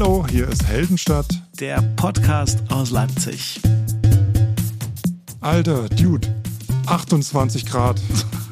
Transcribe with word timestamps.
Hallo, 0.00 0.26
hier 0.26 0.48
ist 0.48 0.66
Heldenstadt. 0.66 1.26
Der 1.60 1.82
Podcast 1.96 2.60
aus 2.70 2.90
Leipzig. 2.90 3.60
Alter, 5.42 5.90
Dude, 5.90 6.26
28 6.86 7.66
Grad. 7.66 8.00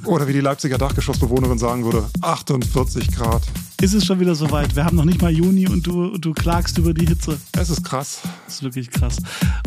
Oder 0.05 0.29
wie 0.29 0.35
die 0.35 0.43
Leipziger 0.43 0.77
Dachgeschossbewohnerin 0.77 1.57
sagen 1.57 1.87
würde, 1.87 2.05
48 2.21 3.13
Grad. 3.13 3.41
Ist 3.81 3.95
es 3.95 4.05
schon 4.05 4.19
wieder 4.19 4.35
soweit? 4.35 4.75
Wir 4.75 4.85
haben 4.85 4.97
noch 4.97 5.05
nicht 5.05 5.23
mal 5.23 5.31
Juni 5.31 5.69
und 5.69 5.87
du, 5.87 6.19
du 6.19 6.33
klagst 6.33 6.79
über 6.79 6.93
die 6.93 7.07
Hitze. 7.07 7.39
Es 7.53 7.71
ist 7.71 7.85
krass. 7.85 8.23
Das 8.45 8.57
ist 8.57 8.63
wirklich 8.65 8.91
krass. 8.91 9.19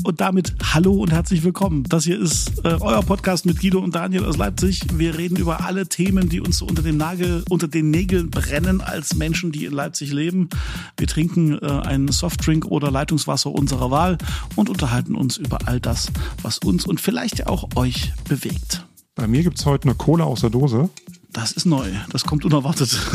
Und 0.03 0.19
damit 0.19 0.53
hallo 0.73 0.91
und 0.95 1.13
herzlich 1.13 1.45
willkommen. 1.45 1.83
Das 1.83 2.03
hier 2.03 2.19
ist 2.19 2.59
äh, 2.65 2.75
euer 2.81 3.03
Podcast 3.03 3.45
mit 3.45 3.61
Guido 3.61 3.79
und 3.79 3.95
Daniel 3.95 4.25
aus 4.25 4.35
Leipzig. 4.35 4.81
Wir 4.91 5.17
reden 5.17 5.37
über 5.37 5.63
alle 5.63 5.87
Themen, 5.87 6.27
die 6.27 6.41
uns 6.41 6.61
unter 6.61 6.81
dem 6.81 6.97
Nagel, 6.97 7.45
unter 7.47 7.69
den 7.69 7.89
Nägeln 7.89 8.29
brennen 8.29 8.81
als 8.81 9.15
Menschen, 9.15 9.53
die 9.53 9.63
in 9.63 9.71
Leipzig 9.71 10.11
leben. 10.11 10.49
Wir 10.97 11.07
trinken 11.07 11.57
äh, 11.61 11.67
einen 11.67 12.11
Softdrink 12.11 12.65
oder 12.65 12.91
Leitungswasser 12.91 13.49
unserer 13.49 13.91
Wahl 13.91 14.17
und 14.57 14.69
unterhalten 14.69 15.15
uns 15.15 15.37
über 15.37 15.69
all 15.69 15.79
das, 15.79 16.11
was 16.41 16.57
uns 16.57 16.85
und 16.85 16.99
vielleicht 16.99 17.47
auch 17.47 17.77
euch 17.77 18.11
bewegt. 18.27 18.85
Bei 19.15 19.25
mir 19.27 19.41
gibt 19.41 19.57
es 19.57 19.65
heute 19.65 19.85
eine 19.85 19.95
Cola 19.95 20.25
aus 20.25 20.41
der 20.41 20.49
Dose. 20.49 20.89
Das 21.31 21.53
ist 21.53 21.65
neu. 21.65 21.87
Das 22.09 22.25
kommt 22.25 22.43
unerwartet. 22.43 22.99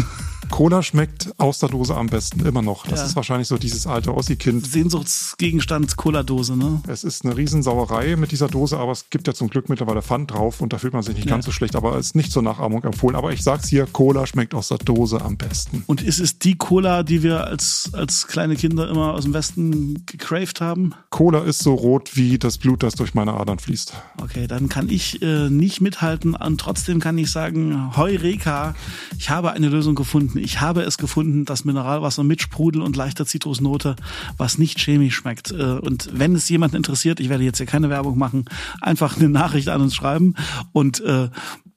Cola 0.51 0.83
schmeckt 0.83 1.33
aus 1.39 1.59
der 1.59 1.69
Dose 1.69 1.95
am 1.95 2.07
besten, 2.09 2.45
immer 2.47 2.63
noch. 2.63 2.87
Das 2.87 3.01
ja. 3.01 3.07
ist 3.07 3.17
wahrscheinlich 3.17 3.49
so 3.49 3.59
dieses 3.59 3.87
alte 3.87 4.15
Ossi-Kind. 4.15 4.67
Sehnsuchtsgegenstand 4.67 5.97
Cola-Dose, 5.97 6.57
ne? 6.57 6.81
Es 6.87 7.05
ist 7.05 7.25
eine 7.25 7.37
Riesensauerei 7.37 8.17
mit 8.17 8.33
dieser 8.33 8.49
Dose, 8.49 8.79
aber 8.79 8.93
es 8.93 9.11
gibt 9.11 9.27
ja 9.27 9.35
zum 9.35 9.49
Glück 9.49 9.69
mittlerweile 9.69 10.03
Pfand 10.03 10.31
drauf 10.31 10.61
und 10.61 10.73
da 10.73 10.79
fühlt 10.79 10.93
man 10.93 11.03
sich 11.03 11.15
nicht 11.15 11.27
ja. 11.27 11.33
ganz 11.33 11.45
so 11.45 11.53
schlecht, 11.53 11.77
aber 11.77 11.97
es 11.97 12.07
ist 12.07 12.17
nicht 12.17 12.33
zur 12.33 12.43
Nachahmung 12.43 12.85
empfohlen. 12.85 13.17
Aber 13.17 13.33
ich 13.33 13.43
sag's 13.43 13.69
hier, 13.69 13.87
Cola 13.87 14.27
schmeckt 14.27 14.55
aus 14.55 14.69
der 14.69 14.79
Dose 14.79 15.21
am 15.21 15.37
besten. 15.37 15.85
Und 15.87 16.03
ist 16.03 16.21
es 16.21 16.39
die 16.39 16.57
Cola, 16.57 17.03
die 17.03 17.23
wir 17.23 17.47
als, 17.47 17.91
als 17.93 18.27
kleine 18.27 18.57
Kinder 18.57 18.89
immer 18.89 19.15
aus 19.15 19.25
dem 19.25 19.35
Westen 19.35 20.05
gecraved 20.07 20.61
haben? 20.61 20.95
Cola 21.11 21.41
ist 21.41 21.61
so 21.61 21.75
rot 21.75 22.17
wie 22.17 22.39
das 22.39 22.59
Blut, 22.59 22.83
das 22.83 22.95
durch 22.95 23.15
meine 23.15 23.35
Adern 23.35 23.59
fließt. 23.59 23.93
Okay, 24.23 24.47
dann 24.47 24.69
kann 24.69 24.89
ich 24.89 25.23
äh, 25.23 25.51
nicht 25.51 25.81
mithalten 25.81 26.35
und 26.35 26.59
trotzdem 26.59 27.01
kann 27.01 27.19
ich 27.19 27.31
sagen, 27.31 27.97
Heureka, 27.97 28.75
ich 29.19 29.31
habe 29.31 29.53
eine 29.53 29.69
Lösung 29.69 29.95
gefunden 29.95 30.36
gefunden. 30.37 30.45
Ich 30.45 30.61
habe 30.61 30.83
es 30.83 30.99
gefunden, 30.99 31.45
das 31.45 31.65
Mineralwasser 31.65 32.25
mit 32.25 32.43
Sprudel 32.43 32.83
und 32.83 32.97
leichter 32.97 33.27
Zitrusnote, 33.27 33.97
was 34.37 34.59
nicht 34.59 34.79
chemisch 34.79 35.17
schmeckt. 35.17 35.51
Äh, 35.51 35.79
und 35.81 36.11
wenn 36.13 36.35
es 36.35 36.49
jemanden 36.49 36.77
interessiert, 36.77 37.21
ich 37.21 37.29
werde 37.29 37.45
jetzt 37.45 37.59
hier 37.59 37.67
keine 37.67 37.91
Werbung 37.91 38.19
machen, 38.19 38.45
einfach 38.81 39.17
eine 39.17 39.29
Nachricht 39.29 39.69
an 39.69 39.81
uns 39.81 39.95
schreiben 39.95 40.35
und 40.73 41.01
äh, 41.01 41.29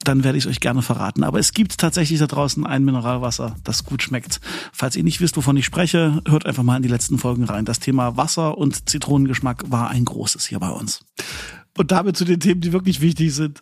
dann 0.01 0.23
werde 0.23 0.37
ich 0.37 0.45
es 0.45 0.49
euch 0.49 0.61
gerne 0.61 0.81
verraten. 0.81 1.23
Aber 1.23 1.39
es 1.39 1.51
gibt 1.51 1.77
tatsächlich 1.77 2.19
da 2.19 2.27
draußen 2.27 2.65
ein 2.65 2.85
Mineralwasser, 2.85 3.55
das 3.63 3.83
gut 3.83 4.01
schmeckt. 4.01 4.39
Falls 4.71 4.95
ihr 4.95 5.03
nicht 5.03 5.19
wisst, 5.19 5.35
wovon 5.35 5.57
ich 5.57 5.65
spreche, 5.65 6.21
hört 6.27 6.45
einfach 6.45 6.63
mal 6.63 6.77
in 6.77 6.83
die 6.83 6.89
letzten 6.89 7.17
Folgen 7.17 7.43
rein. 7.43 7.65
Das 7.65 7.79
Thema 7.79 8.15
Wasser 8.15 8.57
und 8.57 8.89
Zitronengeschmack 8.89 9.69
war 9.69 9.89
ein 9.89 10.05
großes 10.05 10.45
hier 10.45 10.59
bei 10.59 10.69
uns. 10.69 11.01
Und 11.77 11.91
damit 11.91 12.17
zu 12.17 12.25
den 12.25 12.39
Themen, 12.39 12.61
die 12.61 12.73
wirklich 12.73 13.01
wichtig 13.01 13.33
sind. 13.33 13.59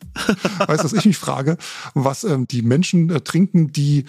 Weißt 0.68 0.80
du, 0.80 0.86
was 0.86 0.94
ich 0.94 1.06
mich 1.06 1.18
frage? 1.18 1.58
Was 1.94 2.23
ähm, 2.23 2.48
die 2.48 2.62
Menschen 2.62 3.09
äh, 3.09 3.22
trinken, 3.22 3.72
die 3.72 4.06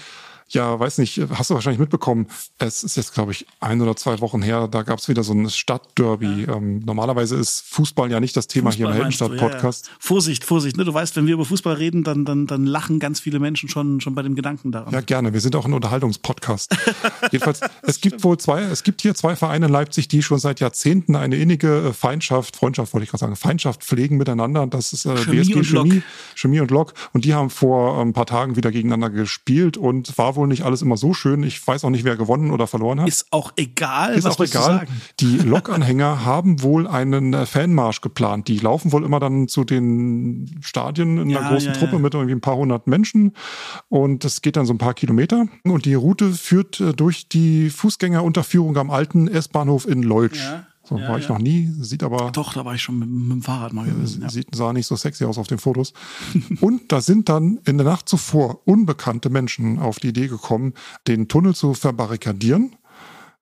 ja, 0.49 0.79
weiß 0.79 0.99
nicht, 0.99 1.21
hast 1.35 1.51
du 1.51 1.55
wahrscheinlich 1.55 1.81
mitbekommen, 1.81 2.27
es 2.59 2.83
ist 2.83 2.97
jetzt, 2.97 3.15
glaube 3.15 3.33
ich, 3.33 3.47
ein 3.61 3.81
oder 3.83 3.97
zwei 3.97 4.21
Wochen 4.21 4.43
her, 4.43 4.69
da 4.69 4.83
gab 4.83 4.99
es 4.99 5.09
wieder 5.09 5.23
so 5.23 5.33
ein 5.33 5.51
Stadtderby. 5.51 6.47
Ja. 6.47 6.57
Ähm, 6.57 6.81
normalerweise 6.81 7.37
ist 7.37 7.65
Fußball 7.69 8.11
ja 8.11 8.21
nicht 8.21 8.37
das 8.37 8.47
Thema 8.47 8.71
Fußball 8.71 8.77
hier 8.77 8.87
im 8.87 8.93
Heldenstadt-Podcast. 8.93 9.87
Ja, 9.87 9.93
ja. 9.93 9.99
Vorsicht, 10.01 10.45
Vorsicht, 10.45 10.77
ne? 10.77 10.85
Du 10.85 10.95
weißt, 10.95 11.17
wenn 11.17 11.27
wir 11.27 11.35
über 11.35 11.45
Fußball 11.45 11.75
reden, 11.75 12.03
dann, 12.03 12.25
dann, 12.25 12.47
dann 12.47 12.65
lachen 12.65 12.99
ganz 12.99 13.21
viele 13.21 13.39
Menschen 13.39 13.69
schon, 13.69 14.01
schon 14.01 14.15
bei 14.15 14.23
dem 14.23 14.35
Gedanken 14.35 14.73
daran. 14.73 14.93
Ja, 14.93 15.01
gerne. 15.03 15.33
Wir 15.33 15.41
sind 15.41 15.55
auch 15.55 15.67
ein 15.67 15.75
Unterhaltungspodcast. 15.75 16.75
Jedenfalls, 17.31 17.61
es 17.83 18.01
gibt 18.01 18.25
wohl 18.25 18.39
zwei, 18.39 18.63
es 18.63 18.83
gibt 18.83 19.03
hier 19.03 19.15
zwei 19.15 19.37
Vereine 19.37 19.67
in 19.67 19.73
Leipzig, 19.73 20.09
die 20.09 20.23
schon 20.23 20.39
seit 20.39 20.61
Jahrzehnten 20.61 21.15
eine 21.15 21.37
innige 21.37 21.89
äh, 21.89 21.93
Feindschaft, 21.93 22.57
Freundschaft 22.57 22.95
wollte 22.95 23.05
ich 23.05 23.11
gerade 23.11 23.21
sagen, 23.21 23.37
Feindschaft 23.37 23.85
pflegen 23.85 24.17
miteinander. 24.17 24.67
Das 24.67 24.93
ist 24.93 25.05
äh, 25.05 25.15
Chemie 25.17 25.39
BSG 25.39 25.55
und 25.55 25.65
Chemie, 25.65 26.03
Chemie 26.35 26.61
und 26.61 26.71
Lok. 26.71 26.95
Und 27.13 27.25
die 27.25 27.35
haben 27.35 27.51
vor 27.51 27.99
äh, 27.99 28.03
ein 28.03 28.15
paar 28.15 28.27
Tagen 28.27 28.57
wieder 28.57 28.71
gegeneinander 28.71 29.11
gespielt 29.11 29.77
und 29.77 30.17
war 30.17 30.38
wohl 30.39 30.49
nicht 30.49 30.63
alles 30.63 30.83
immer 30.83 30.97
so 30.97 31.13
schön. 31.13 31.43
Ich 31.43 31.67
weiß 31.67 31.85
auch 31.85 31.91
nicht, 31.91 32.05
wer 32.05 32.17
gewonnen 32.17 32.51
oder 32.51 32.67
verloren 32.67 33.01
hat. 33.01 33.09
Ist 33.09 33.27
auch 33.31 33.53
egal. 33.57 34.15
Ist 34.15 34.27
auch 34.27 34.41
egal. 34.41 34.87
Die 35.21 35.39
Lokanhänger 35.45 36.25
haben 36.25 36.63
wohl 36.63 36.87
einen 36.87 37.35
äh, 37.35 37.45
Fanmarsch 37.45 38.01
geplant. 38.01 38.49
Die 38.49 38.59
laufen 38.59 38.93
wohl 38.93 39.05
immer 39.05 39.21
dann 39.21 39.49
zu 39.49 39.65
den 39.65 40.59
Stadien 40.63 41.19
in 41.19 41.29
einer 41.29 41.43
ja, 41.43 41.51
großen 41.51 41.73
ja, 41.73 41.75
Truppe 41.75 41.95
ja. 41.95 41.99
mit 41.99 42.15
irgendwie 42.15 42.35
ein 42.35 42.41
paar 42.41 42.57
hundert 42.57 42.87
Menschen. 42.87 43.33
Und 43.89 44.25
das 44.25 44.41
geht 44.41 44.57
dann 44.57 44.65
so 44.65 44.73
ein 44.73 44.79
paar 44.79 44.95
Kilometer. 44.95 45.47
Und 45.65 45.85
die 45.85 45.95
Route 45.95 46.33
führt 46.33 46.81
äh, 46.81 46.93
durch 46.93 47.29
die 47.29 47.71
Fußgängerunterführung 47.71 48.77
am 48.77 48.91
alten 48.91 49.29
S-Bahnhof 49.29 49.87
in 49.87 50.03
Leutsch. 50.03 50.39
Ja. 50.39 50.67
So 50.89 50.97
ja, 50.97 51.07
war 51.07 51.19
ich 51.19 51.29
noch 51.29 51.39
nie, 51.39 51.71
sieht 51.81 52.03
aber. 52.03 52.31
Doch, 52.33 52.55
da 52.55 52.65
war 52.65 52.75
ich 52.75 52.81
schon 52.81 52.99
mit, 52.99 53.11
mit 53.11 53.31
dem 53.31 53.43
Fahrrad 53.43 53.75
mal 53.75 53.85
gewesen. 53.85 54.23
Ja. 54.23 54.31
Sieht, 54.31 54.55
sah 54.55 54.73
nicht 54.73 54.87
so 54.87 54.97
sexy 54.97 55.27
aus 55.27 55.37
auf 55.37 55.47
den 55.47 55.59
Fotos. 55.59 55.93
und 56.63 56.91
da 56.91 57.03
sind 57.03 57.29
dann 57.29 57.59
in 57.67 57.77
der 57.77 57.87
Nacht 57.87 58.09
zuvor 58.09 58.67
unbekannte 58.67 59.29
Menschen 59.29 59.79
auf 59.79 59.99
die 59.99 60.09
Idee 60.09 60.29
gekommen, 60.29 60.73
den 61.07 61.29
Tunnel 61.29 61.55
zu 61.55 61.75
verbarrikadieren 61.75 62.78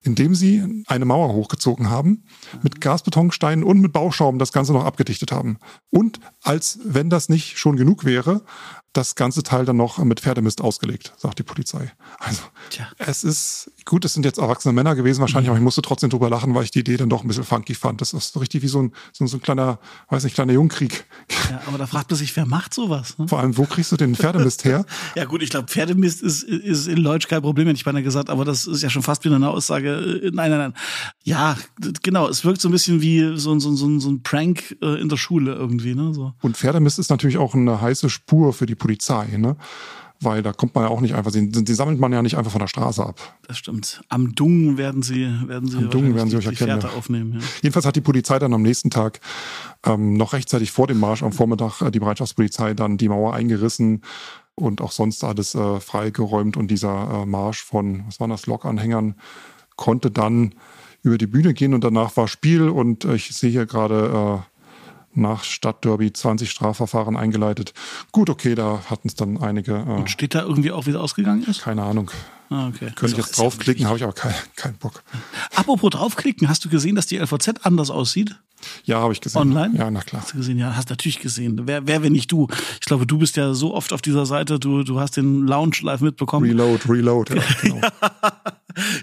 indem 0.06 0.34
sie 0.34 0.84
eine 0.87 1.05
Mauer 1.05 1.33
hochgezogen 1.33 1.91
haben, 1.91 2.25
mit 2.62 2.81
Gasbetonsteinen 2.81 3.65
und 3.65 3.81
mit 3.81 3.93
Bauschaum 3.93 4.39
das 4.39 4.53
Ganze 4.53 4.72
noch 4.72 4.84
abgedichtet 4.84 5.33
haben. 5.33 5.59
Und 5.91 6.21
als 6.43 6.78
wenn 6.84 7.11
das 7.11 7.28
nicht 7.28 7.59
schon 7.59 7.77
genug 7.77 8.05
wäre, 8.05 8.43
das 8.97 9.15
ganze 9.15 9.43
Teil 9.43 9.65
dann 9.65 9.77
noch 9.77 9.99
mit 9.99 10.21
Pferdemist 10.21 10.61
ausgelegt, 10.62 11.12
sagt 11.16 11.39
die 11.39 11.43
Polizei. 11.43 11.93
Also 12.19 12.43
Tja. 12.71 12.89
es 12.99 13.25
ist 13.25 13.71
gut, 13.84 14.05
es 14.05 14.15
sind 14.15 14.25
jetzt 14.25 14.39
erwachsene 14.39 14.72
Männer 14.72 14.95
gewesen 14.95 15.21
wahrscheinlich, 15.21 15.49
mhm. 15.49 15.53
aber 15.53 15.59
ich 15.59 15.65
musste 15.65 15.83
trotzdem 15.83 16.09
drüber 16.09 16.31
lachen, 16.31 16.55
weil 16.55 16.65
ich 16.65 16.71
die 16.71 16.81
Idee 16.81 16.97
dann 16.97 17.11
doch 17.11 17.22
ein 17.22 17.28
bisschen 17.28 17.45
funky 17.45 17.75
fand. 17.75 18.00
Das 18.00 18.15
ist 18.15 18.33
so 18.33 18.41
richtig 18.41 18.62
wie 18.62 18.69
so 18.69 18.83
ein, 18.83 18.93
so, 19.12 19.27
so 19.27 19.37
ein 19.37 19.43
kleiner, 19.43 19.78
weiß 20.09 20.25
nicht, 20.25 20.34
kleiner 20.34 20.55
Jungkrieg. 20.55 21.05
Ja, 21.50 21.61
aber 21.66 21.78
da 21.78 21.87
fragt 21.87 22.11
man 22.11 22.19
sich, 22.19 22.34
wer 22.37 22.47
macht 22.47 22.72
sowas? 22.72 23.19
Ne? 23.19 23.28
Vor 23.28 23.39
allem, 23.39 23.56
wo 23.56 23.65
kriegst 23.65 23.93
du 23.93 23.97
den 23.97 24.15
Pferdemist 24.15 24.65
her? 24.65 24.87
ja 25.15 25.25
gut, 25.25 25.43
ich 25.43 25.50
glaube, 25.50 25.69
Pferdemist 25.69 26.22
ist, 26.22 26.43
ist 26.43 26.89
in 26.89 26.99
Leutsch 26.99 27.28
kein 27.28 27.43
Problem, 27.43 27.66
hätte 27.66 27.77
ich 27.77 27.84
beinahe 27.84 28.03
gesagt, 28.03 28.31
aber 28.31 28.45
das 28.45 28.66
ist 28.66 28.83
ja 28.83 28.89
schon 28.89 29.03
fast 29.03 29.25
wieder 29.25 29.37
eine 29.37 29.50
Aussage. 29.50 29.96
Äh, 29.99 30.31
nein, 30.33 30.51
nein, 30.51 30.59
nein. 30.59 30.75
Ja, 31.25 31.57
genau, 32.03 32.29
es 32.29 32.45
wirkt 32.45 32.61
so 32.61 32.69
ein 32.69 32.73
bisschen 32.73 33.01
wie 33.01 33.37
so, 33.37 33.59
so, 33.59 33.75
so, 33.75 33.99
so 33.99 34.11
ein 34.11 34.23
Prank 34.23 34.77
äh, 34.83 35.01
in 35.01 35.09
der 35.09 35.17
Schule 35.17 35.55
irgendwie. 35.55 35.95
Ne? 35.95 36.15
So. 36.15 36.33
Und 36.43 36.57
Pferdemist 36.57 36.99
ist 36.99 37.11
natürlich 37.11 37.39
auch 37.39 37.55
eine 37.55 37.81
heiße 37.81 38.11
Spur 38.11 38.53
für 38.53 38.67
die 38.67 38.75
Polizei. 38.75 39.37
Ne? 39.37 39.57
weil 40.21 40.43
da 40.43 40.53
kommt 40.53 40.75
man 40.75 40.84
ja 40.84 40.91
auch 40.91 41.01
nicht 41.01 41.15
einfach, 41.15 41.31
die, 41.31 41.51
die 41.51 41.75
sammelt 41.75 41.99
man 41.99 42.12
ja 42.12 42.23
nicht 42.23 42.37
einfach 42.37 42.51
von 42.51 42.61
der 42.61 42.69
Straße 42.69 43.05
ab. 43.05 43.39
Das 43.47 43.59
stimmt. 43.59 44.01
Am 44.09 44.34
Dung 44.34 44.79
werden 44.79 45.03
sie, 45.03 45.31
werden 45.47 45.69
sie, 45.69 45.77
Am 45.77 45.91
Dung 45.91 46.15
werden 46.15 46.31
sie 46.31 46.37
euch 46.37 46.47
erkennen. 46.47 46.81
Fährte 46.81 46.97
aufnehmen. 46.97 47.34
Ja. 47.34 47.47
Jedenfalls 47.63 47.87
hat 47.87 47.97
die 47.97 48.01
Polizei 48.01 48.39
dann 48.39 48.55
am 48.55 48.63
nächsten 48.63 48.91
Tag 48.91 49.21
ähm, 49.84 50.15
noch 50.15 50.33
rechtzeitig 50.33 50.71
vor 50.71 50.87
dem 50.87 50.99
Marsch 51.01 51.23
am 51.23 51.33
Vormittag 51.33 51.83
äh, 51.83 51.91
die 51.91 52.01
Bereitschaftspolizei 52.01 52.75
dann 52.75 52.97
die 52.97 53.09
Mauer 53.09 53.34
eingerissen 53.34 54.03
und 54.55 54.81
auch 54.81 54.93
sonst 54.93 55.23
alles 55.23 55.55
äh, 55.55 55.81
freigeräumt 55.81 56.57
und 56.57 56.71
dieser 56.71 57.23
äh, 57.23 57.27
Marsch 57.27 57.63
von, 57.63 58.05
was 58.07 58.19
waren 58.21 58.31
das, 58.31 58.47
Lokanhängern 58.47 59.17
konnte 59.77 60.11
dann 60.11 60.55
über 61.03 61.19
die 61.19 61.27
Bühne 61.27 61.55
gehen 61.55 61.73
und 61.75 61.85
danach 61.85 62.17
war 62.17 62.29
Spiel 62.29 62.69
und 62.69 63.05
äh, 63.05 63.15
ich 63.15 63.29
sehe 63.29 63.51
hier 63.51 63.67
gerade 63.67 64.43
äh, 64.43 64.57
nach 65.19 65.45
Stadtderby 65.45 66.13
20 66.13 66.51
Strafverfahren 66.51 67.17
eingeleitet. 67.17 67.73
Gut, 68.13 68.29
okay, 68.29 68.55
da 68.55 68.83
hatten 68.91 69.09
es 69.09 69.15
dann 69.15 69.39
einige. 69.39 69.73
Äh, 69.73 70.01
Und 70.01 70.11
steht 70.11 70.35
da 70.35 70.43
irgendwie 70.43 70.73
auch, 70.73 70.87
wie 70.87 70.91
es 70.91 70.97
ausgegangen 70.97 71.45
ist? 71.45 71.63
Keine 71.63 71.83
Ahnung. 71.83 72.11
Ah, 72.49 72.69
okay. 72.69 72.93
Könnte 72.95 73.07
ich 73.07 73.17
jetzt 73.17 73.39
draufklicken, 73.39 73.87
habe 73.87 73.97
ich 73.97 74.05
aber 74.05 74.13
keinen 74.13 74.35
kein 74.55 74.77
Bock. 74.77 75.03
Apropos 75.55 75.91
draufklicken, 75.91 76.49
hast 76.49 76.65
du 76.65 76.69
gesehen, 76.69 76.95
dass 76.95 77.07
die 77.07 77.17
LVZ 77.17 77.65
anders 77.65 77.91
aussieht? 77.91 78.37
Ja, 78.85 79.01
habe 79.01 79.13
ich 79.13 79.21
gesehen. 79.21 79.41
Online? 79.41 79.77
Ja, 79.77 79.91
na 79.91 80.01
klar. 80.01 80.23
Hast 80.23 80.33
du 80.33 80.39
gesehen? 80.39 80.59
Ja, 80.59 80.77
hast 80.77 80.91
natürlich 80.91 81.19
gesehen. 81.19 81.63
Wer, 81.65 81.87
wer, 81.87 82.03
wenn 82.03 82.13
nicht 82.13 82.31
du? 82.31 82.47
Ich 82.81 82.87
glaube, 82.87 83.07
du 83.07 83.19
bist 83.19 83.37
ja 83.37 83.53
so 83.53 83.75
oft 83.75 83.93
auf 83.93 84.01
dieser 84.01 84.27
Seite, 84.27 84.61
du, 84.61 84.85
du 84.85 85.01
hast 85.01 85.17
den 85.17 85.47
Lounge 85.47 85.79
live 85.83 86.01
mitbekommen. 86.03 86.47
Reload, 86.47 86.89
Reload, 86.89 87.34
ja, 87.34 87.43
genau. 87.63 87.81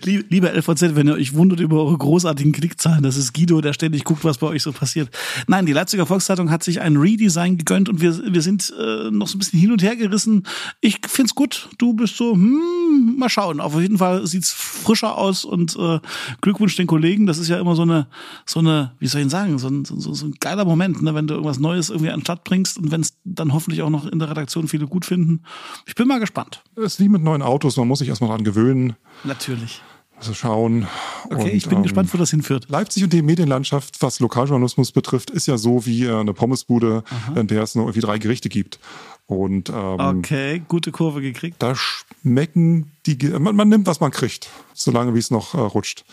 Lieber 0.03 0.53
LVZ, 0.53 0.95
wenn 0.95 1.07
ihr 1.07 1.15
euch 1.15 1.33
wundert 1.33 1.59
über 1.59 1.83
eure 1.83 1.97
großartigen 1.97 2.51
Klickzahlen, 2.51 3.03
das 3.03 3.17
ist 3.17 3.33
Guido, 3.33 3.61
der 3.61 3.73
ständig 3.73 4.03
guckt, 4.03 4.23
was 4.23 4.37
bei 4.37 4.47
euch 4.47 4.61
so 4.61 4.71
passiert. 4.71 5.09
Nein, 5.47 5.65
die 5.65 5.73
Leipziger 5.73 6.05
Volkszeitung 6.05 6.51
hat 6.51 6.63
sich 6.63 6.81
ein 6.81 6.97
Redesign 6.97 7.57
gegönnt 7.57 7.89
und 7.89 8.01
wir, 8.01 8.33
wir 8.33 8.41
sind 8.41 8.71
äh, 8.79 9.09
noch 9.09 9.27
so 9.27 9.35
ein 9.35 9.39
bisschen 9.39 9.59
hin 9.59 9.71
und 9.71 9.81
her 9.81 9.95
gerissen. 9.95 10.43
Ich 10.81 10.99
find's 11.07 11.33
gut. 11.33 11.69
Du 11.77 11.93
bist 11.93 12.17
so, 12.17 12.33
hm, 12.33 13.15
mal 13.17 13.29
schauen. 13.29 13.59
Auf 13.59 13.79
jeden 13.79 13.97
Fall 13.97 14.27
sieht's 14.27 14.51
frischer 14.51 15.17
aus 15.17 15.45
und 15.45 15.75
äh, 15.77 15.99
Glückwunsch 16.41 16.75
den 16.75 16.87
Kollegen. 16.87 17.25
Das 17.25 17.37
ist 17.37 17.47
ja 17.47 17.59
immer 17.59 17.75
so 17.75 17.81
eine, 17.81 18.07
so 18.45 18.59
eine, 18.59 18.91
wie 18.99 19.07
soll 19.07 19.21
ich 19.21 19.29
sagen, 19.29 19.57
so 19.57 19.67
ein, 19.67 19.85
so, 19.85 20.13
so 20.13 20.25
ein 20.25 20.35
geiler 20.39 20.65
Moment, 20.65 21.01
ne, 21.01 21.15
wenn 21.15 21.27
du 21.27 21.33
irgendwas 21.33 21.59
Neues 21.59 21.89
irgendwie 21.89 22.11
an 22.11 22.19
den 22.19 22.25
Start 22.25 22.43
bringst 22.43 22.77
und 22.77 22.91
wenn 22.91 23.01
es 23.01 23.17
dann 23.23 23.53
hoffentlich 23.53 23.81
auch 23.81 23.89
noch 23.89 24.05
in 24.05 24.19
der 24.19 24.29
Redaktion 24.29 24.67
viele 24.67 24.87
gut 24.87 25.05
finden. 25.05 25.41
Ich 25.85 25.95
bin 25.95 26.07
mal 26.07 26.19
gespannt. 26.19 26.63
Das 26.75 26.93
ist 26.93 26.99
wie 26.99 27.09
mit 27.09 27.23
neuen 27.23 27.41
Autos, 27.41 27.77
man 27.77 27.87
muss 27.87 27.99
sich 27.99 28.09
erstmal 28.09 28.29
dran 28.29 28.43
gewöhnen. 28.43 28.95
Natürlich. 29.23 29.62
Schauen. 30.33 30.87
Okay, 31.25 31.35
und, 31.35 31.47
ich 31.47 31.67
bin 31.67 31.79
ähm, 31.79 31.83
gespannt, 31.83 32.13
wo 32.13 32.17
das 32.17 32.29
hinführt. 32.29 32.69
Leipzig 32.69 33.03
und 33.03 33.11
die 33.11 33.21
Medienlandschaft, 33.21 34.01
was 34.01 34.19
Lokaljournalismus 34.19 34.91
betrifft, 34.91 35.29
ist 35.29 35.47
ja 35.47 35.57
so 35.57 35.85
wie 35.85 36.05
äh, 36.05 36.15
eine 36.15 36.33
Pommesbude, 36.33 37.03
Aha. 37.09 37.39
in 37.39 37.47
der 37.47 37.63
es 37.63 37.75
nur 37.75 37.85
irgendwie 37.85 38.01
drei 38.01 38.17
Gerichte 38.19 38.49
gibt. 38.49 38.79
Und 39.25 39.69
ähm, 39.69 39.99
okay, 39.99 40.61
gute 40.67 40.91
Kurve 40.91 41.21
gekriegt. 41.21 41.55
Da 41.59 41.75
schmecken 41.75 42.91
die, 43.05 43.15
man, 43.39 43.55
man 43.55 43.69
nimmt, 43.69 43.87
was 43.87 44.01
man 44.01 44.11
kriegt, 44.11 44.49
solange 44.73 45.13
wie 45.15 45.19
es 45.19 45.31
noch 45.31 45.53
äh, 45.53 45.59
rutscht. 45.59 46.03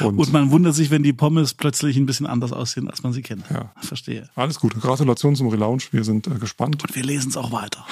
Und, 0.00 0.18
und, 0.18 0.32
man 0.32 0.50
wundert 0.50 0.74
sich, 0.74 0.90
wenn 0.90 1.04
die 1.04 1.12
Pommes 1.12 1.54
plötzlich 1.54 1.96
ein 1.96 2.06
bisschen 2.06 2.26
anders 2.26 2.52
aussehen, 2.52 2.90
als 2.90 3.02
man 3.02 3.12
sie 3.12 3.22
kennt. 3.22 3.44
Ja. 3.50 3.72
Verstehe. 3.80 4.28
Alles 4.34 4.58
Gute. 4.58 4.78
Gratulation 4.78 5.36
zum 5.36 5.48
Relaunch. 5.48 5.92
Wir 5.92 6.02
sind 6.02 6.26
äh, 6.26 6.30
gespannt. 6.30 6.82
Und 6.82 6.96
wir 6.96 7.04
lesen 7.04 7.28
es 7.28 7.36
auch 7.36 7.52
weiter. 7.52 7.86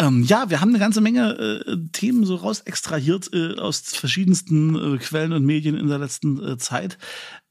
Ja. 0.00 0.06
Ähm, 0.06 0.22
ja, 0.24 0.50
wir 0.50 0.60
haben 0.60 0.70
eine 0.70 0.78
ganze 0.78 1.00
Menge 1.00 1.64
äh, 1.66 1.76
Themen 1.92 2.24
so 2.24 2.36
raus 2.36 2.60
extrahiert 2.60 3.30
äh, 3.32 3.58
aus 3.58 3.80
verschiedensten 3.80 4.94
äh, 4.94 4.98
Quellen 4.98 5.32
und 5.32 5.44
Medien 5.44 5.76
in 5.76 5.88
der 5.88 5.98
letzten 5.98 6.42
äh, 6.42 6.58
Zeit. 6.58 6.98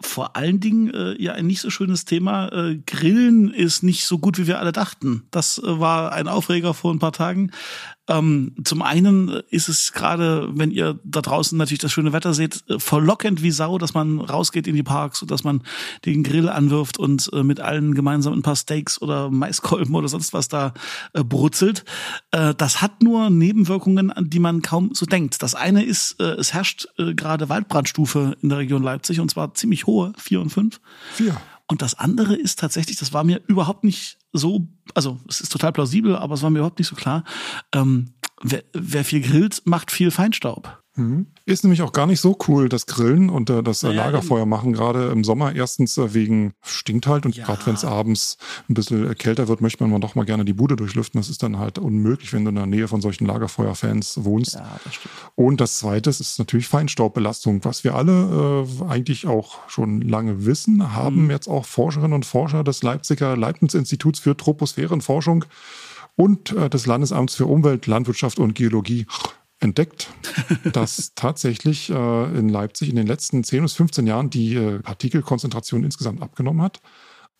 Vor 0.05 0.35
allen 0.35 0.59
Dingen 0.59 0.94
äh, 0.94 1.21
ja 1.21 1.33
ein 1.33 1.47
nicht 1.47 1.61
so 1.61 1.69
schönes 1.69 2.05
Thema. 2.05 2.50
Äh, 2.50 2.77
Grillen 2.85 3.51
ist 3.53 3.83
nicht 3.83 4.05
so 4.05 4.19
gut, 4.19 4.38
wie 4.38 4.47
wir 4.47 4.59
alle 4.59 4.71
dachten. 4.71 5.23
Das 5.31 5.57
äh, 5.57 5.79
war 5.79 6.11
ein 6.11 6.27
Aufreger 6.27 6.73
vor 6.73 6.94
ein 6.94 7.00
paar 7.00 7.13
Tagen. 7.13 7.51
Ähm, 8.09 8.53
zum 8.65 8.81
einen 8.81 9.29
ist 9.50 9.69
es 9.69 9.94
gerade, 9.94 10.50
wenn 10.51 10.71
ihr 10.71 11.00
da 11.05 11.21
draußen 11.21 11.57
natürlich 11.57 11.79
das 11.79 11.94
schöne 11.94 12.11
Wetter 12.11 12.33
seht, 12.33 12.61
äh, 12.67 12.77
verlockend 12.77 13.41
wie 13.41 13.51
Sau, 13.51 13.77
dass 13.77 13.94
man 13.94 14.19
rausgeht 14.19 14.67
in 14.67 14.75
die 14.75 14.83
Parks 14.83 15.21
und 15.21 15.31
dass 15.31 15.45
man 15.45 15.61
den 16.03 16.23
Grill 16.23 16.49
anwirft 16.49 16.99
und 16.99 17.29
äh, 17.31 17.44
mit 17.44 17.61
allen 17.61 17.94
gemeinsam 17.94 18.33
ein 18.33 18.41
paar 18.41 18.57
Steaks 18.57 19.01
oder 19.01 19.29
Maiskolben 19.31 19.95
oder 19.95 20.09
sonst 20.09 20.33
was 20.33 20.49
da 20.49 20.73
äh, 21.13 21.23
brutzelt. 21.23 21.85
Äh, 22.31 22.53
das 22.56 22.81
hat 22.81 23.01
nur 23.01 23.29
Nebenwirkungen, 23.29 24.11
an 24.11 24.29
die 24.29 24.39
man 24.39 24.61
kaum 24.61 24.94
so 24.94 25.06
denkt. 25.06 25.41
Das 25.41 25.56
eine 25.56 25.85
ist, 25.85 26.19
äh, 26.19 26.33
es 26.33 26.53
herrscht 26.53 26.88
äh, 26.97 27.13
gerade 27.13 27.47
Waldbrandstufe 27.47 28.35
in 28.41 28.49
der 28.49 28.57
Region 28.57 28.83
Leipzig 28.83 29.21
und 29.21 29.31
zwar 29.31 29.53
ziemlich 29.53 29.88
hohe, 29.94 30.13
vier 30.18 30.42
und 30.42 30.50
fünf. 30.50 30.81
Vier. 31.13 31.40
Und 31.68 31.81
das 31.81 31.98
andere 31.98 32.36
ist 32.36 32.60
tatsächlich, 32.60 32.98
das 32.98 33.13
war 33.13 33.24
mir 33.24 33.42
überhaupt 33.48 33.84
nicht 33.84 34.18
so, 34.34 34.68
also 34.94 35.19
es 35.30 35.42
ist 35.42 35.51
total 35.51 35.72
plausibel, 35.72 36.16
aber 36.16 36.34
es 36.34 36.42
war 36.42 36.50
mir 36.50 36.60
überhaupt 36.60 36.80
nicht 36.80 36.90
so 36.90 36.95
klar. 36.95 37.24
Ähm, 37.72 38.13
wer, 38.42 38.63
wer 38.74 39.06
viel 39.06 39.22
grillt, 39.22 39.62
macht 39.66 39.92
viel 39.92 40.12
Feinstaub. 40.12 40.82
Mhm. 40.95 41.28
Ist 41.45 41.63
nämlich 41.63 41.81
auch 41.81 41.92
gar 41.92 42.06
nicht 42.06 42.22
so 42.22 42.38
cool, 42.48 42.69
das 42.69 42.86
Grillen 42.86 43.30
und 43.30 43.50
äh, 43.50 43.63
das 43.63 43.81
äh, 43.81 43.92
Lagerfeuer 43.92 44.45
machen, 44.45 44.74
gerade 44.74 45.07
im 45.07 45.24
Sommer. 45.24 45.56
Erstens 45.56 45.98
äh, 45.98 46.13
wegen 46.13 46.54
stinkt 46.62 47.07
halt 47.07 47.25
und 47.25 47.36
ja. 47.36 47.45
gerade 47.45 47.66
wenn 47.66 47.74
es 47.74 47.84
abends 47.84 48.38
ein 48.69 48.75
bisschen 48.75 49.10
äh, 49.10 49.16
kälter 49.16 49.48
wird, 49.48 49.60
möchte 49.60 49.86
man 49.86 50.01
doch 50.01 50.13
mal 50.13 50.24
gerne 50.24 50.45
die 50.45 50.54
Bude 50.54 50.75
durchlüften. 50.75 51.19
Das 51.19 51.30
ist 51.30 51.42
dann 51.42 51.57
halt 51.57 51.80
unmöglich, 51.80 52.31
wenn 52.34 52.45
du 52.45 52.50
in 52.50 52.56
der 52.56 52.68
Nähe 52.68 52.88
von 52.88 53.01
solchen 53.01 53.25
Lagerfeuerfans 53.25 54.24
wohnst. 54.24 54.56
Ja, 54.56 54.80
das. 54.84 54.94
Und 55.36 55.62
das 55.62 55.80
zweite 55.80 56.12
ist 56.12 56.38
natürlich 56.38 56.68
Feinstaubbelastung, 56.68 57.66
was 57.66 57.84
wir 57.84 57.95
alle 57.95 58.68
äh, 58.68 58.86
eigentlich 58.86 59.25
auch 59.25 59.68
schon 59.68 60.01
lange 60.01 60.45
wissen, 60.45 60.94
haben 60.94 61.25
mhm. 61.25 61.31
jetzt 61.31 61.48
auch 61.48 61.66
Forscherinnen 61.66 62.13
und 62.13 62.25
Forscher 62.25 62.63
des 62.63 62.84
Leipziger 62.84 63.36
Leibniz-Instituts 63.36 64.19
für 64.19 64.38
Troposphärenforschung 64.38 65.45
und 66.16 66.51
äh, 66.51 66.69
des 66.69 66.86
Landesamts 66.86 67.36
für 67.36 67.48
Umwelt, 67.48 67.88
Landwirtschaft 67.88 68.40
und 68.40 68.54
Geologie 68.54 69.07
entdeckt, 69.63 70.10
dass 70.74 71.13
tatsächlich 71.15 71.89
äh, 71.89 72.38
in 72.38 72.50
Leipzig 72.50 72.89
in 72.89 72.95
den 72.95 73.07
letzten 73.07 73.44
10 73.44 73.63
bis 73.63 73.74
15 73.74 74.07
Jahren 74.07 74.30
die 74.30 74.56
äh, 74.56 74.80
Partikelkonzentration 74.80 75.83
insgesamt 75.83 76.21
abgenommen 76.21 76.62
hat 76.62 76.81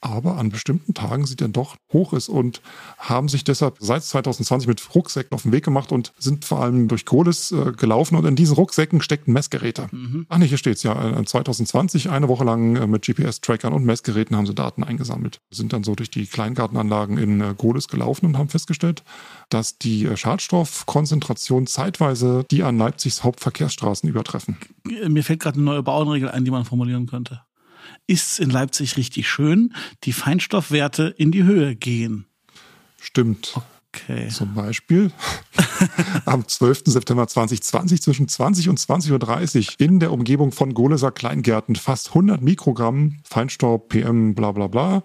aber 0.04 0.38
an 0.38 0.50
bestimmten 0.50 0.94
Tagen 0.94 1.26
sie 1.26 1.36
dann 1.36 1.54
doch 1.54 1.78
hoch 1.92 2.14
ist 2.14 2.30
und 2.30 2.62
haben 2.98 3.30
sich 3.30 3.44
deshalb 3.44 3.78
seit 3.80 4.04
2020 4.04 4.68
mit 4.68 4.96
Rucksäcken 4.96 5.34
auf 5.34 5.44
den 5.44 5.52
Weg 5.52 5.64
gemacht 5.64 5.92
und 5.92 6.14
sind 6.18 6.46
vor 6.46 6.62
allem 6.62 6.88
durch 6.88 7.06
Kohles 7.06 7.52
äh, 7.52 7.72
gelaufen 7.72 8.16
und 8.18 8.26
in 8.26 8.36
diesen 8.36 8.56
Rucksäcken 8.56 9.02
steckten 9.02 9.34
Messgeräte. 9.34 9.88
Mhm. 9.92 10.26
Ach 10.30 10.38
nee, 10.38 10.48
hier 10.48 10.58
steht's 10.58 10.84
ja. 10.84 11.24
2020 11.24 12.06
äh, 12.06 12.10
eine 12.10 12.28
Woche 12.28 12.44
lang 12.44 12.76
äh, 12.76 12.88
mit 12.88 13.04
GPS-Trackern 13.06 13.74
und 13.74 13.86
Messgeräten 13.86 14.36
haben 14.36 14.46
sie 14.46 14.54
Daten 14.54 14.84
eingesammelt. 14.84 15.40
Sind 15.52 15.74
dann 15.74 15.84
so 15.84 15.96
durch 15.96 16.12
die 16.12 16.26
Kleingartenanlagen 16.26 17.18
in 17.18 17.42
äh, 17.42 17.54
Gohlis 17.58 17.88
gelaufen 17.88 18.26
und 18.26 18.38
haben 18.38 18.50
festgestellt, 18.50 19.04
dass 19.50 19.78
die 19.78 20.06
äh, 20.06 20.18
Schadstoffkonzentration 20.18 21.66
zeitweise 21.68 22.46
die 22.52 22.64
an 22.64 22.78
Leipzigs 22.78 23.24
Hauptverkehrsstraßen 23.24 24.10
übertreffen. 24.10 24.58
Mir 24.84 25.24
fällt 25.24 25.40
gerade 25.40 25.56
eine 25.56 25.66
neue 25.66 25.84
Bauernregel 25.84 26.30
ein, 26.30 26.44
die 26.44 26.52
man 26.52 26.66
formulieren 26.66 27.08
könnte 27.08 27.42
ist 28.08 28.34
es 28.34 28.40
in 28.40 28.50
Leipzig 28.50 28.98
richtig 28.98 29.28
schön, 29.30 29.74
die 30.04 30.14
Feinstoffwerte 30.14 31.14
in 31.18 31.32
die 31.32 31.44
Höhe 31.44 31.76
gehen. 31.76 32.26
Stimmt. 33.00 33.60
Okay. 33.96 34.28
Zum 34.30 34.56
Beispiel 34.56 35.12
am 36.26 36.48
12. 36.48 36.84
September 36.86 37.28
2020 37.28 38.02
zwischen 38.02 38.28
20 38.28 38.70
und 38.70 38.80
20.30 38.80 39.68
Uhr 39.68 39.74
in 39.78 40.00
der 40.00 40.12
Umgebung 40.12 40.52
von 40.52 40.74
Goleser 40.74 41.12
Kleingärten 41.12 41.76
fast 41.76 42.10
100 42.10 42.42
Mikrogramm 42.42 43.20
Feinstaub, 43.24 43.90
PM, 43.90 44.34
bla 44.34 44.52
bla 44.52 44.68
bla. 44.68 45.04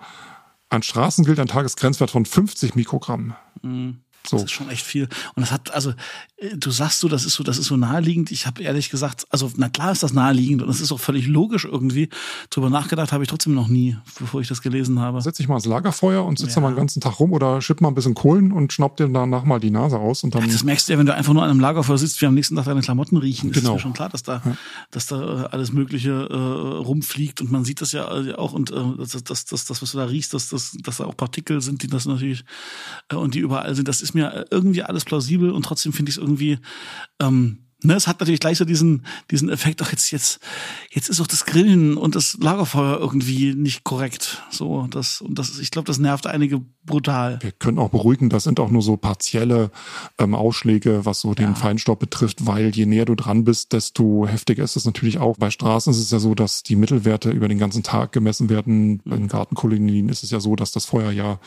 An 0.71 0.83
Straßen 0.83 1.25
gilt 1.25 1.39
ein 1.39 1.49
Tagesgrenzwert 1.49 2.11
von 2.11 2.25
50 2.25 2.75
Mikrogramm. 2.75 3.35
Mhm. 3.63 4.01
So. 4.29 4.37
Das 4.37 4.45
ist 4.45 4.53
schon 4.53 4.69
echt 4.71 4.85
viel. 4.85 5.05
Und 5.35 5.41
das 5.41 5.53
hat, 5.53 5.73
also, 5.73 5.91
äh, 6.37 6.57
du 6.57 6.71
sagst 6.71 7.01
so, 7.01 7.09
das 7.09 7.25
ist 7.25 7.35
so, 7.35 7.43
das 7.43 7.59
ist 7.59 7.67
so 7.67 7.77
naheliegend. 7.77 8.31
Ich 8.31 8.47
habe 8.47 8.63
ehrlich 8.63 8.91
gesagt, 8.91 9.27
also 9.31 9.51
na 9.57 9.69
klar 9.69 9.93
ist 9.93 10.03
das 10.03 10.13
naheliegend 10.13 10.63
und 10.63 10.69
das 10.69 10.81
ist 10.81 10.93
auch 10.93 11.01
völlig 11.01 11.27
logisch 11.27 11.65
irgendwie. 11.65 12.09
Drüber 12.51 12.71
nachgedacht 12.71 13.13
habe 13.13 13.25
ich 13.25 13.31
trotzdem 13.31 13.55
noch 13.55 13.69
nie, 13.69 13.97
bevor 14.19 14.41
ich 14.41 14.49
das 14.49 14.63
gelesen 14.63 15.01
habe. 15.01 15.21
Setz 15.23 15.39
dich 15.39 15.49
mal 15.49 15.57
ins 15.57 15.67
Lagerfeuer 15.67 16.25
und 16.25 16.39
sitzt 16.39 16.51
ja. 16.51 16.55
da 16.57 16.61
mal 16.61 16.73
den 16.73 16.77
ganzen 16.77 17.01
Tag 17.01 17.19
rum 17.21 17.33
oder 17.33 17.61
schipp 17.61 17.81
mal 17.81 17.89
ein 17.89 17.95
bisschen 17.95 18.15
Kohlen 18.15 18.53
und 18.53 18.73
schnapp 18.73 18.97
dir 18.97 19.09
danach 19.09 19.45
mal 19.45 19.61
die 19.61 19.71
Nase 19.71 19.99
aus 19.99 20.25
und 20.25 20.35
dann. 20.35 20.43
Ja, 20.43 20.53
das 20.53 20.65
merkst 20.65 20.89
du 20.89 20.93
ja, 20.93 20.99
wenn 20.99 21.07
du 21.07 21.15
einfach 21.15 21.33
nur 21.33 21.43
an 21.43 21.51
einem 21.51 21.61
Lagerfeuer 21.61 21.99
sitzt, 21.99 22.21
wie 22.21 22.27
am 22.27 22.35
nächsten 22.35 22.57
Tag 22.57 22.67
deine 22.67 22.81
Klamotten 22.81 23.17
riechen. 23.17 23.51
Genau. 23.53 23.71
Ist 23.71 23.75
mir 23.75 23.81
schon 23.81 23.93
klar, 23.95 24.09
dass 24.09 24.23
da, 24.23 24.43
ja. 24.45 24.57
dass 24.91 25.07
da 25.07 25.45
äh, 25.45 25.49
alles 25.51 25.73
Mögliche 25.73 26.11
äh, 26.11 26.35
rumfliegt 26.35 27.41
und 27.41 27.51
man 27.51 27.65
sieht 27.65 27.81
das 27.81 27.93
ja 27.93 28.15
äh, 28.15 28.35
auch 28.35 28.53
und 28.53 28.71
äh, 28.71 28.75
das, 28.99 29.23
das, 29.25 29.45
das, 29.45 29.65
das, 29.65 29.83
was 29.83 29.93
du 29.93 29.99
da 29.99 30.05
riechst, 30.05 30.35
dass, 30.35 30.49
dass, 30.49 30.77
dass 30.83 30.99
da 30.99 31.05
auch 31.05 31.17
Partikel 31.17 31.61
sind, 31.61 31.83
die 31.83 31.87
das 31.87 32.07
natürlich 32.07 32.45
äh, 33.09 33.17
und 33.17 33.35
die 33.35 33.41
überall 33.41 33.75
sind. 33.75 33.89
Das 33.89 34.01
ist 34.01 34.15
mir 34.15 34.18
irgendwie 34.19 34.83
alles 34.83 35.05
plausibel 35.05 35.51
und 35.51 35.63
trotzdem 35.63 35.93
finde 35.93 36.11
ich 36.11 36.17
es 36.17 36.23
irgendwie, 36.23 36.59
ähm, 37.21 37.59
ne, 37.83 37.95
es 37.95 38.07
hat 38.07 38.21
natürlich 38.21 38.41
gleich 38.41 38.59
so 38.59 38.65
diesen, 38.65 39.05
diesen 39.31 39.49
Effekt, 39.49 39.81
ach 39.83 39.93
jetzt, 39.93 40.11
jetzt, 40.11 40.41
jetzt 40.91 41.09
ist 41.09 41.21
auch 41.21 41.27
das 41.27 41.45
Grillen 41.45 41.97
und 41.97 42.15
das 42.15 42.37
Lagerfeuer 42.41 42.99
irgendwie 42.99 43.55
nicht 43.55 43.85
korrekt. 43.85 44.43
So, 44.51 44.87
das, 44.91 45.21
und 45.21 45.39
das, 45.39 45.59
ich 45.59 45.71
glaube, 45.71 45.87
das 45.87 45.99
nervt 45.99 46.27
einige 46.27 46.61
brutal. 46.85 47.39
Wir 47.41 47.53
können 47.53 47.79
auch 47.79 47.91
beruhigen, 47.91 48.31
das 48.31 48.45
sind 48.45 48.61
auch 48.61 48.71
nur 48.71 48.83
so 48.83 48.97
partielle 48.97 49.71
ähm, 50.19 50.35
Ausschläge, 50.35 51.05
was 51.05 51.21
so 51.21 51.35
den 51.35 51.51
ja. 51.51 51.55
Feinstaub 51.55 52.01
betrifft, 52.01 52.47
weil 52.47 52.75
je 52.75 52.87
näher 52.87 53.05
du 53.05 53.15
dran 53.15 53.45
bist, 53.45 53.73
desto 53.73 54.27
heftiger 54.27 54.65
ist 54.65 54.77
es 54.77 54.85
natürlich 54.85 55.19
auch. 55.19 55.37
Bei 55.37 55.51
Straßen 55.51 55.93
ist 55.93 56.01
es 56.01 56.11
ja 56.11 56.19
so, 56.19 56.35
dass 56.35 56.63
die 56.63 56.77
Mittelwerte 56.77 57.31
über 57.31 57.49
den 57.49 57.59
ganzen 57.59 57.83
Tag 57.83 58.13
gemessen 58.13 58.49
werden. 58.49 59.03
Mhm. 59.05 59.13
In 59.13 59.29
Gartenkolonien 59.29 60.09
ist 60.09 60.25
es 60.25 60.31
ja 60.31 60.41
so, 60.41 60.57
dass 60.57 60.73
das 60.73 60.85
Feuer 60.85 61.13
ja 61.13 61.39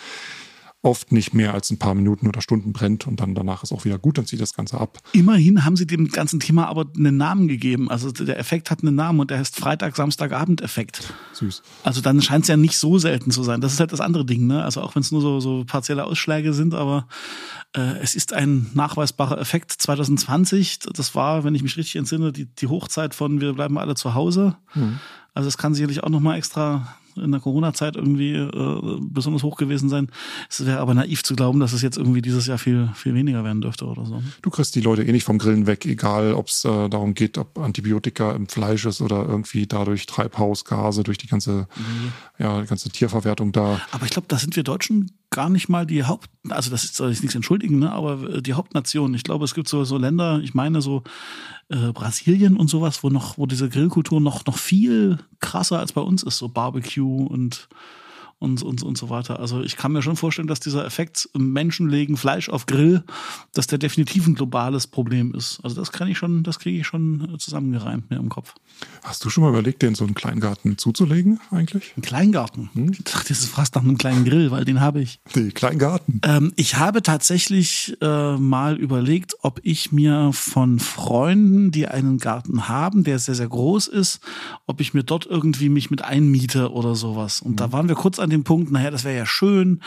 oft 0.83 1.11
nicht 1.11 1.33
mehr 1.33 1.53
als 1.53 1.69
ein 1.69 1.77
paar 1.77 1.93
Minuten 1.93 2.27
oder 2.27 2.41
Stunden 2.41 2.73
brennt 2.73 3.05
und 3.05 3.19
dann 3.19 3.35
danach 3.35 3.61
ist 3.61 3.71
auch 3.71 3.85
wieder 3.85 3.99
gut, 3.99 4.17
dann 4.17 4.25
zieht 4.25 4.41
das 4.41 4.55
Ganze 4.55 4.79
ab. 4.79 4.97
Immerhin 5.13 5.63
haben 5.63 5.75
sie 5.75 5.85
dem 5.85 6.07
ganzen 6.07 6.39
Thema 6.39 6.67
aber 6.67 6.87
einen 6.97 7.17
Namen 7.17 7.47
gegeben. 7.47 7.91
Also 7.91 8.11
der 8.11 8.39
Effekt 8.39 8.71
hat 8.71 8.81
einen 8.81 8.95
Namen 8.95 9.19
und 9.19 9.29
der 9.29 9.37
heißt 9.37 9.55
Freitag, 9.55 9.95
Samstagabend 9.95 10.61
Effekt. 10.61 11.13
Süß. 11.33 11.61
Also 11.83 12.01
dann 12.01 12.21
scheint 12.21 12.45
es 12.45 12.47
ja 12.47 12.57
nicht 12.57 12.77
so 12.77 12.97
selten 12.97 13.29
zu 13.29 13.43
sein. 13.43 13.61
Das 13.61 13.73
ist 13.73 13.79
halt 13.79 13.91
das 13.91 14.01
andere 14.01 14.25
Ding, 14.25 14.47
ne? 14.47 14.63
Also 14.63 14.81
auch 14.81 14.95
wenn 14.95 15.01
es 15.01 15.11
nur 15.11 15.21
so, 15.21 15.39
so 15.39 15.65
partielle 15.65 16.03
Ausschläge 16.05 16.53
sind, 16.53 16.73
aber 16.73 17.07
äh, 17.75 17.99
es 18.01 18.15
ist 18.15 18.33
ein 18.33 18.71
nachweisbarer 18.73 19.39
Effekt. 19.39 19.71
2020, 19.71 20.79
das 20.79 21.13
war, 21.13 21.43
wenn 21.43 21.53
ich 21.53 21.61
mich 21.61 21.77
richtig 21.77 21.97
entsinne, 21.97 22.31
die, 22.31 22.45
die 22.45 22.67
Hochzeit 22.67 23.13
von 23.13 23.39
wir 23.39 23.53
bleiben 23.53 23.77
alle 23.77 23.93
zu 23.93 24.15
Hause. 24.15 24.57
Mhm. 24.73 24.99
Also 25.33 25.47
es 25.47 25.57
kann 25.57 25.75
sicherlich 25.75 26.03
auch 26.03 26.09
nochmal 26.09 26.37
extra 26.37 26.95
in 27.15 27.31
der 27.31 27.39
Corona-Zeit 27.39 27.95
irgendwie 27.95 28.33
äh, 28.33 28.99
besonders 29.01 29.43
hoch 29.43 29.57
gewesen 29.57 29.89
sein. 29.89 30.07
Es 30.49 30.65
wäre 30.65 30.79
aber 30.79 30.93
naiv 30.93 31.23
zu 31.23 31.35
glauben, 31.35 31.59
dass 31.59 31.73
es 31.73 31.81
jetzt 31.81 31.97
irgendwie 31.97 32.21
dieses 32.21 32.47
Jahr 32.47 32.57
viel, 32.57 32.89
viel 32.95 33.13
weniger 33.13 33.43
werden 33.43 33.61
dürfte 33.61 33.85
oder 33.85 34.05
so. 34.05 34.21
Du 34.41 34.49
kriegst 34.49 34.75
die 34.75 34.81
Leute 34.81 35.03
eh 35.03 35.11
nicht 35.11 35.23
vom 35.23 35.37
Grillen 35.37 35.67
weg, 35.67 35.85
egal 35.85 36.33
ob 36.33 36.47
es 36.47 36.65
äh, 36.65 36.89
darum 36.89 37.13
geht, 37.13 37.37
ob 37.37 37.57
Antibiotika 37.57 38.31
im 38.33 38.47
Fleisch 38.47 38.85
ist 38.85 39.01
oder 39.01 39.25
irgendwie 39.27 39.67
dadurch 39.67 40.05
Treibhausgase 40.05 41.03
durch 41.03 41.17
die 41.17 41.27
ganze, 41.27 41.67
mhm. 41.75 42.11
ja, 42.39 42.61
die 42.61 42.67
ganze 42.67 42.89
Tierverwertung 42.89 43.51
da. 43.51 43.81
Aber 43.91 44.05
ich 44.05 44.11
glaube, 44.11 44.27
da 44.27 44.37
sind 44.37 44.55
wir 44.55 44.63
Deutschen 44.63 45.11
gar 45.31 45.49
nicht 45.49 45.69
mal 45.69 45.85
die 45.85 46.03
Haupt, 46.03 46.29
also 46.49 46.69
das 46.69 46.83
ist, 46.83 46.95
soll 46.95 47.11
ich 47.11 47.21
nichts 47.21 47.35
entschuldigen, 47.35 47.79
ne, 47.79 47.91
aber 47.91 48.29
äh, 48.29 48.41
die 48.41 48.53
Hauptnation. 48.53 49.13
Ich 49.13 49.23
glaube, 49.23 49.45
es 49.45 49.55
gibt 49.55 49.67
so, 49.67 49.83
so 49.85 49.97
Länder, 49.97 50.39
ich 50.43 50.53
meine 50.53 50.81
so 50.81 51.03
äh, 51.69 51.91
Brasilien 51.93 52.57
und 52.57 52.69
sowas, 52.69 53.01
wo 53.03 53.09
noch, 53.09 53.37
wo 53.37 53.45
diese 53.45 53.69
Grillkultur 53.69 54.21
noch, 54.21 54.45
noch 54.45 54.57
viel 54.57 55.17
krasser 55.39 55.79
als 55.79 55.93
bei 55.93 56.01
uns 56.01 56.21
ist, 56.23 56.37
so 56.37 56.49
Barbecue 56.49 57.25
und 57.25 57.69
und, 58.41 58.63
und, 58.63 58.81
und 58.81 58.97
so 58.97 59.09
weiter. 59.09 59.39
Also 59.39 59.61
ich 59.61 59.77
kann 59.77 59.91
mir 59.91 60.01
schon 60.01 60.15
vorstellen, 60.15 60.47
dass 60.47 60.59
dieser 60.59 60.83
Effekt 60.83 61.29
Menschen 61.37 61.89
legen 61.89 62.17
Fleisch 62.17 62.49
auf 62.49 62.65
Grill, 62.65 63.03
dass 63.53 63.67
der 63.67 63.77
definitiv 63.77 64.25
ein 64.25 64.33
globales 64.33 64.87
Problem 64.87 65.35
ist. 65.35 65.59
Also 65.63 65.75
das 65.75 65.91
kann 65.91 66.07
ich 66.07 66.17
schon, 66.17 66.41
das 66.41 66.57
kriege 66.57 66.79
ich 66.79 66.87
schon 66.87 67.35
zusammengereimt 67.37 68.09
mir 68.09 68.17
im 68.17 68.29
Kopf. 68.29 68.55
Hast 69.03 69.23
du 69.23 69.29
schon 69.29 69.43
mal 69.43 69.51
überlegt, 69.51 69.83
den 69.83 69.93
so 69.93 70.05
einen 70.05 70.15
Kleingarten 70.15 70.79
zuzulegen 70.79 71.39
eigentlich? 71.51 71.93
Ein 71.95 72.01
Kleingarten? 72.01 72.71
Hm? 72.73 72.91
Ich 72.93 73.03
dachte, 73.03 73.29
das 73.29 73.41
ist 73.41 73.49
fast 73.49 73.75
nach 73.75 73.83
einem 73.83 73.99
kleinen 73.99 74.25
Grill, 74.25 74.49
weil 74.49 74.65
den 74.65 74.81
habe 74.81 75.01
ich. 75.01 75.19
Nee, 75.35 75.51
Kleingarten. 75.51 76.21
Ähm, 76.23 76.51
ich 76.55 76.77
habe 76.77 77.03
tatsächlich 77.03 77.95
äh, 78.01 78.37
mal 78.37 78.75
überlegt, 78.75 79.35
ob 79.43 79.59
ich 79.61 79.91
mir 79.91 80.31
von 80.33 80.79
Freunden, 80.79 81.69
die 81.69 81.87
einen 81.87 82.17
Garten 82.17 82.67
haben, 82.67 83.03
der 83.03 83.19
sehr, 83.19 83.35
sehr 83.35 83.47
groß 83.47 83.87
ist, 83.87 84.19
ob 84.65 84.81
ich 84.81 84.95
mir 84.95 85.03
dort 85.03 85.27
irgendwie 85.27 85.69
mich 85.69 85.91
mit 85.91 86.03
einmiete 86.03 86.71
oder 86.71 86.95
sowas. 86.95 87.39
Und 87.41 87.51
mhm. 87.51 87.55
da 87.57 87.71
waren 87.71 87.87
wir 87.87 87.95
kurz 87.95 88.17
an 88.17 88.30
dem 88.31 88.43
Punkt, 88.43 88.71
naja, 88.71 88.91
das 88.91 89.03
wäre 89.03 89.17
ja 89.17 89.25
schön. 89.25 89.81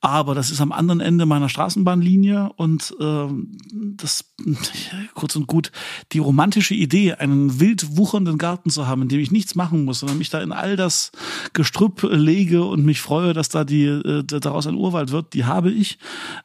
Aber 0.00 0.36
das 0.36 0.50
ist 0.50 0.60
am 0.60 0.70
anderen 0.70 1.00
Ende 1.00 1.26
meiner 1.26 1.48
Straßenbahnlinie 1.48 2.50
und 2.54 2.94
äh, 3.00 3.26
das 3.72 4.32
kurz 5.14 5.34
und 5.34 5.48
gut 5.48 5.72
die 6.12 6.20
romantische 6.20 6.74
Idee, 6.74 7.14
einen 7.14 7.58
wild 7.58 7.96
wuchernden 7.96 8.38
Garten 8.38 8.70
zu 8.70 8.86
haben, 8.86 9.02
in 9.02 9.08
dem 9.08 9.18
ich 9.18 9.32
nichts 9.32 9.56
machen 9.56 9.84
muss, 9.84 9.98
sondern 9.98 10.18
mich 10.18 10.30
da 10.30 10.40
in 10.40 10.52
all 10.52 10.76
das 10.76 11.10
Gestrüpp 11.52 12.06
lege 12.12 12.64
und 12.64 12.84
mich 12.84 13.00
freue, 13.00 13.32
dass 13.32 13.48
da 13.48 13.64
die 13.64 13.86
äh, 13.86 14.22
daraus 14.22 14.68
ein 14.68 14.76
Urwald 14.76 15.10
wird, 15.10 15.34
die 15.34 15.46
habe 15.46 15.72
ich. 15.72 15.98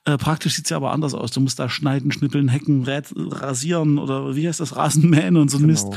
Äh, 0.06 0.18
praktisch 0.18 0.56
sieht's 0.56 0.72
ja 0.72 0.78
aber 0.78 0.92
anders 0.92 1.14
aus. 1.14 1.30
Du 1.30 1.40
musst 1.40 1.60
da 1.60 1.70
schneiden, 1.70 2.12
schnippeln, 2.12 2.48
hecken, 2.48 2.86
rasieren 2.86 4.00
oder 4.00 4.36
wie 4.36 4.48
heißt 4.48 4.62
das 4.62 4.76
Rasenmähen 4.76 5.38
und 5.38 5.52
so 5.52 5.58
genau. 5.58 5.68
Mist. 5.68 5.88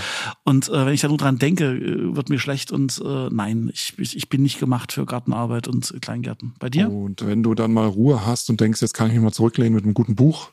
Und 0.44 0.68
äh, 0.68 0.84
wenn 0.84 0.92
ich 0.92 1.00
da 1.00 1.08
nur 1.08 1.16
dran 1.16 1.38
denke, 1.38 1.64
äh, 1.64 2.14
wird 2.14 2.28
mir 2.28 2.38
schlecht 2.38 2.70
und 2.70 3.00
äh, 3.02 3.28
nein, 3.30 3.70
ich, 3.72 3.94
ich 3.98 4.28
bin 4.28 4.42
nicht 4.42 4.58
gemacht 4.58 4.92
für 4.92 5.06
Gartenarbeit 5.06 5.68
und 5.68 5.94
Kleingärten. 6.02 6.52
Bei 6.58 6.68
dir? 6.68 6.90
Und 6.90 7.26
wenn 7.26 7.45
du 7.46 7.54
dann 7.54 7.72
mal 7.72 7.86
Ruhe 7.86 8.26
hast 8.26 8.50
und 8.50 8.60
denkst, 8.60 8.82
jetzt 8.82 8.94
kann 8.94 9.08
ich 9.08 9.14
mich 9.14 9.22
mal 9.22 9.32
zurücklehnen 9.32 9.74
mit 9.74 9.84
einem 9.84 9.94
guten 9.94 10.14
Buch 10.14 10.50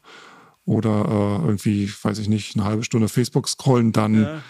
oder 0.66 1.06
äh, 1.42 1.46
irgendwie, 1.46 1.92
weiß 2.02 2.20
ich 2.20 2.30
nicht, 2.30 2.56
eine 2.56 2.66
halbe 2.66 2.84
Stunde 2.84 3.10
Facebook 3.10 3.50
scrollen, 3.50 3.92
dann 3.92 4.22
ja. 4.22 4.42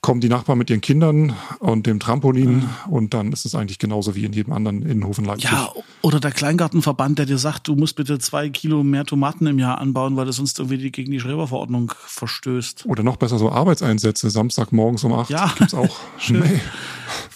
kommen 0.00 0.20
die 0.20 0.28
Nachbarn 0.28 0.58
mit 0.58 0.70
ihren 0.70 0.80
Kindern 0.80 1.34
und 1.58 1.86
dem 1.86 1.98
Trampolin 1.98 2.62
ja. 2.62 2.90
und 2.90 3.14
dann 3.14 3.32
ist 3.32 3.44
es 3.44 3.54
eigentlich 3.54 3.78
genauso 3.78 4.14
wie 4.14 4.24
in 4.24 4.32
jedem 4.32 4.52
anderen 4.52 4.82
Innenhof 4.82 5.18
in 5.18 5.24
Leipzig. 5.24 5.50
Ja, 5.50 5.72
oder 6.02 6.20
der 6.20 6.30
Kleingartenverband, 6.30 7.18
der 7.18 7.26
dir 7.26 7.38
sagt, 7.38 7.66
du 7.66 7.74
musst 7.74 7.96
bitte 7.96 8.18
zwei 8.18 8.50
Kilo 8.50 8.84
mehr 8.84 9.04
Tomaten 9.04 9.46
im 9.46 9.58
Jahr 9.58 9.78
anbauen, 9.78 10.16
weil 10.16 10.26
das 10.26 10.36
sonst 10.36 10.58
irgendwie 10.58 10.90
gegen 10.92 11.10
die 11.10 11.20
Schreberverordnung 11.20 11.92
verstößt. 11.96 12.86
Oder 12.86 13.02
noch 13.02 13.16
besser 13.16 13.38
so 13.38 13.50
Arbeitseinsätze, 13.50 14.30
Samstagmorgens 14.30 15.02
um 15.02 15.12
acht 15.14 15.30
ja. 15.30 15.52
gibt's 15.58 15.74
auch. 15.74 15.98
nee. 16.28 16.60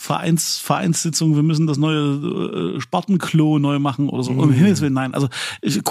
Vereins, 0.03 0.59
Vereinssitzung, 0.59 1.37
wir 1.37 1.45
müssen 1.45 1.69
das 1.69 1.79
neue 1.79 2.75
äh, 2.77 2.81
Spartenklo 2.81 3.61
neu 3.61 3.79
machen 3.79 4.09
oder 4.09 4.25
so. 4.25 4.33
Mhm. 4.33 4.41
Um 4.41 4.53
Himmels 4.53 4.81
Willen, 4.81 4.95
nein. 4.95 5.15
Also 5.15 5.29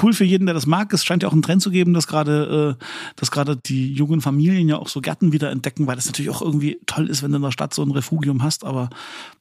cool 0.03 0.11
für 0.11 0.25
jeden, 0.25 0.47
der 0.47 0.53
das 0.53 0.65
mag. 0.65 0.91
Es 0.91 1.05
scheint 1.05 1.23
ja 1.23 1.29
auch 1.29 1.33
einen 1.33 1.43
Trend 1.43 1.61
zu 1.61 1.71
geben, 1.71 1.93
dass 1.93 2.07
gerade, 2.07 2.77
äh, 2.77 2.83
dass 3.15 3.31
gerade 3.31 3.55
die 3.55 3.93
jungen 3.93 4.19
Familien 4.19 4.67
ja 4.67 4.75
auch 4.75 4.89
so 4.89 4.99
Gärten 4.99 5.31
wieder 5.31 5.49
entdecken, 5.49 5.87
weil 5.87 5.95
das 5.95 6.07
natürlich 6.07 6.29
auch 6.29 6.41
irgendwie 6.41 6.77
toll 6.87 7.07
ist, 7.07 7.23
wenn 7.23 7.31
du 7.31 7.37
in 7.37 7.41
der 7.41 7.51
Stadt 7.51 7.73
so 7.73 7.83
ein 7.83 7.91
Refugium 7.91 8.43
hast, 8.43 8.65
aber 8.65 8.89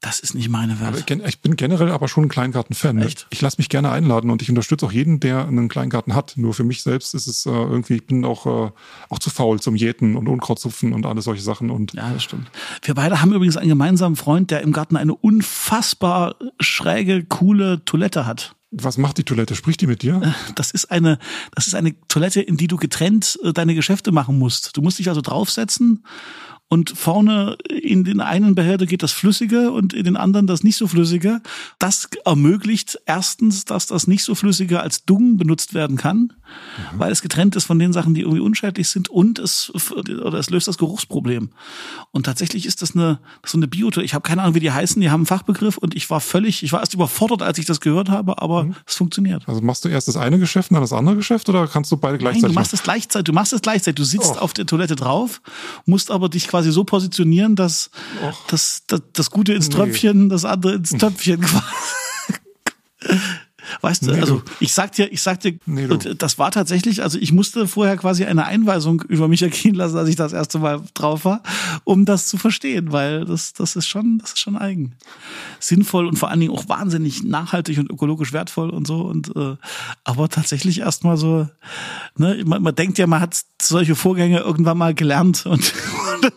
das 0.00 0.21
ist 0.21 0.35
nicht 0.35 0.49
meine 0.49 0.79
Welt. 0.79 1.11
Aber 1.11 1.29
ich 1.29 1.41
bin 1.41 1.57
generell 1.57 1.91
aber 1.91 2.07
schon 2.07 2.27
ein 2.27 2.29
Kleingarten-Fan. 2.29 2.95
Ne? 2.95 3.09
Ich 3.31 3.41
lasse 3.41 3.57
mich 3.59 3.69
gerne 3.69 3.91
einladen 3.91 4.31
und 4.31 4.41
ich 4.41 4.49
unterstütze 4.49 4.87
auch 4.87 4.93
jeden, 4.93 5.19
der 5.19 5.49
einen 5.49 5.69
Kleingarten 5.69 6.15
hat. 6.15 6.35
Nur 6.37 6.55
für 6.55 6.62
mich 6.62 6.85
selbst 6.85 7.15
ist 7.15 7.27
es 7.27 7.45
äh, 7.45 7.50
irgendwie, 7.50 7.95
ich 7.95 8.07
bin 8.07 8.25
auch, 8.25 8.47
äh, 8.47 8.71
auch 9.09 9.19
zu 9.19 9.31
faul 9.31 9.59
zum 9.59 9.75
Jäten 9.75 10.15
und 10.15 10.29
Unkrautzupfen 10.29 10.93
und 10.93 11.07
alle 11.07 11.23
solche 11.23 11.43
Sachen. 11.43 11.71
Und 11.71 11.95
ja, 11.95 12.09
das 12.12 12.23
stimmt. 12.23 12.49
Wir 12.83 12.95
beide 12.95 13.21
haben 13.21 13.33
übrigens 13.33 13.57
einen 13.57 13.69
gemeinsamen 13.69 14.15
Freund, 14.15 14.53
der 14.53 14.61
im 14.71 14.73
Garten 14.73 14.97
eine 14.97 15.17
unfassbar 15.17 16.37
schräge, 16.61 17.25
coole 17.25 17.85
Toilette 17.85 18.25
hat. 18.25 18.55
Was 18.71 18.99
macht 18.99 19.19
die 19.19 19.25
Toilette? 19.25 19.57
Spricht 19.57 19.81
die 19.81 19.89
mit 19.89 20.03
dir? 20.03 20.23
Äh, 20.23 20.53
das 20.55 20.71
ist 20.71 20.93
eine, 20.93 21.19
das 21.53 21.67
ist 21.67 21.75
eine 21.75 21.97
Toilette, 22.07 22.41
in 22.41 22.57
die 22.57 22.69
du 22.69 22.77
getrennt 22.77 23.37
äh, 23.43 23.53
deine 23.53 23.75
Geschäfte 23.75 24.12
machen 24.12 24.39
musst. 24.39 24.77
Du 24.77 24.83
musst 24.83 25.00
dich 25.00 25.09
also 25.09 25.23
draufsetzen 25.23 26.05
und 26.69 26.91
vorne 26.91 27.57
in 27.69 28.05
den 28.05 28.21
einen 28.21 28.55
Behälter 28.55 28.87
geht 28.87 29.03
das 29.03 29.11
Flüssige 29.11 29.73
und 29.73 29.93
in 29.93 30.05
den 30.05 30.17
anderen 30.17 30.47
das 30.47 30.62
nicht 30.62 30.77
so 30.77 30.87
Flüssige. 30.87 31.43
Das 31.81 32.09
ermöglicht 32.25 32.97
erstens, 33.07 33.65
dass 33.65 33.89
das 33.89 34.07
nicht 34.07 34.23
so 34.23 34.37
Flüssige 34.37 34.79
als 34.79 35.05
Dung 35.05 35.37
benutzt 35.37 35.75
werden 35.75 35.97
kann, 35.97 36.33
mhm. 36.92 36.99
weil 36.99 37.12
es 37.12 37.23
getrennt 37.23 37.57
ist 37.57 37.64
von 37.64 37.78
den 37.78 37.92
Sachen, 37.92 38.14
die 38.14 38.23
irgendwie 38.23 38.40
unschädlich 38.40 38.88
sind 38.88 39.09
und 39.09 39.38
es 39.38 39.73
oder 39.75 40.38
es 40.38 40.50
löst 40.50 40.69
das 40.69 40.78
Geruchsproblem. 40.78 41.50
Und 42.12 42.26
tatsächlich 42.26 42.66
ist 42.66 42.83
das 42.83 42.95
eine 42.95 43.21
so 43.45 43.59
eine 43.59 43.69
Biotour. 43.69 44.02
Ich 44.02 44.14
habe 44.14 44.26
keine 44.26 44.42
Ahnung, 44.42 44.54
wie 44.54 44.61
die 44.61 44.71
heißen. 44.71 45.00
Die 45.00 45.11
haben 45.11 45.21
einen 45.21 45.26
Fachbegriff 45.26 45.76
und 45.78 45.95
ich 45.95 46.09
war 46.11 46.21
völlig, 46.21 46.62
ich 46.62 46.73
war 46.73 46.80
erst 46.80 46.95
überfordert, 46.95 47.42
als 47.42 47.59
ich 47.59 47.66
das 47.66 47.80
gehört 47.80 48.09
habe, 48.09 48.40
aber 48.40 48.64
mhm. 48.64 48.75
es 48.87 48.95
funktioniert. 48.95 49.49
Also 49.49 49.61
machst 49.61 49.85
du 49.85 49.88
erst 49.88 50.09
das 50.09 50.16
eine 50.16 50.38
Geschäft, 50.38 50.71
dann 50.71 50.80
das 50.80 50.92
andere 50.92 51.16
Geschäft 51.16 51.49
oder 51.49 51.66
kannst 51.66 51.90
du 51.92 51.97
beide 51.97 52.19
gleichzeitig? 52.19 52.42
Nein, 52.42 52.52
du 52.52 52.54
machst 52.54 52.73
es 52.73 52.83
gleichzeitig. 52.83 53.25
Du 53.25 53.33
machst 53.33 53.52
es 53.52 53.62
gleichzeitig. 53.62 53.97
Du 53.97 54.04
sitzt 54.04 54.37
oh. 54.37 54.40
auf 54.40 54.52
der 54.52 54.66
Toilette 54.66 54.97
drauf, 54.97 55.40
musst 55.87 56.11
aber 56.11 56.28
dich 56.28 56.49
quasi 56.49 56.73
so 56.73 56.85
positionieren, 56.85 57.57
dass, 57.57 57.90
dass, 58.49 58.85
dass 58.87 59.02
das 59.12 59.30
Gute 59.30 59.52
ins 59.52 59.69
Tröpfchen, 59.69 60.25
nee. 60.25 60.28
das 60.28 60.45
andere 60.45 60.75
ins 60.75 60.90
Töpfchen 60.99 61.40
quasi. 61.40 61.64
Weißt 63.81 64.07
du, 64.07 64.13
nee, 64.13 64.21
also 64.21 64.43
ich 64.61 64.75
sag 64.75 64.93
dir, 64.93 65.11
ich 65.11 65.23
sag 65.23 65.41
dir, 65.41 65.59
nee, 65.67 65.87
das 65.87 66.39
war 66.39 66.51
tatsächlich, 66.51 67.03
also 67.03 67.19
ich 67.19 67.33
musste 67.33 67.67
vorher 67.67 67.97
quasi 67.97 68.25
eine 68.25 68.45
Einweisung 68.45 69.03
über 69.09 69.29
mich 69.29 69.43
ergehen 69.43 69.75
lassen, 69.75 69.97
als 69.97 70.09
ich 70.09 70.17
das 70.17 70.33
erste 70.33 70.59
Mal 70.59 70.83
drauf 70.95 71.25
war, 71.25 71.43
um 71.85 72.05
das 72.05 72.29
zu 72.29 72.37
verstehen, 72.37 72.93
weil 72.93 73.25
das, 73.25 73.53
das 73.53 73.77
ist 73.77 73.87
schon, 73.87 74.19
das 74.19 74.33
ist 74.33 74.41
schon 74.41 74.57
eigen. 74.57 74.97
Sinnvoll 75.59 76.07
und 76.07 76.19
vor 76.19 76.31
allen 76.31 76.41
Dingen 76.41 76.53
auch 76.53 76.69
wahnsinnig 76.69 77.23
nachhaltig 77.23 77.79
und 77.79 77.91
ökologisch 77.91 78.33
wertvoll 78.33 78.71
und 78.71 78.87
so. 78.87 79.03
Und 79.03 79.35
äh, 79.37 79.57
aber 80.05 80.29
tatsächlich 80.29 80.81
erstmal 80.81 81.17
so, 81.17 81.49
ne, 82.17 82.43
man, 82.45 82.63
man 82.63 82.75
denkt 82.75 82.99
ja, 82.99 83.07
man 83.07 83.21
hat 83.21 83.41
solche 83.61 83.95
Vorgänge 83.95 84.41
irgendwann 84.41 84.79
mal 84.79 84.95
gelernt 84.95 85.47
und 85.47 85.73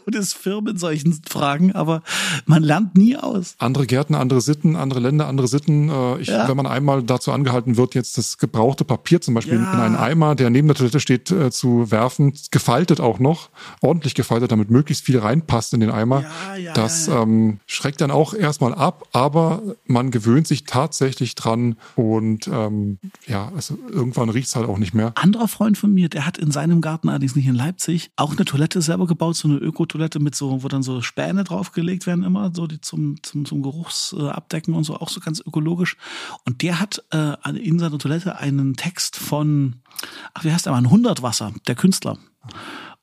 und 0.06 0.16
ist 0.16 0.34
firm 0.36 0.68
in 0.68 0.78
solchen 0.78 1.20
Fragen, 1.28 1.74
aber 1.74 2.02
man 2.46 2.64
lernt 2.64 2.96
nie 2.96 3.18
aus. 3.18 3.56
Andere 3.60 3.88
Gärten, 3.88 4.16
andere 4.16 4.42
Sitten, 4.42 4.76
andere 4.76 5.00
Länder, 5.00 5.28
andere 5.28 5.48
Sitten. 5.48 5.90
Äh, 5.90 6.20
ich, 6.20 6.28
ja. 6.28 6.48
Wenn 6.48 6.58
man 6.58 6.68
einmal 6.68 7.04
dazu 7.04 7.32
angehalten 7.32 7.78
wird, 7.78 7.96
jetzt 7.96 8.18
das 8.18 8.38
gebrauchte 8.38 8.86
Papier 8.86 9.22
zum 9.22 9.34
Beispiel 9.34 9.56
ja. 9.56 9.74
in 9.74 9.80
einen 9.80 9.96
Eimer, 9.96 10.36
der 10.36 10.50
neben 10.50 10.68
der 10.68 10.76
Toilette 10.76 11.00
steht, 11.00 11.32
äh, 11.32 11.52
zu 11.52 11.92
werfen, 11.92 12.34
gefaltet 12.52 13.00
auch 13.00 13.20
noch, 13.20 13.50
ordentlich 13.82 14.16
gefaltet, 14.16 14.52
damit 14.52 14.70
möglichst 14.70 15.06
viel 15.06 15.20
reinpasst 15.20 15.74
in 15.74 15.80
den 15.80 15.92
Eimer, 15.92 16.24
ja, 16.58 16.74
das 16.74 17.08
ähm, 17.08 17.60
schreckt 17.66 18.02
dann 18.02 18.12
auch 18.12 18.34
erstmal 18.34 18.74
ab, 18.74 19.08
aber 19.12 19.62
man 19.86 20.12
gewöhnt 20.12 20.48
sich 20.48 20.64
tatsächlich 20.64 21.36
dran 21.36 21.76
und 21.96 22.48
ähm, 22.48 23.00
ja, 23.28 23.52
also 23.56 23.78
irgendwann 23.90 24.30
riecht 24.30 24.48
es 24.48 24.56
halt 24.56 24.68
auch 24.68 24.78
nicht 24.78 24.94
mehr. 24.94 25.14
Anderer 25.16 25.48
Freund 25.48 25.78
von 25.78 25.94
mir, 25.94 26.10
der 26.10 26.26
hat 26.26 26.38
in 26.38 26.52
seinem 26.52 26.82
Garten, 26.82 27.10
allerdings 27.10 27.36
nicht 27.36 27.48
in 27.48 27.56
Leipzig, 27.56 28.12
auch 28.16 28.36
eine 28.36 28.46
Toilette 28.46 28.82
selber 28.82 29.08
gebaut, 29.08 29.36
so 29.36 29.48
eine 29.48 29.58
Ökotoilette 29.74 30.20
mit 30.20 30.36
so, 30.36 30.64
wo 30.64 30.68
dann 30.68 30.84
so 30.84 31.02
Späne 31.02 31.44
draufgelegt 31.44 32.06
werden 32.06 32.24
immer, 32.24 32.52
so 32.54 32.68
die 32.68 32.80
zum, 32.80 33.22
zum, 33.24 33.46
zum 33.46 33.64
Geruchsabdecken 33.64 34.74
und 34.74 34.84
so, 34.84 34.96
auch 34.96 35.10
so 35.10 35.20
ganz 35.20 35.42
ökologisch. 35.46 35.98
Und 36.46 36.62
der 36.62 36.80
hat 36.80 37.04
äh, 37.12 37.36
in 37.58 37.80
seiner 37.80 37.98
Toilette 37.98 38.38
einen 38.38 38.76
Text 38.76 39.18
von, 39.18 39.78
ach, 40.34 40.44
wie 40.44 40.52
heißt 40.52 40.66
der 40.66 40.74
mal, 40.74 40.80
ein 40.80 40.92
Hundertwasser, 40.92 41.54
der 41.68 41.76
Künstler 41.76 42.18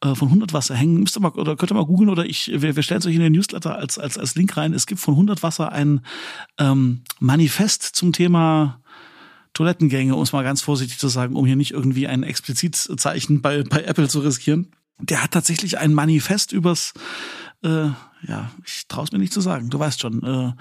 äh, 0.01 0.15
von 0.15 0.29
100 0.29 0.53
Wasser 0.53 0.75
hängen. 0.75 1.01
Müsst 1.01 1.17
ihr 1.17 1.21
mal, 1.21 1.33
oder 1.33 1.57
könnt 1.57 1.73
ihr 1.73 1.77
mal 1.77 1.87
googeln 1.87 2.09
oder 2.09 2.25
ich, 2.25 2.51
wir, 2.55 2.77
wir 2.77 2.83
stellen 2.83 3.01
es 3.01 3.07
euch 3.07 3.15
in 3.15 3.21
den 3.21 3.33
Newsletter 3.33 3.77
als, 3.77 3.99
als, 3.99 4.17
als 4.17 4.35
Link 4.37 4.57
rein. 4.57 4.73
Es 4.73 4.87
gibt 4.87 5.01
von 5.01 5.15
100 5.15 5.43
Wasser 5.43 5.73
ein 5.73 6.01
ähm, 6.59 7.03
Manifest 7.19 7.83
zum 7.83 8.13
Thema 8.13 8.81
Toilettengänge, 9.53 10.15
um 10.15 10.23
es 10.23 10.33
mal 10.33 10.45
ganz 10.45 10.63
vorsichtig 10.63 10.99
zu 10.99 11.09
sagen, 11.09 11.35
um 11.35 11.45
hier 11.45 11.57
nicht 11.57 11.73
irgendwie 11.73 12.07
ein 12.07 12.23
Explizitzeichen 12.23 13.43
bei, 13.43 13.65
bei 13.65 13.83
Apple 13.83 14.09
zu 14.09 14.21
riskieren 14.21 14.69
der 15.03 15.23
hat 15.23 15.33
tatsächlich 15.33 15.79
ein 15.79 15.95
Manifest 15.95 16.53
übers, 16.53 16.93
äh, 17.63 17.89
ja, 18.27 18.51
ich 18.67 18.87
traue 18.87 19.05
es 19.05 19.13
mir 19.13 19.19
nicht 19.19 19.33
zu 19.33 19.41
sagen, 19.41 19.71
du 19.71 19.79
weißt 19.79 20.01
schon. 20.01 20.23
Äh, 20.23 20.53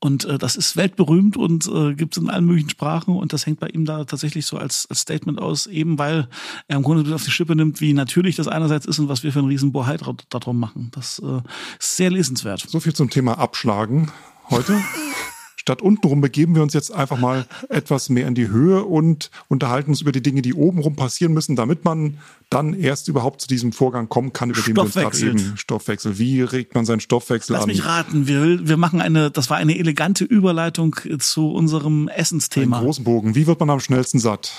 und 0.00 0.24
äh, 0.26 0.38
das 0.38 0.56
ist 0.56 0.76
weltberühmt 0.76 1.36
und 1.36 1.66
äh, 1.66 1.94
gibt 1.94 2.16
es 2.16 2.22
in 2.22 2.30
allen 2.30 2.44
möglichen 2.44 2.70
Sprachen 2.70 3.16
und 3.16 3.32
das 3.32 3.46
hängt 3.46 3.60
bei 3.60 3.68
ihm 3.68 3.84
da 3.84 4.04
tatsächlich 4.04 4.46
so 4.46 4.58
als, 4.58 4.86
als 4.90 5.00
Statement 5.00 5.40
aus, 5.40 5.66
eben 5.66 5.98
weil 5.98 6.28
er 6.68 6.76
im 6.76 6.82
Grunde 6.82 7.14
auf 7.14 7.24
die 7.24 7.30
Schippe 7.30 7.56
nimmt, 7.56 7.80
wie 7.80 7.92
natürlich 7.92 8.36
das 8.36 8.48
einerseits 8.48 8.86
ist 8.86 8.98
und 8.98 9.08
was 9.08 9.22
wir 9.22 9.32
für 9.32 9.40
einen 9.40 9.48
riesen 9.48 9.72
Bohai 9.72 9.96
darum 10.28 10.60
machen. 10.60 10.90
Das 10.94 11.20
äh, 11.20 11.40
ist 11.78 11.96
sehr 11.96 12.10
lesenswert. 12.10 12.64
So 12.68 12.80
viel 12.80 12.94
zum 12.94 13.10
Thema 13.10 13.38
Abschlagen 13.38 14.10
heute. 14.50 14.78
Statt 15.68 15.82
untenrum 15.82 16.22
begeben 16.22 16.54
wir 16.54 16.62
uns 16.62 16.72
jetzt 16.72 16.94
einfach 16.94 17.18
mal 17.18 17.44
etwas 17.68 18.08
mehr 18.08 18.26
in 18.26 18.34
die 18.34 18.48
Höhe 18.48 18.84
und 18.84 19.30
unterhalten 19.48 19.90
uns 19.90 20.00
über 20.00 20.12
die 20.12 20.22
Dinge, 20.22 20.40
die 20.40 20.54
obenrum 20.54 20.96
passieren 20.96 21.34
müssen, 21.34 21.56
damit 21.56 21.84
man 21.84 22.16
dann 22.48 22.72
erst 22.72 23.08
überhaupt 23.08 23.42
zu 23.42 23.48
diesem 23.48 23.72
Vorgang 23.72 24.08
kommen 24.08 24.32
kann, 24.32 24.48
über 24.48 24.62
den 24.62 24.74
wir 24.74 24.84
uns 24.84 24.94
gerade 24.94 25.18
eben 25.18 25.58
Stoffwechsel. 25.58 26.18
Wie 26.18 26.40
regt 26.40 26.74
man 26.74 26.86
seinen 26.86 27.00
Stoffwechsel 27.00 27.52
Lass 27.52 27.64
an? 27.64 27.68
Lass 27.68 27.76
mich 27.76 27.86
raten. 27.86 28.26
Wir, 28.26 28.66
wir 28.66 28.78
machen 28.78 29.02
eine, 29.02 29.30
das 29.30 29.50
war 29.50 29.58
eine 29.58 29.78
elegante 29.78 30.24
Überleitung 30.24 30.96
zu 31.18 31.50
unserem 31.50 32.08
Essensthema. 32.08 32.78
Einen 32.78 32.86
großen 32.86 33.04
Bogen. 33.04 33.34
Wie 33.34 33.46
wird 33.46 33.60
man 33.60 33.68
am 33.68 33.80
schnellsten 33.80 34.20
satt? 34.20 34.52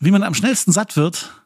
Wie 0.00 0.12
man 0.12 0.22
am 0.22 0.32
schnellsten 0.32 0.72
satt 0.72 0.96
wird, 0.96 1.43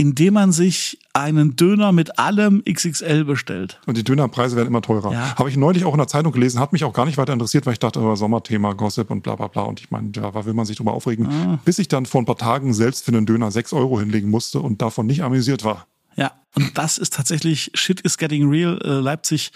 indem 0.00 0.32
man 0.32 0.50
sich 0.50 0.98
einen 1.12 1.56
Döner 1.56 1.92
mit 1.92 2.18
allem 2.18 2.64
XXL 2.64 3.24
bestellt. 3.24 3.78
Und 3.84 3.98
die 3.98 4.02
Dönerpreise 4.02 4.56
werden 4.56 4.68
immer 4.68 4.80
teurer. 4.80 5.12
Ja. 5.12 5.36
Habe 5.36 5.50
ich 5.50 5.58
neulich 5.58 5.84
auch 5.84 5.92
in 5.92 5.98
der 5.98 6.08
Zeitung 6.08 6.32
gelesen, 6.32 6.58
hat 6.58 6.72
mich 6.72 6.84
auch 6.84 6.94
gar 6.94 7.04
nicht 7.04 7.18
weiter 7.18 7.34
interessiert, 7.34 7.66
weil 7.66 7.74
ich 7.74 7.80
dachte, 7.80 8.00
oh, 8.00 8.14
Sommerthema, 8.14 8.72
Gossip 8.72 9.10
und 9.10 9.22
bla 9.22 9.34
bla 9.34 9.48
bla. 9.48 9.64
Und 9.64 9.78
ich 9.78 9.90
meine, 9.90 10.08
da 10.08 10.46
will 10.46 10.54
man 10.54 10.64
sich 10.64 10.78
drüber 10.78 10.94
aufregen. 10.94 11.26
Ah. 11.26 11.58
Bis 11.66 11.78
ich 11.78 11.88
dann 11.88 12.06
vor 12.06 12.22
ein 12.22 12.24
paar 12.24 12.38
Tagen 12.38 12.72
selbst 12.72 13.04
für 13.04 13.12
einen 13.12 13.26
Döner 13.26 13.50
sechs 13.50 13.74
Euro 13.74 14.00
hinlegen 14.00 14.30
musste 14.30 14.60
und 14.60 14.80
davon 14.80 15.04
nicht 15.04 15.22
amüsiert 15.22 15.64
war. 15.64 15.86
Ja, 16.16 16.32
und 16.54 16.76
das 16.76 16.98
ist 16.98 17.12
tatsächlich 17.14 17.70
Shit 17.74 18.00
is 18.00 18.18
getting 18.18 18.48
real. 18.48 18.78
Äh, 18.84 19.00
Leipzig, 19.00 19.52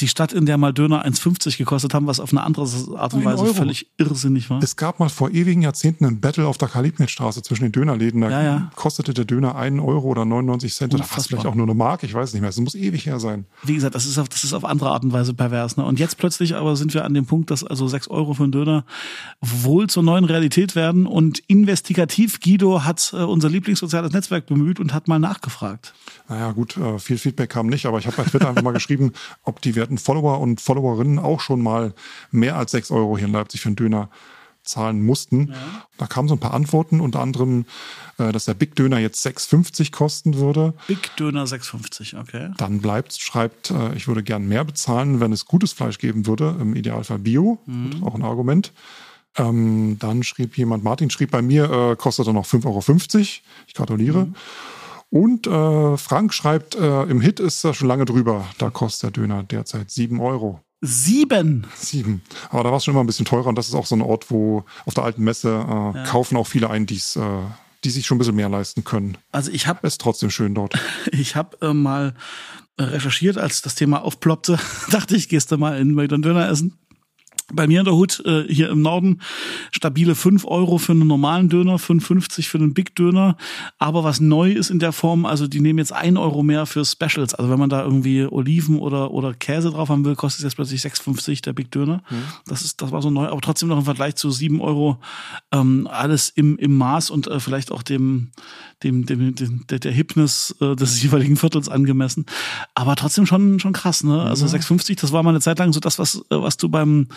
die 0.00 0.08
Stadt, 0.08 0.34
in 0.34 0.44
der 0.44 0.58
mal 0.58 0.74
Döner 0.74 1.06
1,50 1.06 1.56
gekostet 1.56 1.94
haben, 1.94 2.06
was 2.06 2.20
auf 2.20 2.30
eine 2.30 2.42
andere 2.42 2.64
Art 2.98 3.14
und 3.14 3.24
Weise 3.24 3.44
Euro. 3.44 3.54
völlig 3.54 3.86
irrsinnig 3.96 4.50
war. 4.50 4.62
Es 4.62 4.76
gab 4.76 5.00
mal 5.00 5.08
vor 5.08 5.30
ewigen 5.30 5.62
Jahrzehnten 5.62 6.04
ein 6.04 6.20
Battle 6.20 6.46
auf 6.46 6.58
der 6.58 6.68
Karl-Liebknecht-Straße 6.68 7.40
zwischen 7.42 7.62
den 7.62 7.72
Dönerläden. 7.72 8.20
Da 8.20 8.28
Ja, 8.28 8.42
ja. 8.42 8.70
kostete 8.76 9.14
der 9.14 9.24
Döner 9.24 9.56
einen 9.56 9.80
Euro 9.80 10.08
oder 10.08 10.26
99 10.26 10.74
Cent 10.74 10.92
oder 10.92 11.02
was 11.02 11.08
Unfassbar. 11.08 11.28
vielleicht 11.40 11.46
auch 11.50 11.54
nur 11.54 11.64
eine 11.64 11.74
Mark, 11.74 12.02
ich 12.02 12.12
weiß 12.12 12.34
nicht 12.34 12.42
mehr. 12.42 12.50
Es 12.50 12.58
muss 12.60 12.74
ewig 12.74 13.06
her 13.06 13.18
sein. 13.20 13.46
Wie 13.62 13.74
gesagt, 13.74 13.94
das 13.94 14.04
ist 14.04 14.18
auf, 14.18 14.28
das 14.28 14.44
ist 14.44 14.52
auf 14.52 14.66
andere 14.66 14.90
Art 14.90 15.02
und 15.02 15.14
Weise 15.14 15.32
pervers. 15.32 15.78
Ne? 15.78 15.84
Und 15.86 15.98
jetzt 15.98 16.18
plötzlich 16.18 16.56
aber 16.56 16.76
sind 16.76 16.92
wir 16.92 17.06
an 17.06 17.14
dem 17.14 17.24
Punkt, 17.24 17.50
dass 17.50 17.64
also 17.64 17.88
6 17.88 18.08
Euro 18.08 18.34
für 18.34 18.42
einen 18.42 18.52
Döner 18.52 18.84
wohl 19.40 19.86
zur 19.86 20.02
neuen 20.02 20.26
Realität 20.26 20.74
werden. 20.76 21.06
Und 21.06 21.38
investigativ 21.46 22.40
Guido 22.40 22.84
hat 22.84 23.14
äh, 23.14 23.22
unser 23.22 23.48
Lieblingssoziales 23.48 24.12
Netzwerk 24.12 24.44
bemüht 24.44 24.78
und 24.78 24.92
hat 24.92 25.08
mal 25.08 25.18
nachgefragt. 25.18 25.94
Naja, 26.28 26.52
gut, 26.52 26.76
äh, 26.76 26.98
viel 26.98 27.18
Feedback 27.18 27.50
kam 27.50 27.66
nicht, 27.66 27.86
aber 27.86 27.98
ich 27.98 28.06
habe 28.06 28.16
bei 28.16 28.24
Twitter 28.24 28.48
einfach 28.48 28.62
mal 28.62 28.72
geschrieben, 28.74 29.12
ob 29.44 29.60
die 29.62 29.74
werten 29.76 29.98
Follower 29.98 30.40
und 30.40 30.60
Followerinnen 30.60 31.18
auch 31.18 31.40
schon 31.40 31.62
mal 31.62 31.92
mehr 32.30 32.56
als 32.56 32.72
6 32.72 32.90
Euro 32.90 33.16
hier 33.16 33.26
in 33.26 33.32
Leipzig 33.32 33.60
für 33.60 33.68
einen 33.68 33.76
Döner 33.76 34.08
zahlen 34.64 35.06
mussten. 35.06 35.54
Da 35.96 36.08
kamen 36.08 36.26
so 36.28 36.34
ein 36.34 36.40
paar 36.40 36.52
Antworten, 36.52 37.00
unter 37.00 37.20
anderem, 37.20 37.66
äh, 38.18 38.32
dass 38.32 38.46
der 38.46 38.54
Big 38.54 38.74
Döner 38.74 38.98
jetzt 38.98 39.24
6,50 39.24 39.92
kosten 39.92 40.38
würde. 40.38 40.74
Big 40.88 41.14
Döner 41.14 41.44
6,50, 41.44 42.18
okay. 42.20 42.50
Dann 42.56 42.80
bleibt, 42.80 43.12
schreibt, 43.12 43.70
äh, 43.70 43.94
ich 43.94 44.08
würde 44.08 44.24
gern 44.24 44.48
mehr 44.48 44.64
bezahlen, 44.64 45.20
wenn 45.20 45.30
es 45.32 45.44
gutes 45.46 45.72
Fleisch 45.72 45.98
geben 45.98 46.26
würde, 46.26 46.56
im 46.60 46.74
Idealfall 46.74 47.20
Bio, 47.20 47.58
Mhm. 47.66 48.02
auch 48.02 48.16
ein 48.16 48.24
Argument. 48.24 48.72
Ähm, 49.36 49.98
dann 50.00 50.24
schrieb 50.24 50.58
jemand, 50.58 50.82
Martin 50.82 51.10
schrieb 51.10 51.30
bei 51.30 51.42
mir, 51.42 51.70
äh, 51.92 51.94
kostet 51.96 52.26
er 52.26 52.32
noch 52.32 52.46
5,50 52.46 52.64
Euro. 52.66 52.82
Ich 53.68 53.74
gratuliere. 53.74 54.24
Mhm. 54.26 54.34
Und 55.10 55.46
äh, 55.46 55.96
Frank 55.96 56.34
schreibt, 56.34 56.74
äh, 56.74 57.02
im 57.04 57.20
Hit 57.20 57.40
ist 57.40 57.64
er 57.64 57.74
schon 57.74 57.88
lange 57.88 58.04
drüber. 58.04 58.46
Da 58.58 58.70
kostet 58.70 59.16
der 59.16 59.22
Döner 59.22 59.42
derzeit 59.42 59.90
7 59.90 60.20
Euro. 60.20 60.60
Sieben. 60.82 61.66
Sieben. 61.74 62.22
Aber 62.50 62.64
da 62.64 62.70
war 62.70 62.76
es 62.76 62.84
schon 62.84 62.92
immer 62.92 63.02
ein 63.02 63.06
bisschen 63.06 63.24
teurer 63.24 63.46
und 63.46 63.56
das 63.56 63.68
ist 63.68 63.74
auch 63.74 63.86
so 63.86 63.96
ein 63.96 64.02
Ort, 64.02 64.30
wo 64.30 64.64
auf 64.84 64.94
der 64.94 65.04
alten 65.04 65.24
Messe 65.24 65.48
äh, 65.94 66.04
kaufen 66.06 66.36
auch 66.36 66.46
viele 66.46 66.68
ein, 66.68 66.86
die's, 66.86 67.16
äh, 67.16 67.40
die 67.84 67.90
sich 67.90 68.06
schon 68.06 68.16
ein 68.16 68.18
bisschen 68.18 68.36
mehr 68.36 68.48
leisten 68.48 68.84
können. 68.84 69.16
Also 69.32 69.50
ich 69.50 69.66
habe 69.66 69.86
Ist 69.86 70.00
trotzdem 70.00 70.30
schön 70.30 70.54
dort. 70.54 70.74
ich 71.12 71.34
hab, 71.34 71.62
äh, 71.62 71.72
mal 71.72 72.14
äh, 72.76 72.82
recherchiert, 72.82 73.38
als 73.38 73.62
das 73.62 73.74
Thema 73.74 74.02
aufploppte. 74.02 74.58
Dachte 74.90 75.16
ich, 75.16 75.28
gehst 75.28 75.50
du 75.50 75.56
mal 75.56 75.78
in 75.80 75.98
einen 75.98 76.22
Döner 76.22 76.48
essen. 76.48 76.78
Bei 77.52 77.68
mir 77.68 77.80
in 77.80 77.84
der 77.84 77.94
Hut, 77.94 78.22
äh, 78.24 78.44
hier 78.52 78.70
im 78.70 78.82
Norden, 78.82 79.20
stabile 79.70 80.16
5 80.16 80.44
Euro 80.46 80.78
für 80.78 80.92
einen 80.92 81.06
normalen 81.06 81.48
Döner, 81.48 81.78
5,50 81.78 82.48
für 82.48 82.58
einen 82.58 82.74
Big 82.74 82.96
Döner. 82.96 83.36
Aber 83.78 84.02
was 84.02 84.18
neu 84.20 84.50
ist 84.50 84.70
in 84.70 84.80
der 84.80 84.92
Form, 84.92 85.24
also 85.24 85.46
die 85.46 85.60
nehmen 85.60 85.78
jetzt 85.78 85.92
1 85.92 86.18
Euro 86.18 86.42
mehr 86.42 86.66
für 86.66 86.84
Specials. 86.84 87.34
Also 87.34 87.50
wenn 87.50 87.58
man 87.58 87.70
da 87.70 87.84
irgendwie 87.84 88.26
Oliven 88.26 88.80
oder, 88.80 89.12
oder 89.12 89.32
Käse 89.32 89.70
drauf 89.70 89.90
haben 89.90 90.04
will, 90.04 90.16
kostet 90.16 90.40
es 90.40 90.44
jetzt 90.44 90.56
plötzlich 90.56 90.80
6,50 90.80 91.42
der 91.42 91.52
Big 91.52 91.70
Döner. 91.70 92.02
Das 92.46 92.62
ist, 92.62 92.82
das 92.82 92.90
war 92.90 93.00
so 93.00 93.10
neu, 93.10 93.28
aber 93.28 93.40
trotzdem 93.40 93.68
noch 93.68 93.78
im 93.78 93.84
Vergleich 93.84 94.16
zu 94.16 94.30
7 94.30 94.60
Euro 94.60 94.98
ähm, 95.52 95.88
alles 95.90 96.30
im, 96.30 96.58
im 96.58 96.76
Maß 96.76 97.10
und 97.10 97.28
äh, 97.28 97.38
vielleicht 97.38 97.70
auch 97.70 97.82
dem, 97.82 98.32
dem, 98.82 99.06
dem, 99.06 99.34
dem 99.34 99.66
der, 99.68 99.78
der 99.78 99.92
Hipness 99.92 100.54
äh, 100.60 100.76
des 100.76 101.02
jeweiligen 101.02 101.36
Viertels 101.36 101.68
angemessen. 101.68 102.26
Aber 102.74 102.94
trotzdem 102.96 103.24
schon, 103.26 103.58
schon 103.58 103.72
krass, 103.72 104.04
ne? 104.04 104.22
Also 104.22 104.44
6,50, 104.46 105.00
das 105.00 105.12
war 105.12 105.22
mal 105.22 105.30
eine 105.30 105.40
Zeit 105.40 105.58
lang 105.58 105.72
so 105.72 105.80
das, 105.80 105.98
was, 105.98 106.16
äh, 106.30 106.40
was 106.40 106.56
du 106.58 106.68
beim, 106.68 107.08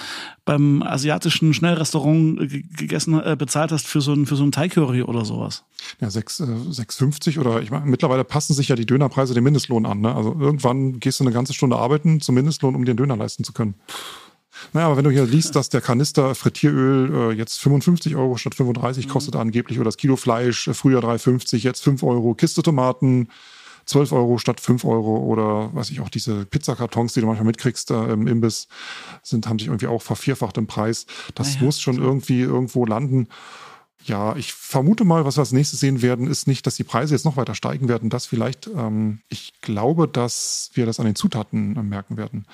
beim 0.46 0.82
asiatischen 0.84 1.54
Schnellrestaurant 1.54 2.40
ge- 2.50 2.64
gegessen, 2.78 3.20
äh, 3.22 3.36
bezahlt 3.38 3.72
hast 3.72 3.88
für 3.88 4.02
so 4.02 4.14
ein, 4.14 4.26
für 4.26 4.36
so 4.38 4.44
ein 4.44 4.52
Thai 4.52 4.70
Curry 4.70 5.04
oder 5.04 5.26
sowas. 5.26 5.64
Ja, 6.00 6.10
6, 6.10 6.40
äh, 6.40 6.44
6,50 6.44 7.40
oder 7.40 7.62
ich 7.62 7.72
meine, 7.72 7.86
mittlerweile 7.86 8.24
passen 8.24 8.54
sich 8.54 8.70
ja 8.70 8.76
die 8.76 8.86
Dönerpreise 8.86 9.34
dem 9.34 9.44
Mindestlohn 9.44 9.86
an. 9.86 10.00
Ne? 10.02 10.16
Also 10.16 10.36
irgendwann 10.40 11.00
gehst 11.00 11.20
du 11.20 11.24
eine 11.26 11.34
ganze 11.34 11.54
Stunde 11.54 11.76
arbeiten 11.78 12.22
zum 12.22 12.36
Mindestlohn, 12.36 12.76
um 12.76 12.86
dir 12.86 12.92
einen 12.92 12.98
Döner 12.98 13.18
leisten 13.18 13.44
zu 13.44 13.52
können. 13.54 13.76
Naja, 14.74 14.88
aber 14.88 14.98
wenn 14.98 15.04
du 15.04 15.12
hier 15.12 15.26
liest, 15.26 15.56
dass 15.56 15.70
der 15.70 15.82
Kanister 15.82 16.36
Frittieröl 16.36 17.32
äh, 17.32 17.36
jetzt 17.36 17.60
55 17.60 18.16
Euro 18.16 18.38
statt 18.38 18.56
35 18.56 19.08
kostet 19.08 19.36
angeblich 19.36 19.80
oder 19.80 19.86
das 19.86 19.98
Kilo 19.98 20.16
Fleisch 20.16 20.68
äh, 20.68 20.74
früher 20.74 21.00
3,50, 21.00 21.58
jetzt 21.58 21.84
5 21.84 22.04
Euro, 22.04 22.34
Kiste 22.34 22.62
Tomaten 22.62 23.30
12 23.90 24.12
Euro 24.12 24.38
statt 24.38 24.60
5 24.60 24.86
Euro 24.86 25.18
oder 25.18 25.74
weiß 25.74 25.90
ich 25.90 26.00
auch 26.00 26.10
diese 26.10 26.46
Pizzakartons, 26.46 27.14
die 27.14 27.22
du 27.22 27.26
manchmal 27.26 27.48
mitkriegst 27.48 27.90
äh, 27.90 28.12
im 28.12 28.28
Imbiss, 28.28 28.68
sind, 29.24 29.48
haben 29.48 29.58
sich 29.58 29.68
irgendwie 29.68 29.88
auch 29.88 30.04
vervierfacht 30.04 30.58
im 30.58 30.68
Preis. 30.68 31.08
Das 31.34 31.56
Naja, 31.56 31.66
muss 31.66 31.82
schon 31.82 31.98
irgendwie 31.98 32.42
irgendwo 32.42 32.86
landen. 32.86 33.28
Ja, 34.04 34.36
ich 34.36 34.54
vermute 34.54 35.04
mal, 35.06 35.26
was 35.26 35.38
wir 35.38 35.42
als 35.42 35.52
nächstes 35.52 35.80
sehen 35.80 36.02
werden, 36.02 36.28
ist 36.28 36.48
nicht, 36.48 36.66
dass 36.68 36.76
die 36.76 36.84
Preise 36.84 37.16
jetzt 37.16 37.26
noch 37.26 37.36
weiter 37.36 37.56
steigen 37.56 37.90
werden. 37.90 38.10
Das 38.10 38.28
vielleicht, 38.28 38.68
ähm, 38.68 39.22
ich 39.28 39.54
glaube, 39.62 40.08
dass 40.08 40.70
wir 40.74 40.86
das 40.86 41.00
an 41.00 41.06
den 41.06 41.16
Zutaten 41.16 41.76
äh, 41.76 41.82
merken 41.82 42.16
werden. 42.16 42.46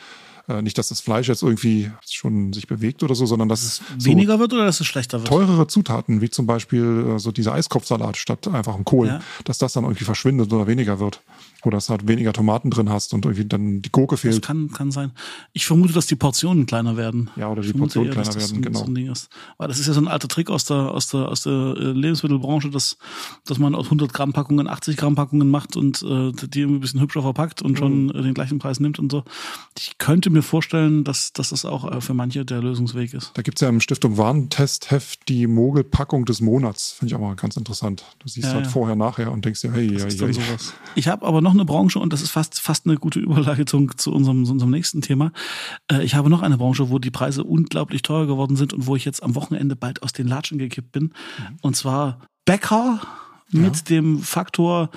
Äh, 0.47 0.61
nicht, 0.61 0.77
dass 0.77 0.89
das 0.89 1.01
Fleisch 1.01 1.27
jetzt 1.27 1.41
irgendwie 1.41 1.91
schon 2.07 2.53
sich 2.53 2.67
bewegt 2.67 3.01
oder 3.01 3.15
so, 3.15 3.25
sondern 3.25 3.49
dass 3.49 3.63
es 3.63 3.81
so 3.97 4.05
Weniger 4.09 4.37
wird 4.39 4.53
oder 4.53 4.65
dass 4.65 4.79
es 4.79 4.85
schlechter 4.85 5.17
wird? 5.19 5.27
teurere 5.27 5.65
Zutaten, 5.67 6.21
wie 6.21 6.29
zum 6.29 6.45
Beispiel 6.45 7.13
äh, 7.15 7.19
so 7.19 7.31
dieser 7.31 7.53
Eiskopfsalat 7.53 8.15
statt 8.17 8.47
einfach 8.47 8.75
ein 8.75 8.85
Kohl, 8.85 9.07
Ja. 9.07 9.19
dass 9.45 9.57
das 9.57 9.73
dann 9.73 9.83
irgendwie 9.85 10.03
verschwindet 10.03 10.53
oder 10.53 10.67
weniger 10.67 10.99
wird. 10.99 11.21
Oder 11.65 11.77
dass 11.77 11.87
du 11.87 11.91
halt 11.91 12.07
weniger 12.07 12.31
Tomaten 12.33 12.69
drin 12.69 12.89
hast 12.89 13.13
und 13.13 13.25
irgendwie 13.25 13.45
dann 13.45 13.81
die 13.81 13.91
Gurke 13.91 14.15
Das 14.15 14.21
fehlt. 14.21 14.41
kann, 14.43 14.71
kann 14.71 14.91
sein. 14.91 15.11
Ich 15.53 15.65
vermute, 15.65 15.93
dass 15.93 16.05
die 16.07 16.15
Portionen 16.15 16.65
kleiner 16.65 16.95
werden. 16.97 17.29
Ja, 17.35 17.49
oder 17.49 17.61
die 17.61 17.73
Portionen 17.73 18.07
eher, 18.09 18.13
kleiner 18.13 18.25
das 18.33 18.37
werden, 18.37 18.57
ein- 18.57 18.61
genau. 18.61 18.79
So 18.79 18.85
ein 18.85 18.95
Ding 18.95 19.11
ist. 19.11 19.29
Weil 19.57 19.67
das 19.67 19.79
ist 19.79 19.87
ja 19.87 19.93
so 19.93 20.01
ein 20.01 20.07
alter 20.07 20.27
Trick 20.27 20.49
aus 20.49 20.65
der, 20.65 20.75
aus 20.91 21.07
der, 21.09 21.27
aus 21.29 21.43
der 21.43 21.51
äh, 21.77 21.91
Lebensmittelbranche, 21.91 22.69
dass, 22.69 22.97
dass 23.45 23.57
man 23.59 23.73
aus 23.75 23.85
100 23.85 24.13
Gramm 24.13 24.33
Packungen 24.33 24.67
80 24.67 24.97
Gramm 24.97 25.15
Packungen 25.15 25.49
macht 25.49 25.75
und 25.75 26.01
äh, 26.03 26.31
die 26.47 26.61
irgendwie 26.61 26.77
ein 26.77 26.79
bisschen 26.81 27.01
hübscher 27.01 27.21
verpackt 27.21 27.61
und 27.61 27.71
Mhm. 27.71 27.77
schon 27.77 28.09
äh, 28.11 28.21
den 28.21 28.33
gleichen 28.33 28.59
Preis 28.59 28.79
nimmt 28.79 28.99
und 28.99 29.11
so. 29.11 29.23
Ich 29.77 29.97
könnte 29.97 30.29
mir 30.29 30.41
vorstellen, 30.43 31.03
dass, 31.03 31.33
dass 31.33 31.49
das 31.49 31.65
auch 31.65 31.91
äh, 31.91 31.99
für 32.01 32.13
manche 32.13 32.45
der 32.45 32.61
Lösungsweg 32.61 33.13
ist. 33.13 33.31
Da 33.33 33.41
gibt's 33.41 33.61
ja 33.61 33.69
im 33.69 33.81
Stiftung 33.81 34.17
Warentestheft 34.17 35.27
die 35.27 35.47
Mogelpackung 35.47 36.25
des 36.25 36.41
Monats. 36.41 36.91
Finde 36.91 37.11
ich 37.11 37.15
auch 37.15 37.21
mal 37.21 37.35
ganz 37.35 37.57
interessant. 37.57 38.03
Du 38.19 38.27
siehst 38.27 38.47
Ja, 38.47 38.53
halt 38.53 38.65
ja. 38.65 38.71
vorher, 38.71 38.95
nachher 38.95 39.31
und 39.31 39.43
denkst 39.45 39.61
dir, 39.61 39.71
hey, 39.71 39.91
ja, 39.91 40.05
ja. 40.07 40.09
sowas. 40.33 40.73
Ich 40.95 41.07
habe 41.07 41.25
aber 41.25 41.41
noch 41.41 41.53
eine 41.55 41.65
Branche 41.65 41.99
und 41.99 42.13
das 42.13 42.21
ist 42.21 42.31
fast 42.31 42.59
fast 42.61 42.85
eine 42.85 42.97
gute 42.97 43.19
Überleitung 43.21 43.97
zu 43.97 44.13
unserem, 44.13 44.45
zu 44.45 44.51
unserem 44.51 44.71
nächsten 44.71 45.01
Thema. 45.01 45.31
Äh, 45.91 46.03
ich 46.03 46.15
habe 46.15 46.29
noch 46.29 46.41
eine 46.41 46.57
Branche, 46.57 46.89
wo 46.89 46.99
die 46.99 47.11
Preise 47.11 47.43
unglaublich 47.43 48.01
teuer 48.01 48.27
geworden 48.27 48.55
sind 48.55 48.73
und 48.73 48.87
wo 48.87 48.95
ich 48.95 49.05
jetzt 49.05 49.23
am 49.23 49.35
Wochenende 49.35 49.75
bald 49.75 50.03
aus 50.03 50.13
den 50.13 50.27
Latschen 50.27 50.57
gekippt 50.57 50.91
bin. 50.91 51.13
Und 51.61 51.75
zwar 51.75 52.19
Bäcker 52.45 53.01
mit 53.51 53.89
dem 53.89 54.19
Faktor 54.19 54.89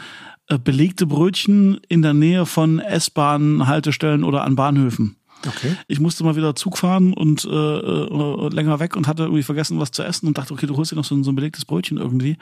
äh, 0.49 0.59
belegte 0.59 1.07
Brötchen 1.07 1.81
in 1.88 2.03
der 2.03 2.14
Nähe 2.14 2.47
von 2.47 2.79
S-Bahn-Haltestellen 2.79 4.25
oder 4.25 4.44
an 4.44 4.57
Bahnhöfen. 4.57 5.17
Okay. 5.46 5.77
Ich 5.87 6.01
musste 6.01 6.24
mal 6.24 6.37
wieder 6.37 6.55
Zug 6.57 6.79
fahren 6.79 7.12
und 7.12 7.44
äh, 7.44 7.48
äh, 7.48 8.48
länger 8.48 8.81
weg 8.81 8.96
und 8.96 9.07
hatte 9.07 9.22
irgendwie 9.22 9.44
vergessen, 9.44 9.79
was 9.79 9.92
zu 9.92 10.03
essen 10.03 10.27
und 10.27 10.37
dachte, 10.37 10.53
okay, 10.53 10.66
du 10.66 10.77
holst 10.77 10.90
dir 10.90 10.96
noch 10.96 11.05
so 11.05 11.14
ein, 11.14 11.22
so 11.22 11.31
ein 11.31 11.37
belegtes 11.37 11.64
Brötchen 11.64 11.98
irgendwie 11.98 12.37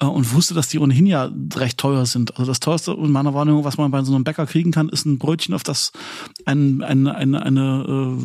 äh, 0.00 0.06
und 0.06 0.32
wusste, 0.32 0.54
dass 0.54 0.68
die 0.68 0.78
ohnehin 0.80 1.06
ja 1.06 1.30
recht 1.54 1.78
teuer 1.78 2.04
sind. 2.04 2.36
Also 2.38 2.50
das 2.50 2.60
teuerste 2.60 2.92
in 2.92 3.12
meiner 3.12 3.32
Wahrnehmung, 3.34 3.64
was 3.64 3.78
man 3.78 3.90
bei 3.90 4.02
so 4.02 4.14
einem 4.14 4.24
Bäcker 4.24 4.46
kriegen 4.46 4.72
kann, 4.72 4.88
ist 4.88 5.06
ein 5.06 5.18
Brötchen, 5.18 5.54
auf 5.54 5.62
das 5.62 5.92
ein, 6.44 6.82
ein, 6.82 7.06
ein, 7.06 7.34
eine, 7.36 8.16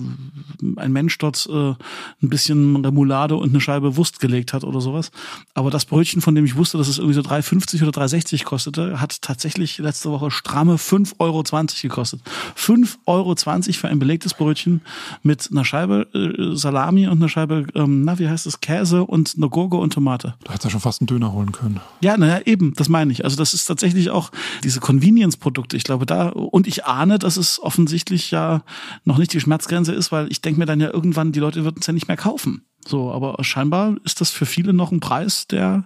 äh, 0.64 0.80
ein 0.80 0.92
Mensch 0.92 1.18
dort 1.20 1.48
äh, 1.52 1.70
ein 1.70 2.30
bisschen 2.30 2.84
Remoulade 2.84 3.36
und 3.36 3.50
eine 3.50 3.62
Scheibe 3.62 3.98
Wurst 3.98 4.20
gelegt 4.20 4.54
hat 4.54 4.64
oder 4.64 4.82
sowas. 4.82 5.12
Aber 5.54 5.70
das 5.70 5.86
Brötchen, 5.86 6.22
von 6.22 6.34
dem 6.34 6.46
ich 6.46 6.56
wusste, 6.56 6.80
dass 6.80 6.88
es 6.88 6.98
irgendwie 6.98 7.16
so 7.16 7.22
3,50 7.22 7.88
oder 7.88 8.02
3,60 8.02 8.44
kostete, 8.46 9.00
hat 9.00 9.22
tatsächlich 9.22 9.78
letzte 9.78 10.10
Woche 10.10 10.32
stramme 10.32 10.76
5,20 10.76 11.14
Euro 11.20 11.44
gekostet. 11.82 12.22
5,20 12.58 12.98
Euro 13.06 13.36
für 13.36 13.88
ein 13.88 14.00
belegtes 14.08 14.34
Brötchen 14.34 14.80
mit 15.22 15.50
einer 15.52 15.66
Scheibe 15.66 16.08
äh, 16.14 16.56
Salami 16.56 17.08
und 17.08 17.18
einer 17.18 17.28
Scheibe, 17.28 17.66
ähm, 17.76 18.06
na, 18.06 18.18
wie 18.20 18.30
heißt 18.30 18.46
das, 18.46 18.62
Käse 18.62 19.04
und 19.04 19.36
einer 19.36 19.50
Gurke 19.50 19.76
und 19.76 19.92
Tomate. 19.92 20.36
Da 20.46 20.54
hättest 20.54 20.64
du 20.64 20.68
ja 20.68 20.72
schon 20.72 20.80
fast 20.80 21.02
einen 21.02 21.08
Döner 21.08 21.34
holen 21.34 21.52
können. 21.52 21.82
Ja, 22.00 22.16
naja, 22.16 22.40
eben, 22.46 22.74
das 22.76 22.88
meine 22.88 23.12
ich. 23.12 23.26
Also 23.26 23.36
das 23.36 23.54
ist 23.54 23.66
tatsächlich 23.66 24.10
auch 24.10 24.32
diese 24.64 24.80
Convenience-Produkte. 24.80 25.76
Ich 25.76 25.84
glaube 25.84 26.06
da, 26.06 26.30
und 26.30 26.68
ich 26.68 26.86
ahne, 26.86 27.20
dass 27.20 27.36
es 27.36 27.62
offensichtlich 27.62 28.32
ja 28.32 28.62
noch 29.04 29.18
nicht 29.18 29.34
die 29.34 29.42
Schmerzgrenze 29.42 29.92
ist, 29.92 30.14
weil 30.14 30.32
ich 30.32 30.42
denke 30.42 30.60
mir 30.60 30.66
dann 30.66 30.80
ja 30.80 30.94
irgendwann, 30.94 31.34
die 31.34 31.42
Leute 31.42 31.66
würden 31.66 31.80
es 31.82 31.88
ja 31.88 31.94
nicht 31.94 32.08
mehr 32.08 32.18
kaufen. 32.18 32.62
So, 32.88 33.12
aber 33.12 33.36
scheinbar 33.44 33.96
ist 34.06 34.22
das 34.22 34.32
für 34.32 34.46
viele 34.46 34.72
noch 34.72 34.94
ein 34.94 35.02
Preis, 35.02 35.48
der 35.48 35.84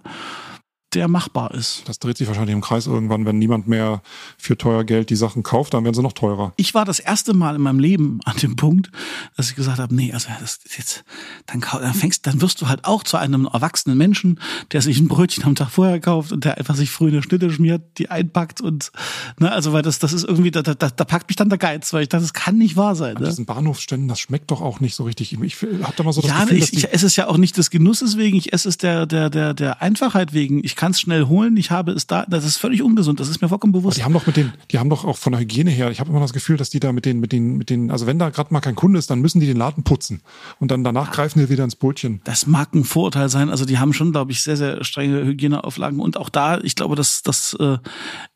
der 0.93 1.07
machbar 1.07 1.53
ist. 1.53 1.83
Das 1.85 1.99
dreht 1.99 2.17
sich 2.17 2.27
wahrscheinlich 2.27 2.53
im 2.53 2.61
Kreis 2.61 2.87
irgendwann, 2.87 3.25
wenn 3.25 3.37
niemand 3.39 3.67
mehr 3.67 4.01
für 4.37 4.57
teuer 4.57 4.83
Geld 4.83 5.09
die 5.09 5.15
Sachen 5.15 5.43
kauft, 5.43 5.73
dann 5.73 5.83
werden 5.83 5.95
sie 5.95 6.01
noch 6.01 6.13
teurer. 6.13 6.53
Ich 6.57 6.73
war 6.73 6.85
das 6.85 6.99
erste 6.99 7.33
Mal 7.33 7.55
in 7.55 7.61
meinem 7.61 7.79
Leben 7.79 8.19
an 8.25 8.37
dem 8.37 8.55
Punkt, 8.55 8.91
dass 9.37 9.49
ich 9.49 9.55
gesagt 9.55 9.79
habe, 9.79 9.95
nee, 9.95 10.11
also 10.11 10.29
das 10.39 10.59
jetzt, 10.77 11.03
dann, 11.45 11.61
dann 11.61 11.93
fängst, 11.93 12.27
dann 12.27 12.41
wirst 12.41 12.61
du 12.61 12.67
halt 12.67 12.85
auch 12.85 13.03
zu 13.03 13.17
einem 13.17 13.45
erwachsenen 13.51 13.97
Menschen, 13.97 14.39
der 14.71 14.81
sich 14.81 14.99
ein 14.99 15.07
Brötchen 15.07 15.43
am 15.45 15.55
Tag 15.55 15.69
vorher 15.69 15.99
kauft 15.99 16.31
und 16.31 16.45
der 16.45 16.57
einfach 16.57 16.75
sich 16.75 16.91
früh 16.91 17.07
eine 17.07 17.23
Schnitte 17.23 17.51
schmiert, 17.51 17.81
die 17.97 18.09
einpackt 18.09 18.61
und, 18.61 18.91
ne, 19.39 19.51
also 19.51 19.73
weil 19.73 19.81
das, 19.81 19.99
das 19.99 20.13
ist 20.13 20.23
irgendwie, 20.23 20.51
da, 20.51 20.61
da, 20.61 20.73
da 20.73 21.05
packt 21.05 21.29
mich 21.29 21.35
dann 21.35 21.49
der 21.49 21.57
Geiz, 21.57 21.93
weil 21.93 22.03
ich 22.03 22.09
dachte, 22.09 22.23
das 22.23 22.33
kann 22.33 22.57
nicht 22.57 22.75
wahr 22.75 22.95
sein. 22.95 23.15
An 23.15 23.23
ne? 23.23 23.29
diesen 23.29 23.45
Bahnhofsständen, 23.45 24.07
das 24.07 24.19
schmeckt 24.19 24.51
doch 24.51 24.61
auch 24.61 24.79
nicht 24.79 24.95
so 24.95 25.03
richtig. 25.03 25.33
Ich 25.41 25.61
habe 25.61 25.93
da 25.95 26.03
mal 26.03 26.13
so 26.13 26.21
das 26.21 26.29
ja, 26.29 26.43
Gefühl, 26.43 26.57
ich, 26.57 26.71
dass 26.71 26.73
ich 26.73 26.93
esse 26.93 27.05
es 27.05 27.15
ja 27.15 27.27
auch 27.27 27.37
nicht 27.37 27.57
des 27.57 27.69
Genusses 27.69 28.17
wegen, 28.17 28.37
ich 28.37 28.53
esse 28.53 28.67
es 28.67 28.77
der, 28.77 29.05
der, 29.05 29.29
der, 29.29 29.53
der 29.53 29.81
Einfachheit 29.81 30.33
wegen. 30.33 30.63
Ich 30.63 30.75
kann 30.81 30.93
es 30.93 30.99
schnell 30.99 31.27
holen, 31.27 31.57
ich 31.57 31.69
habe 31.69 31.91
es 31.91 32.07
da, 32.07 32.25
das 32.27 32.43
ist 32.43 32.57
völlig 32.57 32.81
ungesund, 32.81 33.19
das 33.19 33.29
ist 33.29 33.39
mir 33.39 33.49
vollkommen 33.49 33.71
bewusst. 33.71 33.99
die 33.99 34.03
haben 34.03 34.13
doch 34.13 34.25
mit 34.25 34.35
den, 34.35 34.51
die 34.71 34.79
haben 34.79 34.89
doch 34.89 35.05
auch 35.05 35.15
von 35.15 35.31
der 35.31 35.41
Hygiene 35.41 35.69
her, 35.69 35.91
ich 35.91 35.99
habe 35.99 36.09
immer 36.09 36.19
das 36.19 36.33
Gefühl, 36.33 36.57
dass 36.57 36.71
die 36.71 36.79
da 36.79 36.91
mit 36.91 37.05
den, 37.05 37.19
mit 37.19 37.31
den, 37.31 37.55
mit 37.57 37.69
den, 37.69 37.91
also 37.91 38.07
wenn 38.07 38.17
da 38.17 38.31
gerade 38.31 38.51
mal 38.51 38.61
kein 38.61 38.73
Kunde 38.73 38.97
ist, 38.97 39.11
dann 39.11 39.21
müssen 39.21 39.39
die 39.39 39.45
den 39.45 39.57
Laden 39.57 39.83
putzen 39.83 40.21
und 40.59 40.71
dann 40.71 40.83
danach 40.83 41.11
greifen 41.11 41.37
die 41.37 41.49
wieder 41.49 41.63
ins 41.63 41.75
Brötchen. 41.75 42.21
Das 42.23 42.47
mag 42.47 42.73
ein 42.73 42.83
Vorurteil 42.83 43.29
sein. 43.29 43.49
Also 43.49 43.65
die 43.65 43.77
haben 43.77 43.93
schon, 43.93 44.11
glaube 44.11 44.31
ich, 44.31 44.41
sehr, 44.41 44.57
sehr 44.57 44.83
strenge 44.83 45.23
Hygieneauflagen. 45.23 45.99
Und 45.99 46.17
auch 46.17 46.29
da, 46.29 46.59
ich 46.61 46.75
glaube, 46.75 46.95
dass 46.95 47.21
das 47.21 47.55
äh, 47.59 47.77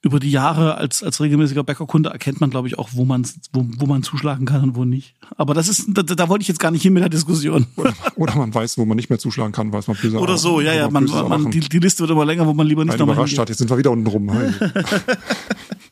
über 0.01 0.19
die 0.19 0.31
Jahre 0.31 0.75
als, 0.75 1.01
als 1.01 1.21
regelmäßiger 1.21 1.63
Bäckerkunde 1.63 2.10
erkennt 2.10 2.41
man, 2.41 2.49
glaube 2.49 2.67
ich, 2.67 2.77
auch, 2.77 2.89
wo 2.91 3.05
man, 3.05 3.25
wo, 3.53 3.65
wo 3.77 3.86
man 3.86 4.03
zuschlagen 4.03 4.45
kann 4.45 4.62
und 4.62 4.75
wo 4.75 4.86
nicht. 4.86 5.15
Aber 5.38 5.53
das 5.53 5.67
ist, 5.67 5.86
da, 5.88 6.03
da 6.03 6.29
wollte 6.29 6.43
ich 6.43 6.47
jetzt 6.47 6.60
gar 6.60 6.71
nicht 6.71 6.84
hin 6.84 6.93
mit 6.93 7.01
der 7.01 7.10
Diskussion. 7.10 7.65
Oder, 7.75 7.93
oder 8.15 8.36
man 8.36 8.53
weiß, 8.53 8.77
wo 8.77 8.86
man 8.86 8.97
nicht 8.97 9.10
mehr 9.10 9.19
zuschlagen 9.19 9.51
kann, 9.51 9.71
weiß 9.71 9.88
man 9.88 9.97
böse 9.97 10.19
Oder 10.19 10.38
so, 10.38 10.62
ja, 10.62 10.73
ja. 10.73 10.89
Man, 10.89 11.05
man, 11.05 11.51
die, 11.51 11.62
die 11.62 11.79
Liste 11.79 12.01
wird 12.01 12.12
immer 12.12 12.25
länger, 12.25 12.35
wo 12.39 12.54
man 12.54 12.67
lieber 12.67 12.84
nicht 12.84 12.98
nochmal 12.98 13.15
überrascht 13.15 13.38
hat. 13.38 13.50
Jetzt 13.50 13.60
sind 13.60 13.69
wir 13.69 13.78
wieder 13.78 13.91
unten 13.91 14.08
rum. 14.08 14.30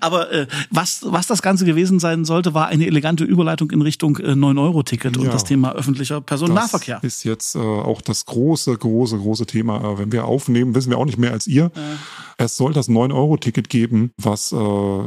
Aber 0.00 0.30
äh, 0.32 0.46
was, 0.70 1.00
was 1.04 1.26
das 1.26 1.42
Ganze 1.42 1.64
gewesen 1.64 1.98
sein 2.00 2.24
sollte, 2.24 2.54
war 2.54 2.66
eine 2.68 2.86
elegante 2.86 3.24
Überleitung 3.24 3.70
in 3.70 3.82
Richtung 3.82 4.16
äh, 4.18 4.32
9-Euro-Ticket 4.32 5.16
und 5.16 5.24
Ja. 5.26 5.30
das 5.32 5.44
Thema 5.44 5.72
öffentlicher 5.74 6.20
Personennahverkehr. 6.20 7.00
Das 7.02 7.14
ist 7.14 7.24
jetzt 7.24 7.54
äh, 7.54 7.58
auch 7.58 8.00
das 8.00 8.26
große, 8.26 8.76
große, 8.76 9.18
große 9.18 9.46
Thema. 9.46 9.78
Äh, 9.92 9.98
wenn 9.98 10.12
wir 10.12 10.24
aufnehmen, 10.24 10.74
wissen 10.74 10.90
wir 10.90 10.98
auch 10.98 11.04
nicht 11.04 11.18
mehr 11.18 11.32
als 11.32 11.46
ihr. 11.46 11.70
Es 12.38 12.56
soll 12.56 12.72
das 12.72 12.88
9-Euro-Ticket 12.88 13.68
geben, 13.68 14.10
was 14.16 14.52
äh, 14.52 14.56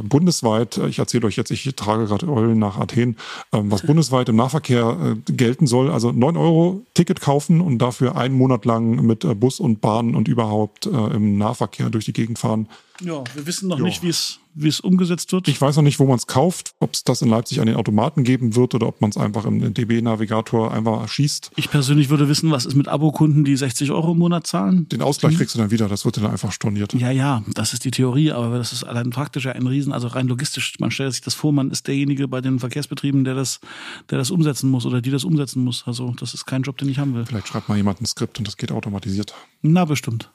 bundesweit, 0.02 0.78
äh, 0.78 0.88
ich 0.88 0.98
erzähle 0.98 1.26
euch 1.26 1.36
jetzt, 1.36 1.50
ich 1.50 1.64
trage 1.76 2.06
gerade 2.06 2.28
Eulen 2.28 2.58
nach 2.58 2.78
Athen, 2.78 3.16
ähm, 3.52 3.70
was 3.70 3.82
bundesweit 3.82 4.28
im 4.28 4.36
Nahverkehr 4.36 5.16
äh, 5.28 5.32
gelten 5.32 5.66
soll. 5.66 5.90
Also 5.90 6.12
9 6.12 6.36
Euro 6.36 6.82
Ticket 6.94 7.20
kaufen 7.20 7.60
und 7.60 7.78
dafür 7.78 8.16
einen 8.16 8.34
Monat 8.36 8.64
lang 8.64 9.04
mit 9.04 9.24
äh, 9.24 9.34
Bus 9.34 9.60
und 9.60 9.80
Bahn 9.80 10.14
und 10.14 10.28
überhaupt 10.28 10.86
äh, 10.86 10.88
im 10.90 11.36
Nahverkehr 11.38 11.90
durch 11.90 12.04
die 12.06 12.12
Gegend 12.12 12.38
fahren. 12.38 12.68
Ja, 13.00 13.22
wir 13.34 13.46
wissen 13.46 13.68
noch 13.68 13.78
Ja. 13.78 13.84
nicht, 13.84 14.02
wie 14.02 14.08
es 14.08 14.38
wie 14.58 14.68
es 14.68 14.80
umgesetzt 14.80 15.32
wird. 15.32 15.48
Ich 15.48 15.60
weiß 15.60 15.76
noch 15.76 15.82
nicht, 15.82 15.98
wo 15.98 16.06
man 16.06 16.16
es 16.16 16.26
kauft, 16.26 16.70
ob 16.80 16.94
es 16.94 17.04
das 17.04 17.20
in 17.20 17.28
Leipzig 17.28 17.60
an 17.60 17.66
den 17.66 17.76
Automaten 17.76 18.24
geben 18.24 18.56
wird 18.56 18.74
oder 18.74 18.86
ob 18.88 19.02
man 19.02 19.10
es 19.10 19.18
einfach 19.18 19.44
im 19.44 19.74
DB-Navigator 19.74 20.72
einfach 20.72 21.02
erschießt. 21.02 21.50
Ich 21.56 21.70
persönlich 21.70 22.08
würde 22.08 22.26
wissen, 22.30 22.50
was 22.50 22.64
ist 22.64 22.74
mit 22.74 22.88
Abokunden, 22.88 23.44
die 23.44 23.54
60 23.54 23.90
Euro 23.90 24.12
im 24.12 24.18
Monat 24.18 24.46
zahlen. 24.46 24.88
Den 24.88 25.02
Ausgleich 25.02 25.36
kriegst 25.36 25.54
du 25.54 25.58
dann 25.58 25.70
wieder, 25.70 25.88
das 25.88 26.06
wird 26.06 26.16
dann 26.16 26.26
einfach 26.26 26.52
storniert. 26.52 26.94
Ja, 26.94 27.10
ja, 27.10 27.42
das 27.52 27.74
ist 27.74 27.84
die 27.84 27.90
Theorie, 27.90 28.32
aber 28.32 28.56
das 28.56 28.72
ist 28.72 28.82
allein 28.82 29.10
praktisch 29.10 29.44
ja 29.44 29.52
ein 29.52 29.66
Riesen, 29.66 29.92
also 29.92 30.06
rein 30.08 30.26
logistisch. 30.26 30.72
Man 30.80 30.90
stellt 30.90 31.12
sich 31.12 31.20
das 31.20 31.34
vor, 31.34 31.52
man 31.52 31.70
ist 31.70 31.86
derjenige 31.86 32.26
bei 32.26 32.40
den 32.40 32.58
Verkehrsbetrieben, 32.58 33.24
der 33.24 33.34
das, 33.34 33.60
der 34.08 34.16
das 34.16 34.30
umsetzen 34.30 34.70
muss 34.70 34.86
oder 34.86 35.02
die 35.02 35.10
das 35.10 35.24
umsetzen 35.24 35.62
muss. 35.64 35.84
Also 35.86 36.14
das 36.18 36.32
ist 36.32 36.46
kein 36.46 36.62
Job, 36.62 36.78
den 36.78 36.88
ich 36.88 36.98
haben 36.98 37.14
will. 37.14 37.26
Vielleicht 37.26 37.48
schreibt 37.48 37.68
mal 37.68 37.76
jemand 37.76 38.00
ein 38.00 38.06
Skript 38.06 38.38
und 38.38 38.48
das 38.48 38.56
geht 38.56 38.72
automatisiert. 38.72 39.34
Na, 39.60 39.84
bestimmt. 39.84 40.30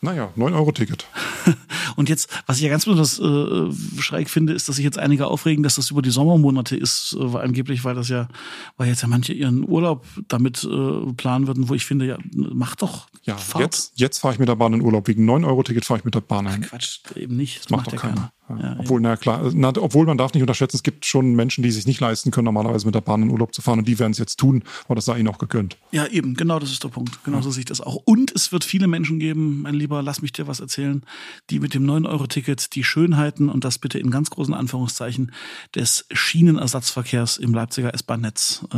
Naja, 0.00 0.32
9-Euro-Ticket. 0.36 1.06
Und 1.96 2.08
jetzt, 2.08 2.28
was 2.46 2.58
ich 2.58 2.62
ja 2.62 2.68
ganz 2.68 2.84
besonders 2.84 3.18
äh, 3.18 4.00
schräg 4.00 4.30
finde, 4.30 4.52
ist, 4.52 4.68
dass 4.68 4.76
sich 4.76 4.84
jetzt 4.84 4.98
einige 4.98 5.26
aufregen, 5.26 5.64
dass 5.64 5.74
das 5.74 5.90
über 5.90 6.02
die 6.02 6.10
Sommermonate 6.10 6.76
ist, 6.76 7.16
äh, 7.18 7.32
weil 7.32 7.44
angeblich, 7.44 7.84
weil 7.84 7.96
das 7.96 8.08
ja, 8.08 8.28
weil 8.76 8.88
jetzt 8.88 9.02
ja 9.02 9.08
manche 9.08 9.32
ihren 9.32 9.68
Urlaub 9.68 10.06
damit 10.28 10.62
äh, 10.62 11.12
planen 11.14 11.48
würden, 11.48 11.68
wo 11.68 11.74
ich 11.74 11.84
finde, 11.84 12.06
ja, 12.06 12.18
mach 12.32 12.76
doch. 12.76 13.08
Ja, 13.24 13.36
Fahrt. 13.36 13.64
jetzt, 13.64 13.92
jetzt 13.96 14.18
fahre 14.18 14.34
ich 14.34 14.38
mit 14.38 14.48
der 14.48 14.54
Bahn 14.54 14.72
in 14.72 14.82
Urlaub. 14.82 15.08
Wegen 15.08 15.28
9-Euro-Ticket 15.28 15.84
fahre 15.84 15.98
ich 15.98 16.04
mit 16.04 16.14
der 16.14 16.20
Bahn 16.20 16.46
ein. 16.46 16.60
Quatsch, 16.62 17.00
eben 17.16 17.36
nicht. 17.36 17.64
Das, 17.64 17.70
Macht 17.70 17.86
macht, 17.86 17.86
doch 17.88 17.92
ja 17.94 17.98
keiner. 17.98 18.14
keiner. 18.14 18.32
Ja. 18.48 18.56
Ja, 18.68 18.76
obwohl, 18.78 19.00
na 19.00 19.16
klar, 19.16 19.50
na, 19.54 19.72
obwohl 19.76 20.06
man 20.06 20.18
darf 20.18 20.32
nicht 20.34 20.42
unterschätzen, 20.42 20.76
es 20.76 20.82
gibt 20.82 21.04
schon 21.06 21.34
Menschen, 21.34 21.62
die 21.62 21.70
sich 21.70 21.86
nicht 21.86 22.00
leisten 22.00 22.30
können, 22.30 22.46
normalerweise 22.46 22.86
mit 22.86 22.94
der 22.94 23.00
Bahn 23.00 23.22
in 23.22 23.30
Urlaub 23.30 23.54
zu 23.54 23.62
fahren 23.62 23.78
und 23.78 23.88
die 23.88 23.98
werden 23.98 24.12
es 24.12 24.18
jetzt 24.18 24.38
tun, 24.38 24.62
aber 24.86 24.94
das 24.94 25.04
sei 25.04 25.18
ihnen 25.18 25.28
auch 25.28 25.38
gegönnt. 25.38 25.76
Ja, 25.90 26.06
eben, 26.06 26.34
genau 26.34 26.58
das 26.58 26.70
ist 26.70 26.84
der 26.84 26.88
Punkt. 26.88 27.22
Genau 27.24 27.40
so 27.40 27.50
sehe 27.50 27.60
ich 27.60 27.66
das 27.66 27.80
auch. 27.80 27.96
Und 28.04 28.32
es 28.34 28.52
wird 28.52 28.64
viele 28.64 28.86
Menschen 28.86 29.18
geben, 29.18 29.62
mein 29.62 29.74
Lieber, 29.74 30.02
lass 30.02 30.22
mich 30.22 30.32
dir 30.32 30.46
was 30.46 30.60
erzählen, 30.60 31.02
die 31.50 31.60
mit 31.60 31.74
dem 31.74 31.84
9-Euro-Ticket 31.84 32.74
die 32.74 32.84
Schönheiten 32.84 33.48
und 33.48 33.64
das 33.64 33.78
bitte 33.78 33.98
in 33.98 34.10
ganz 34.10 34.30
großen 34.30 34.54
Anführungszeichen 34.54 35.32
des 35.74 36.06
Schienenersatzverkehrs 36.10 37.36
im 37.38 37.54
Leipziger 37.54 37.94
S-Bahn-Netz 37.94 38.64
äh, 38.72 38.76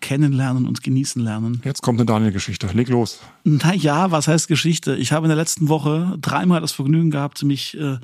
kennenlernen 0.00 0.66
und 0.66 0.82
genießen 0.82 1.22
lernen. 1.22 1.60
Jetzt 1.64 1.82
kommt 1.82 1.98
eine 1.98 2.06
Daniel-Geschichte. 2.06 2.68
Leg 2.72 2.88
los. 2.88 3.20
Na 3.44 3.74
ja, 3.74 4.10
was 4.10 4.28
heißt 4.28 4.48
Geschichte? 4.48 4.96
Ich 4.96 5.12
habe 5.12 5.26
in 5.26 5.28
der 5.28 5.36
letzten 5.36 5.68
Woche 5.68 6.16
dreimal 6.20 6.60
das 6.60 6.72
Vergnügen 6.72 7.10
gehabt, 7.10 7.42
mich 7.42 7.76
äh, 7.78 7.98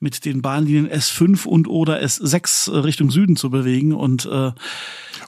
mit 0.00 0.24
den 0.24 0.42
Bahnlinien 0.42 0.88
S5 0.88 1.46
und 1.46 1.68
oder 1.68 2.02
S6 2.02 2.84
Richtung 2.84 3.10
Süden 3.10 3.36
zu 3.36 3.50
bewegen 3.50 3.92
und 3.92 4.26
äh, 4.26 4.52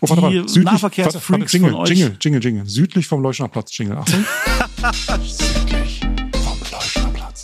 Oh, 0.00 0.08
warte 0.08 0.30
die. 0.30 0.48
Südlich, 0.48 0.64
Nahverkehrsfreaks 0.64 1.28
warte, 1.30 1.42
warte, 1.42 1.52
Jingle, 1.56 1.70
von 1.72 1.80
euch. 1.80 1.88
Jingle, 1.90 2.16
Jingle, 2.20 2.42
Jingle. 2.42 2.66
Südlich 2.66 3.06
vom 3.06 3.22
Leuschner 3.22 3.48
Platz, 3.48 3.76
Jingle. 3.76 3.98
Achtung. 3.98 4.24
Südlich. 5.22 6.01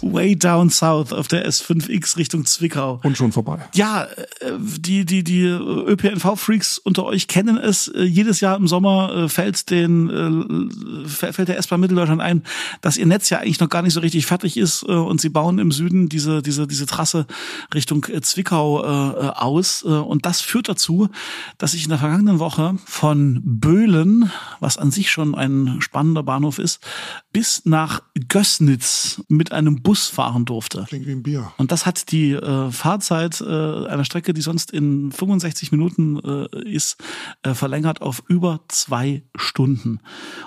Way 0.02 0.37
down 0.37 0.70
south 0.70 1.12
auf 1.12 1.28
der 1.28 1.48
S5X 1.48 2.16
Richtung 2.16 2.44
Zwickau. 2.44 3.00
Und 3.02 3.16
schon 3.16 3.32
vorbei. 3.32 3.58
Ja, 3.74 4.04
äh, 4.04 4.52
die, 4.58 5.04
die, 5.04 5.24
die 5.24 5.44
ÖPNV-Freaks 5.44 6.78
unter 6.78 7.04
euch 7.04 7.28
kennen 7.28 7.56
es. 7.56 7.88
Äh, 7.88 8.02
Jedes 8.02 8.40
Jahr 8.40 8.56
im 8.56 8.68
Sommer 8.68 9.14
äh, 9.14 9.28
fällt 9.28 9.70
den, 9.70 11.06
fällt 11.06 11.48
der 11.48 11.58
S-Bahn 11.58 11.80
Mitteldeutschland 11.80 12.20
ein, 12.20 12.42
dass 12.80 12.96
ihr 12.96 13.06
Netz 13.06 13.30
ja 13.30 13.38
eigentlich 13.38 13.61
noch 13.61 13.68
gar 13.68 13.82
nicht 13.82 13.94
so 13.94 14.00
richtig 14.00 14.26
fertig 14.26 14.56
ist 14.56 14.82
und 14.82 15.20
sie 15.20 15.28
bauen 15.28 15.58
im 15.58 15.72
Süden 15.72 16.08
diese, 16.08 16.42
diese, 16.42 16.66
diese 16.66 16.87
Trasse 16.87 17.26
Richtung 17.74 18.04
Zwickau 18.22 18.82
aus. 18.82 19.82
Und 19.82 20.26
das 20.26 20.40
führt 20.40 20.68
dazu, 20.68 21.08
dass 21.58 21.74
ich 21.74 21.84
in 21.84 21.90
der 21.90 21.98
vergangenen 21.98 22.38
Woche 22.38 22.76
von 22.84 23.40
Böhlen, 23.44 24.30
was 24.61 24.78
an 24.78 24.90
sich 24.90 25.11
schon 25.11 25.34
ein 25.34 25.80
spannender 25.80 26.22
Bahnhof 26.22 26.58
ist, 26.58 26.80
bis 27.38 27.64
nach 27.64 28.03
Gößnitz 28.29 29.22
mit 29.29 29.53
einem 29.53 29.81
Bus 29.81 30.09
fahren 30.09 30.44
durfte. 30.44 30.87
Klingt 30.88 31.07
wie 31.07 31.12
ein 31.12 31.22
Bier. 31.22 31.53
Und 31.57 31.70
das 31.70 31.87
hat 31.87 32.11
die 32.11 32.33
äh, 32.33 32.72
Fahrzeit 32.72 33.40
äh, 33.40 33.44
einer 33.44 34.05
Strecke, 34.05 34.35
die 34.35 34.40
sonst 34.40 34.72
in 34.72 35.12
65 35.12 35.70
Minuten 35.70 36.18
äh, 36.18 36.68
ist, 36.68 36.96
äh, 37.44 37.55
verlängert 37.55 38.03
auf 38.03 38.24
über 38.27 38.59
zwei 38.66 39.22
Stunden. 39.37 40.01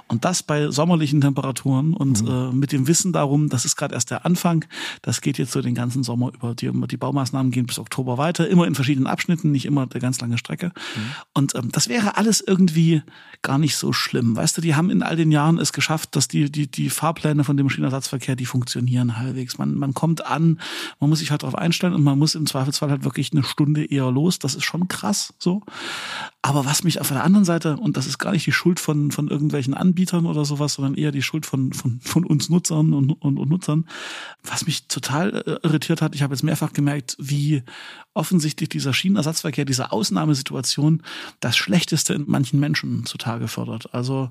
Und 0.09 0.25
das 0.25 0.43
bei 0.43 0.69
sommerlichen 0.69 1.21
Temperaturen 1.21 1.93
und 1.93 2.27
äh, 2.27 2.53
mit 2.53 2.73
dem 2.73 2.87
Wissen 2.87 3.13
darum, 3.13 3.47
das 3.47 3.63
ist 3.63 3.77
gerade 3.77 3.95
erst 3.95 4.11
der 4.11 4.25
Anfang. 4.25 4.65
Das 5.01 5.21
geht 5.21 5.37
jetzt 5.37 5.53
so 5.53 5.61
den 5.61 5.75
ganzen 5.75 6.03
Sommer 6.03 6.33
über. 6.33 6.55
Die, 6.55 6.69
die 6.87 6.97
Baumaßnahmen 6.97 7.53
gehen 7.53 7.67
bis 7.67 7.79
Oktober 7.79 8.17
weiter, 8.17 8.49
immer 8.49 8.67
in 8.67 8.75
verschiedenen 8.75 9.07
Abschnitten, 9.07 9.51
nicht 9.51 9.63
immer 9.63 9.87
der 9.87 10.01
ganz 10.01 10.19
lange 10.19 10.37
Strecke. 10.37 10.73
Und 11.33 11.55
ähm, 11.55 11.71
das 11.71 11.87
wäre 11.87 12.17
alles 12.17 12.41
irgendwie 12.45 13.01
gar 13.43 13.57
nicht 13.57 13.77
so 13.77 13.93
schlimm. 13.93 14.35
Weißt 14.35 14.57
du, 14.57 14.61
die 14.61 14.75
haben 14.75 14.89
in 14.89 15.03
all 15.03 15.15
den 15.15 15.31
Jahren 15.31 15.57
es 15.57 15.71
geschafft, 15.71 16.17
dass 16.17 16.27
die, 16.27 16.51
die, 16.51 16.69
die 16.69 16.80
Fahrpläne 16.89 17.43
von 17.43 17.57
dem 17.57 17.69
Schienenersatzverkehr, 17.69 18.35
die 18.35 18.45
funktionieren 18.45 19.17
halbwegs. 19.17 19.57
Man, 19.57 19.75
man 19.75 19.93
kommt 19.93 20.25
an, 20.25 20.59
man 20.99 21.09
muss 21.09 21.19
sich 21.19 21.31
halt 21.31 21.43
darauf 21.43 21.55
einstellen 21.55 21.93
und 21.93 22.03
man 22.03 22.17
muss 22.17 22.35
im 22.35 22.45
Zweifelsfall 22.45 22.89
halt 22.89 23.03
wirklich 23.03 23.31
eine 23.31 23.43
Stunde 23.43 23.85
eher 23.85 24.11
los. 24.11 24.39
Das 24.39 24.55
ist 24.55 24.63
schon 24.63 24.87
krass 24.87 25.33
so. 25.37 25.61
Aber 26.41 26.65
was 26.65 26.83
mich 26.83 26.99
auf 26.99 27.09
der 27.09 27.23
anderen 27.23 27.45
Seite, 27.45 27.77
und 27.77 27.97
das 27.97 28.07
ist 28.07 28.17
gar 28.17 28.31
nicht 28.31 28.45
die 28.47 28.51
Schuld 28.51 28.79
von, 28.79 29.11
von 29.11 29.27
irgendwelchen 29.27 29.73
Anbietern 29.73 30.25
oder 30.25 30.43
sowas, 30.43 30.73
sondern 30.73 30.95
eher 30.95 31.11
die 31.11 31.21
Schuld 31.21 31.45
von, 31.45 31.71
von, 31.73 31.99
von 32.01 32.25
uns 32.25 32.49
Nutzern 32.49 32.93
und, 32.93 33.11
und, 33.11 33.37
und 33.37 33.49
Nutzern, 33.49 33.85
was 34.43 34.65
mich 34.65 34.87
total 34.87 35.43
äh, 35.45 35.67
irritiert 35.67 36.01
hat, 36.01 36.15
ich 36.15 36.23
habe 36.23 36.33
jetzt 36.33 36.43
mehrfach 36.43 36.73
gemerkt, 36.73 37.15
wie 37.19 37.63
offensichtlich 38.13 38.69
dieser 38.69 38.93
Schienenersatzverkehr, 38.93 39.65
diese 39.65 39.91
Ausnahmesituation 39.91 41.03
das 41.39 41.57
Schlechteste 41.57 42.13
in 42.13 42.25
manchen 42.27 42.59
Menschen 42.59 43.05
zutage 43.05 43.47
fördert. 43.47 43.93
Also 43.93 44.29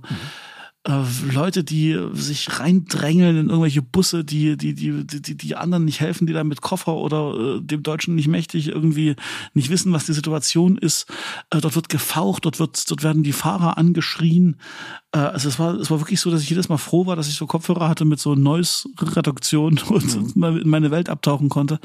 äh, 0.85 1.03
Leute, 1.33 1.63
die 1.63 1.99
sich 2.13 2.59
reindrängeln 2.59 3.37
in 3.37 3.49
irgendwelche 3.49 3.83
Busse, 3.83 4.25
die, 4.25 4.57
die, 4.57 4.75
die, 4.75 5.07
die, 5.07 5.37
die 5.37 5.57
anderen 5.57 5.85
nicht 5.85 6.01
helfen, 6.01 6.27
die 6.27 6.33
da 6.33 6.43
mit 6.43 6.63
Koffer 6.63 6.95
oder 6.95 7.59
äh, 7.59 7.61
dem 7.61 7.83
Deutschen 7.83 8.15
nicht 8.15 8.29
mächtig 8.29 8.69
irgendwie 8.69 9.17
nicht 9.53 9.69
wissen, 9.69 9.93
was 9.93 10.07
die 10.07 10.15
Situation 10.15 10.79
ist. 10.79 11.07
Äh, 11.51 11.61
dort 11.61 11.75
wird 11.75 11.91
gefaucht, 11.91 12.47
dort 12.47 12.59
wird, 12.59 12.91
dort 12.91 13.03
werden 13.03 13.23
die 13.23 13.33
Fahrer 13.33 13.77
angeschrien. 13.77 14.57
Äh, 15.13 15.19
also 15.19 15.49
es 15.49 15.59
war, 15.59 15.75
es 15.75 15.91
war 15.91 16.01
wirklich 16.01 16.21
so, 16.21 16.31
dass 16.31 16.43
ich 16.43 16.51
jedes 16.51 16.69
Mal 16.69 16.79
froh 16.79 17.07
war, 17.07 17.17
dass 17.17 17.29
ich 17.29 17.35
so 17.35 17.47
Kopfhörer 17.47 17.89
hatte 17.89 18.05
mit 18.05 18.21
so 18.21 18.35
Noise-Reduktion 18.35 19.81
und 19.89 20.37
mhm. 20.37 20.59
in 20.59 20.69
meine 20.69 20.91
Welt 20.91 21.09
abtauchen 21.09 21.49
konnte. 21.49 21.79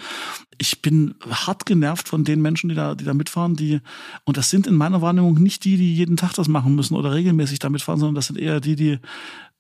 Ich 0.58 0.82
bin 0.82 1.16
hart 1.30 1.66
genervt 1.66 2.08
von 2.08 2.24
den 2.24 2.42
Menschen, 2.42 2.70
die 2.70 2.76
da, 2.76 2.96
die 2.96 3.04
da 3.04 3.14
mitfahren, 3.14 3.56
die, 3.56 3.82
und 4.24 4.38
das 4.38 4.50
sind 4.50 4.68
in 4.68 4.76
meiner 4.76 5.02
Wahrnehmung 5.02 5.42
nicht 5.42 5.66
die, 5.66 5.78
die 5.78 5.96
jeden 5.96 6.18
Tag 6.18 6.34
das 6.34 6.48
machen 6.48 6.76
müssen 6.76 6.96
oder 6.96 7.14
regelmäßig 7.14 7.60
damit 7.60 7.82
fahren, 7.82 8.00
sondern 8.00 8.16
das 8.16 8.28
sind 8.28 8.40
eher 8.40 8.62
die, 8.62 8.76
die 8.76 9.00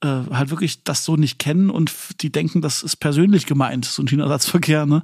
äh, 0.01 0.23
halt 0.31 0.49
wirklich 0.49 0.83
das 0.83 1.03
so 1.03 1.15
nicht 1.15 1.39
kennen 1.39 1.69
und 1.69 1.91
die 2.21 2.31
denken, 2.31 2.61
das 2.61 2.83
ist 2.83 2.97
persönlich 2.97 3.45
gemeint, 3.45 3.85
so 3.85 4.01
ein 4.01 4.07
Schienenersatzverkehr. 4.07 4.85
Ne? 4.85 5.03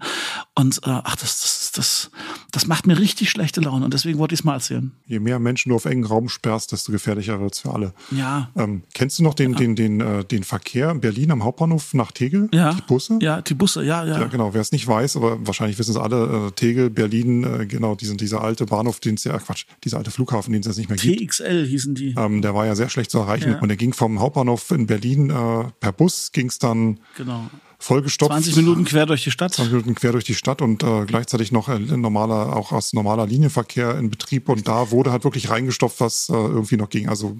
Und 0.55 0.77
äh, 0.79 1.01
ach, 1.03 1.15
das, 1.15 1.41
das, 1.41 1.60
das, 1.71 2.11
das 2.51 2.67
macht 2.67 2.87
mir 2.87 2.99
richtig 2.99 3.29
schlechte 3.29 3.61
Laune 3.61 3.85
und 3.85 3.93
deswegen 3.93 4.19
wollte 4.19 4.33
ich 4.33 4.41
es 4.41 4.43
mal 4.43 4.55
erzählen. 4.55 4.91
Je 5.05 5.19
mehr 5.19 5.39
Menschen 5.39 5.69
du 5.69 5.75
auf 5.75 5.85
engen 5.85 6.05
Raum 6.05 6.29
sperrst, 6.29 6.71
desto 6.71 6.91
gefährlicher 6.91 7.39
wird 7.39 7.53
es 7.53 7.59
für 7.59 7.73
alle. 7.73 7.93
Ja. 8.11 8.49
Ähm, 8.55 8.83
kennst 8.93 9.19
du 9.19 9.23
noch 9.23 9.33
den, 9.33 9.53
ja. 9.53 9.57
den, 9.59 9.75
den, 9.75 10.01
äh, 10.01 10.25
den 10.25 10.43
Verkehr 10.43 10.91
in 10.91 11.01
Berlin 11.01 11.31
am 11.31 11.43
Hauptbahnhof 11.43 11.93
nach 11.93 12.11
Tegel? 12.11 12.49
Ja. 12.53 12.73
Die 12.73 12.81
Busse? 12.81 13.19
Ja, 13.21 13.41
die 13.41 13.53
Busse, 13.53 13.83
ja, 13.83 14.03
ja. 14.05 14.19
Ja, 14.19 14.27
genau. 14.27 14.53
Wer 14.53 14.61
es 14.61 14.71
nicht 14.71 14.87
weiß, 14.87 15.15
aber 15.17 15.45
wahrscheinlich 15.45 15.79
wissen 15.79 15.91
es 15.91 15.97
alle, 15.97 16.47
äh, 16.47 16.51
Tegel, 16.51 16.89
Berlin, 16.89 17.43
äh, 17.43 17.65
genau, 17.65 17.95
diesen, 17.95 18.17
dieser 18.17 18.41
alte 18.41 18.65
Bahnhof, 18.65 18.99
den 18.99 19.15
es 19.15 19.23
ja, 19.23 19.37
Quatsch, 19.37 19.65
dieser 19.83 19.97
alte 19.97 20.11
Flughafen, 20.11 20.53
den 20.53 20.61
es 20.61 20.67
jetzt 20.67 20.77
nicht 20.77 20.89
mehr 20.89 20.97
gibt. 20.97 21.31
TXL 21.31 21.65
hießen 21.65 21.95
die. 21.95 22.15
Ähm, 22.17 22.41
der 22.41 22.53
war 22.53 22.65
ja 22.65 22.75
sehr 22.75 22.89
schlecht 22.89 23.11
zu 23.11 23.19
erreichen. 23.19 23.51
Ja. 23.51 23.59
Und 23.59 23.69
der 23.69 23.77
ging 23.77 23.93
vom 23.93 24.19
Hauptbahnhof 24.19 24.71
in 24.71 24.87
Berlin 24.87 25.29
äh, 25.29 25.65
per 25.79 25.91
Bus 25.91 26.31
ging 26.31 26.47
es 26.47 26.59
dann 26.59 26.99
genau 27.17 27.49
vollgestopft. 27.81 28.31
20 28.31 28.55
Minuten 28.57 28.85
quer 28.85 29.05
durch 29.05 29.23
die 29.23 29.31
Stadt. 29.31 29.53
20 29.53 29.73
Minuten 29.73 29.95
quer 29.95 30.11
durch 30.11 30.23
die 30.23 30.35
Stadt 30.35 30.61
und 30.61 30.83
äh, 30.83 31.05
gleichzeitig 31.05 31.51
noch 31.51 31.67
ein 31.67 31.99
normaler, 31.99 32.55
auch 32.55 32.71
als 32.71 32.93
normaler 32.93 33.25
Linienverkehr 33.27 33.97
in 33.97 34.09
Betrieb. 34.09 34.49
Und 34.49 34.67
da 34.67 34.91
wurde 34.91 35.11
halt 35.11 35.23
wirklich 35.23 35.49
reingestopft, 35.49 35.99
was 35.99 36.29
äh, 36.29 36.33
irgendwie 36.33 36.77
noch 36.77 36.89
ging. 36.89 37.09
Also 37.09 37.37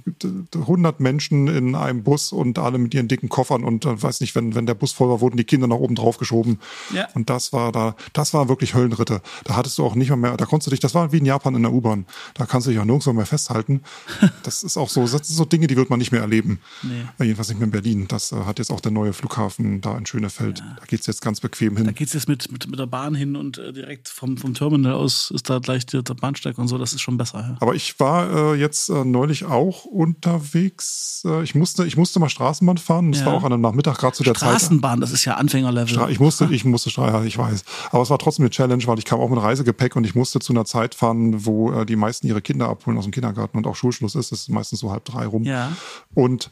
100 0.54 1.00
Menschen 1.00 1.48
in 1.48 1.76
einem 1.76 2.04
Bus 2.04 2.32
und 2.32 2.58
alle 2.60 2.78
mit 2.78 2.94
ihren 2.94 3.08
dicken 3.08 3.30
Koffern 3.30 3.64
und 3.64 3.86
äh, 3.86 4.02
weiß 4.02 4.22
nicht, 4.22 4.36
wenn, 4.36 4.56
wenn 4.56 4.66
der 4.66 4.74
Bus 4.74 4.92
voll 4.92 5.10
war, 5.10 5.22
wurden 5.22 5.38
die 5.38 5.44
Kinder 5.44 5.68
nach 5.68 5.78
oben 5.78 5.96
drauf 5.96 6.18
geschoben. 6.18 6.60
Ja. 6.94 7.08
Und 7.14 7.30
das 7.30 7.54
war 7.54 7.72
da, 7.72 7.96
das 8.14 8.34
war 8.34 8.50
wirklich 8.50 8.74
Höllenritte. 8.74 9.22
Da 9.44 9.56
hattest 9.56 9.78
du 9.78 9.86
auch 9.86 9.96
nicht 9.96 10.10
mehr, 10.10 10.18
mehr 10.18 10.38
da 10.38 10.46
konntest 10.46 10.68
du 10.68 10.72
dich, 10.72 10.80
das 10.80 10.96
war 10.96 11.12
wie 11.12 11.18
in 11.18 11.26
Japan 11.26 11.56
in 11.56 11.62
der 11.62 11.72
U-Bahn. 11.72 12.06
Da 12.34 12.46
kannst 12.46 12.68
du 12.68 12.72
dich 12.72 12.80
auch 12.80 12.86
nirgendwo 12.86 13.14
mehr 13.14 13.26
festhalten. 13.26 13.82
Das 14.44 14.64
ist 14.64 14.78
auch 14.78 14.90
so, 14.90 15.02
das 15.02 15.12
sind 15.12 15.24
so 15.24 15.46
Dinge, 15.46 15.68
die 15.68 15.78
wird 15.78 15.90
man 15.90 16.00
nicht 16.00 16.12
mehr 16.12 16.22
erleben. 16.22 16.60
Nee. 16.82 17.06
Jedenfalls 17.20 17.50
nicht 17.50 17.60
mehr 17.60 17.66
in 17.66 17.72
Berlin. 17.72 18.08
Das 18.08 18.32
äh, 18.32 18.36
hat 18.38 18.60
jetzt 18.60 18.72
auch 18.72 18.80
der 18.80 18.92
neue 18.92 19.14
Flughafen 19.14 19.82
da 19.82 19.98
in 19.98 20.06
Schönefeld. 20.32 20.60
Ja. 20.60 20.76
Da 20.80 20.86
geht's 20.86 21.08
jetzt 21.08 21.22
ganz 21.22 21.40
bequem 21.40 21.76
hin. 21.78 21.86
Da 21.86 21.92
geht's 21.92 22.14
jetzt 22.14 22.28
mit, 22.28 22.52
mit, 22.52 22.68
mit 22.70 22.80
der 22.80 22.86
Bahn 22.88 23.14
hin 23.16 23.36
und 23.36 23.58
äh, 23.58 23.74
direkt 23.74 24.08
vom, 24.10 24.38
vom 24.38 24.54
Terminal 24.54 24.94
aus 24.94 25.32
ist 25.32 25.50
da 25.50 25.60
gleich 25.60 25.86
der, 25.86 26.02
der 26.04 26.14
Bahnsteig 26.14 26.58
und 26.58 26.68
so. 26.68 26.78
Das 26.78 26.94
ist 26.94 27.02
schon 27.02 27.18
besser. 27.18 27.40
Ja. 27.40 27.58
Aber 27.60 27.76
ich 27.76 28.00
war 28.00 28.54
äh, 28.54 28.60
jetzt 28.60 28.90
äh, 28.90 29.04
neulich 29.06 29.46
auch 29.46 29.86
unterwegs. 29.86 31.24
Äh, 31.26 31.44
ich 31.44 31.56
musste, 31.56 31.86
ich 31.86 31.98
musste 31.98 32.20
mal 32.20 32.30
Straßenbahn 32.30 32.78
fahren. 32.78 33.12
Das 33.12 33.22
Ja. 33.22 33.28
war 33.28 33.34
auch 33.34 33.44
an 33.44 33.54
einem 33.54 33.62
Nachmittag 33.62 33.98
gerade 33.98 34.16
zu 34.16 34.24
der 34.24 34.34
Zeit. 34.34 34.50
Straßenbahn, 34.50 35.02
das 35.02 35.12
ist 35.12 35.26
ja 35.26 35.36
Anfängerlevel. 35.36 35.96
Stra- 35.98 36.10
Ich 36.10 36.20
musste, 36.20 36.46
ich 36.52 36.66
musste 36.66 36.90
Straße, 36.90 37.28
ich 37.28 37.38
weiß. 37.38 37.64
Aber 37.92 38.04
es 38.04 38.10
war 38.10 38.18
trotzdem 38.20 38.44
eine 38.44 38.50
Challenge, 38.50 38.84
weil 38.88 39.00
ich 39.00 39.06
kam 39.06 39.20
auch 39.20 39.30
mit 39.30 39.42
Reisegepäck 39.42 39.96
und 39.96 40.06
ich 40.06 40.16
musste 40.16 40.40
zu 40.40 40.54
einer 40.54 40.66
Zeit 40.66 40.96
fahren, 40.96 41.46
wo 41.46 41.72
äh, 41.72 41.86
die 41.86 41.96
meisten 41.96 42.28
ihre 42.28 42.42
Kinder 42.42 42.70
abholen 42.70 42.98
aus 42.98 43.06
dem 43.06 43.12
Kindergarten 43.12 43.58
und 43.58 43.68
auch 43.68 43.76
Schulschluss 43.76 44.16
ist. 44.16 44.32
Das 44.32 44.42
ist 44.42 44.50
meistens 44.50 44.80
so 44.80 44.92
halb 44.92 45.06
drei 45.06 45.26
rum. 45.26 45.44
Ja. 45.44 45.72
Und 46.14 46.50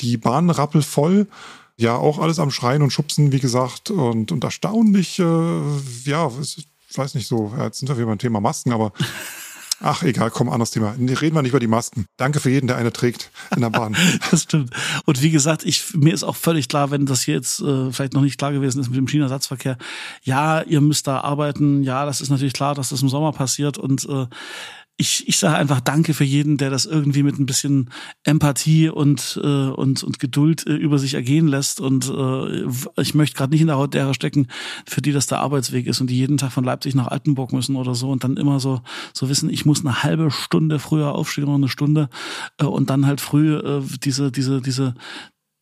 die 0.00 0.16
Bahn 0.16 0.50
rappelvoll. 0.50 1.26
Ja, 1.76 1.96
auch 1.96 2.18
alles 2.18 2.38
am 2.38 2.50
Schreien 2.50 2.82
und 2.82 2.92
Schubsen, 2.92 3.32
wie 3.32 3.40
gesagt. 3.40 3.90
Und, 3.90 4.30
und 4.30 4.44
erstaunlich, 4.44 5.18
äh, 5.18 5.60
ja, 6.04 6.30
ich 6.40 6.98
weiß 6.98 7.14
nicht 7.14 7.26
so, 7.26 7.52
jetzt 7.58 7.80
sind 7.80 7.88
wir 7.88 7.96
wieder 7.96 8.06
beim 8.06 8.18
Thema 8.18 8.40
Masken, 8.40 8.72
aber 8.72 8.92
ach, 9.80 10.04
egal, 10.04 10.30
komm, 10.30 10.48
anderes 10.48 10.70
Thema. 10.70 10.92
Reden 10.92 11.34
wir 11.34 11.42
nicht 11.42 11.50
über 11.50 11.58
die 11.58 11.66
Masken. 11.66 12.06
Danke 12.16 12.38
für 12.38 12.50
jeden, 12.50 12.68
der 12.68 12.76
eine 12.76 12.92
trägt 12.92 13.32
in 13.56 13.60
der 13.60 13.70
Bahn. 13.70 13.96
Das 14.30 14.44
stimmt. 14.44 14.70
Und 15.04 15.20
wie 15.20 15.30
gesagt, 15.30 15.64
ich, 15.64 15.94
mir 15.94 16.14
ist 16.14 16.22
auch 16.22 16.36
völlig 16.36 16.68
klar, 16.68 16.92
wenn 16.92 17.06
das 17.06 17.22
hier 17.22 17.34
jetzt 17.34 17.60
äh, 17.60 17.90
vielleicht 17.90 18.12
noch 18.12 18.22
nicht 18.22 18.38
klar 18.38 18.52
gewesen 18.52 18.80
ist 18.80 18.88
mit 18.88 18.96
dem 18.96 19.08
Schienenersatzverkehr, 19.08 19.76
ja, 20.22 20.62
ihr 20.62 20.80
müsst 20.80 21.08
da 21.08 21.20
arbeiten, 21.20 21.82
ja, 21.82 22.06
das 22.06 22.20
ist 22.20 22.30
natürlich 22.30 22.54
klar, 22.54 22.76
dass 22.76 22.90
das 22.90 23.02
im 23.02 23.08
Sommer 23.08 23.32
passiert 23.32 23.78
und 23.78 24.08
äh, 24.08 24.26
ich, 24.96 25.26
ich 25.28 25.38
sage 25.38 25.56
einfach 25.56 25.80
Danke 25.80 26.14
für 26.14 26.24
jeden, 26.24 26.56
der 26.56 26.70
das 26.70 26.86
irgendwie 26.86 27.24
mit 27.24 27.36
ein 27.38 27.46
bisschen 27.46 27.90
Empathie 28.22 28.88
und, 28.88 29.40
äh, 29.42 29.46
und, 29.46 30.04
und 30.04 30.20
Geduld 30.20 30.66
äh, 30.68 30.74
über 30.74 30.98
sich 30.98 31.14
ergehen 31.14 31.48
lässt. 31.48 31.80
Und 31.80 32.08
äh, 32.08 32.64
ich 33.00 33.14
möchte 33.14 33.36
gerade 33.36 33.50
nicht 33.50 33.60
in 33.60 33.66
der 33.66 33.76
Haut 33.76 33.94
derer 33.94 34.14
stecken, 34.14 34.46
für 34.86 35.02
die 35.02 35.10
das 35.10 35.26
der 35.26 35.40
Arbeitsweg 35.40 35.88
ist 35.88 36.00
und 36.00 36.10
die 36.10 36.16
jeden 36.16 36.36
Tag 36.36 36.52
von 36.52 36.62
Leipzig 36.62 36.94
nach 36.94 37.08
Altenburg 37.08 37.52
müssen 37.52 37.74
oder 37.74 37.96
so 37.96 38.10
und 38.10 38.22
dann 38.22 38.36
immer 38.36 38.60
so, 38.60 38.82
so 39.12 39.28
wissen, 39.28 39.50
ich 39.50 39.66
muss 39.66 39.84
eine 39.84 40.04
halbe 40.04 40.30
Stunde 40.30 40.78
früher 40.78 41.12
aufstehen 41.12 41.44
oder 41.44 41.54
eine 41.54 41.68
Stunde 41.68 42.08
äh, 42.58 42.64
und 42.64 42.88
dann 42.88 43.06
halt 43.06 43.20
früh 43.20 43.56
äh, 43.56 43.82
diese, 44.04 44.30
diese, 44.30 44.60
diese, 44.60 44.94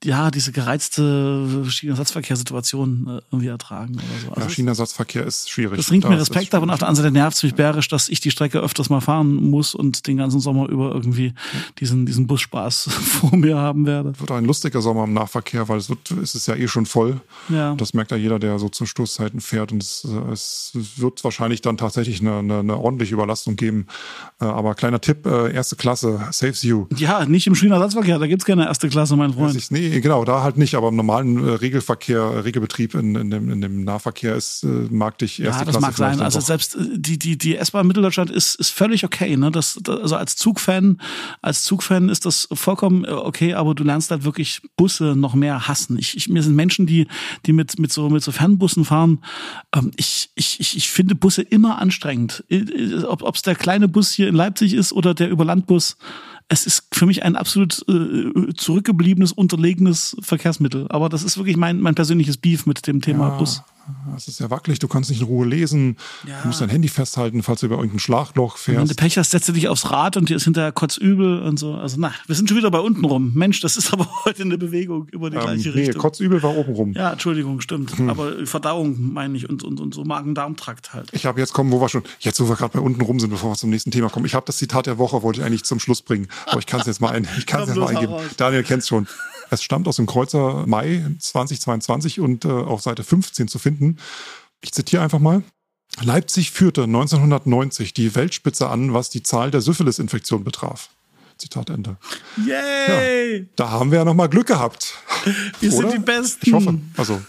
ja, 0.04 0.30
diese 0.30 0.52
gereizte 0.52 1.64
Schienenersatzverkehrssituation 1.68 3.06
äh, 3.08 3.20
irgendwie 3.30 3.48
ertragen 3.48 3.94
oder 3.94 4.02
so. 4.20 4.26
Ja, 4.28 4.36
Also 4.36 4.48
Schienenersatzverkehr 4.50 5.26
ist 5.26 5.50
schwierig. 5.50 5.76
das 5.76 5.88
bringt 5.88 6.04
Da 6.04 6.08
mir 6.08 6.16
es 6.16 6.22
Respekt, 6.22 6.54
aber 6.54 6.72
auf 6.72 6.78
der 6.78 6.88
anderen 6.88 7.04
Seite 7.04 7.12
nervt 7.12 7.36
es 7.36 7.42
mich 7.42 7.54
bärisch, 7.54 7.88
dass 7.88 8.08
ich 8.08 8.20
die 8.20 8.30
Strecke 8.30 8.58
öfters 8.60 8.90
mal 8.90 9.00
fahren 9.00 9.34
muss 9.36 9.74
und 9.74 10.06
den 10.06 10.16
ganzen 10.16 10.40
Sommer 10.40 10.68
über 10.68 10.92
irgendwie 10.92 11.34
diesen, 11.78 12.06
diesen 12.06 12.26
Busspaß 12.26 12.84
vor 12.90 13.36
mir 13.36 13.56
haben 13.56 13.86
werde. 13.86 14.18
wird 14.18 14.30
ein 14.30 14.44
lustiger 14.44 14.82
Sommer 14.82 15.04
im 15.04 15.12
Nahverkehr, 15.14 15.68
weil 15.68 15.78
es, 15.78 15.88
wird, 15.88 16.10
es 16.10 16.34
ist 16.34 16.46
ja 16.46 16.54
eh 16.56 16.68
schon 16.68 16.86
voll. 16.86 17.20
Ja. 17.48 17.74
Das 17.74 17.94
merkt 17.94 18.10
ja 18.10 18.16
jeder, 18.16 18.38
der 18.38 18.58
so 18.58 18.68
zu 18.68 18.86
Stoßzeiten 18.86 19.40
fährt. 19.40 19.72
Und 19.72 19.82
es, 19.82 20.04
äh, 20.08 20.32
es 20.32 20.72
wird 20.96 21.22
wahrscheinlich 21.24 21.60
dann 21.62 21.76
tatsächlich 21.76 22.20
eine, 22.20 22.38
eine, 22.38 22.58
eine 22.60 22.76
ordentliche 22.76 23.14
Überlastung 23.14 23.56
geben. 23.56 23.86
Äh, 24.40 24.44
Aber 24.44 24.74
kleiner 24.74 25.00
Tipp, 25.00 25.26
erste 25.26 25.76
Klasse, 25.76 26.20
saves 26.30 26.62
you. 26.62 26.86
Ja, 26.96 27.24
nicht 27.26 27.46
im 27.46 27.54
Schienenersatzverkehr, 27.54 28.18
da 28.18 28.26
gibt's 28.26 28.44
keine 28.44 28.66
erste 28.66 28.88
Klasse, 28.88 29.16
mein 29.16 29.32
Freund. 29.32 29.54
ist, 29.56 29.70
nee, 29.72 29.91
genau, 30.00 30.24
da 30.24 30.42
halt 30.42 30.56
nicht, 30.56 30.74
aber 30.74 30.88
im 30.88 30.96
normalen 30.96 31.46
äh, 31.46 31.50
Regelverkehr, 31.50 32.20
äh, 32.20 32.38
Regelbetrieb 32.40 32.94
in, 32.94 33.14
in, 33.14 33.30
dem, 33.30 33.50
in 33.50 33.60
dem 33.60 33.84
Nahverkehr 33.84 34.34
ist, 34.34 34.64
äh, 34.64 34.66
mag 34.66 35.18
dich 35.18 35.40
erste 35.40 35.60
Ja, 35.60 35.64
das 35.64 35.78
Klasse 35.78 35.80
mag 35.80 35.96
sein. 35.96 36.20
Also 36.20 36.38
doch. 36.38 36.46
selbst 36.46 36.76
äh, 36.76 36.80
die, 36.96 37.18
die, 37.18 37.38
die 37.38 37.56
S-Bahn 37.56 37.86
Mitteldeutschland 37.86 38.30
ist, 38.30 38.54
ist 38.56 38.70
völlig 38.70 39.04
okay. 39.04 39.36
Ne? 39.36 39.50
Das, 39.50 39.78
das, 39.82 40.00
also 40.00 40.16
als 40.16 40.36
Zugfan, 40.36 41.00
als 41.40 41.62
Zugfan 41.62 42.08
ist 42.08 42.26
das 42.26 42.48
vollkommen 42.52 43.04
okay, 43.06 43.54
aber 43.54 43.74
du 43.74 43.84
lernst 43.84 44.10
halt 44.10 44.24
wirklich 44.24 44.62
Busse 44.76 45.14
noch 45.16 45.34
mehr 45.34 45.68
hassen. 45.68 45.98
Ich, 45.98 46.16
ich, 46.16 46.28
mir 46.28 46.42
sind 46.42 46.54
Menschen, 46.54 46.86
die, 46.86 47.06
die 47.46 47.52
mit, 47.52 47.78
mit 47.78 47.92
so, 47.92 48.08
mit 48.08 48.22
so 48.22 48.32
Fernbussen 48.32 48.84
fahren. 48.84 49.22
Ähm, 49.74 49.90
ich, 49.96 50.30
ich, 50.34 50.60
ich, 50.60 50.76
ich 50.76 50.90
finde 50.90 51.14
Busse 51.14 51.42
immer 51.42 51.78
anstrengend. 51.78 52.44
Ob 53.06 53.34
es 53.34 53.42
der 53.42 53.54
kleine 53.54 53.88
Bus 53.88 54.12
hier 54.12 54.28
in 54.28 54.34
Leipzig 54.34 54.74
ist 54.74 54.92
oder 54.92 55.14
der 55.14 55.30
Überlandbus. 55.30 55.96
Es 56.52 56.66
ist 56.66 56.84
für 56.92 57.06
mich 57.06 57.22
ein 57.22 57.34
absolut 57.34 57.82
äh, 57.88 58.52
zurückgebliebenes, 58.54 59.32
unterlegenes 59.32 60.14
Verkehrsmittel. 60.20 60.84
Aber 60.90 61.08
das 61.08 61.22
ist 61.22 61.38
wirklich 61.38 61.56
mein, 61.56 61.80
mein 61.80 61.94
persönliches 61.94 62.36
Beef 62.36 62.66
mit 62.66 62.86
dem 62.86 63.00
Thema 63.00 63.28
Ja, 63.30 63.38
Bus. 63.38 63.62
Es 64.16 64.28
ist 64.28 64.36
sehr 64.36 64.50
wackelig, 64.50 64.78
du 64.78 64.88
kannst 64.88 65.10
nicht 65.10 65.20
in 65.20 65.26
Ruhe 65.26 65.46
lesen. 65.46 65.96
Ja. 66.26 66.40
Du 66.42 66.48
musst 66.48 66.60
dein 66.60 66.68
Handy 66.68 66.88
festhalten, 66.88 67.42
falls 67.42 67.60
du 67.60 67.66
über 67.66 67.76
irgendein 67.76 67.98
Schlagloch 67.98 68.56
Wenn 68.66 68.74
du 68.76 68.80
fährst. 68.86 68.96
Pech 68.96 69.18
hast, 69.18 69.30
setzt 69.32 69.48
du 69.48 69.52
dich 69.52 69.68
aufs 69.68 69.90
Rad 69.90 70.16
und 70.16 70.28
dir 70.28 70.36
ist 70.36 70.44
hinterher 70.44 70.72
kotzübel 70.72 71.42
und 71.42 71.58
so. 71.58 71.74
Also 71.74 71.96
na, 71.98 72.12
wir 72.26 72.34
sind 72.36 72.48
schon 72.48 72.58
wieder 72.58 72.70
bei 72.70 72.78
unten 72.80 73.04
rum. 73.04 73.32
Mensch, 73.34 73.60
das 73.60 73.76
ist 73.76 73.92
aber 73.92 74.08
heute 74.24 74.42
eine 74.42 74.58
Bewegung 74.58 75.08
über 75.08 75.30
die 75.30 75.36
Ähm, 75.36 75.42
gleiche 75.42 75.68
nee, 75.70 75.80
Richtung. 75.80 76.00
Kotzübel 76.00 76.42
war 76.42 76.54
oben 76.56 76.72
rum. 76.74 76.92
ja, 76.92 77.12
Entschuldigung, 77.12 77.60
stimmt. 77.60 77.96
Hm. 77.98 78.08
Aber 78.10 78.46
Verdauung 78.46 79.12
meine 79.12 79.36
ich 79.36 79.48
und, 79.48 79.62
und, 79.64 79.80
und 79.80 79.94
so 79.94 80.04
Magen-Darm-Trakt 80.04 80.94
halt. 80.94 81.08
Ich 81.12 81.26
habe 81.26 81.40
jetzt 81.40 81.52
kommen, 81.52 81.72
wo 81.72 81.80
wir 81.80 81.88
schon, 81.88 82.02
jetzt 82.20 82.40
wo 82.40 82.48
wir 82.48 82.56
gerade 82.56 82.72
bei 82.78 82.80
unten 82.80 83.00
rum 83.02 83.18
sind, 83.20 83.30
bevor 83.30 83.50
wir 83.52 83.56
zum 83.56 83.70
nächsten 83.70 83.90
Thema 83.90 84.08
kommen. 84.10 84.26
Ich 84.26 84.34
habe 84.34 84.46
das 84.46 84.58
Zitat 84.58 84.86
der 84.86 84.98
Woche, 84.98 85.22
wollte 85.22 85.40
ich 85.40 85.46
eigentlich 85.46 85.64
zum 85.64 85.80
Schluss 85.80 86.02
bringen, 86.02 86.28
aber 86.46 86.58
ich 86.60 86.66
kann 86.66 86.80
es 86.80 86.86
jetzt 86.86 87.00
mal 87.00 87.10
ein, 87.10 87.26
ich 87.38 87.46
kann 87.46 87.62
es 87.62 87.68
Komm, 87.68 87.76
jetzt 87.82 87.84
mal 87.92 87.96
eingeben. 87.96 88.12
raus. 88.14 88.22
Daniel 88.36 88.62
kennt's 88.62 88.88
schon. 88.88 89.06
Es 89.52 89.62
stammt 89.62 89.86
aus 89.86 89.96
dem 89.96 90.06
Kreuzer 90.06 90.64
Mai 90.66 91.04
2022 91.18 92.20
und 92.20 92.46
äh, 92.46 92.48
auf 92.48 92.80
Seite 92.80 93.04
15 93.04 93.48
zu 93.48 93.58
finden. 93.58 93.98
Ich 94.62 94.72
zitiere 94.72 95.02
einfach 95.02 95.18
mal. 95.18 95.42
Leipzig 96.00 96.52
führte 96.52 96.84
1990 96.84 97.92
die 97.92 98.14
Weltspitze 98.14 98.70
an, 98.70 98.94
was 98.94 99.10
die 99.10 99.22
Zahl 99.22 99.50
der 99.50 99.60
Syphilis-Infektionen 99.60 100.42
betraf. 100.42 100.88
Zitat 101.36 101.68
Ende. 101.68 101.98
Yay! 102.46 103.46
Da 103.56 103.68
haben 103.68 103.90
wir 103.90 103.98
ja 103.98 104.04
noch 104.06 104.14
mal 104.14 104.28
Glück 104.28 104.46
gehabt. 104.46 104.94
Wir 105.60 105.70
Oder? 105.70 105.90
sind 105.90 106.00
die 106.00 106.04
Besten. 106.06 106.46
Ich 106.46 106.52
hoffe. 106.54 106.78
Also, 106.96 107.20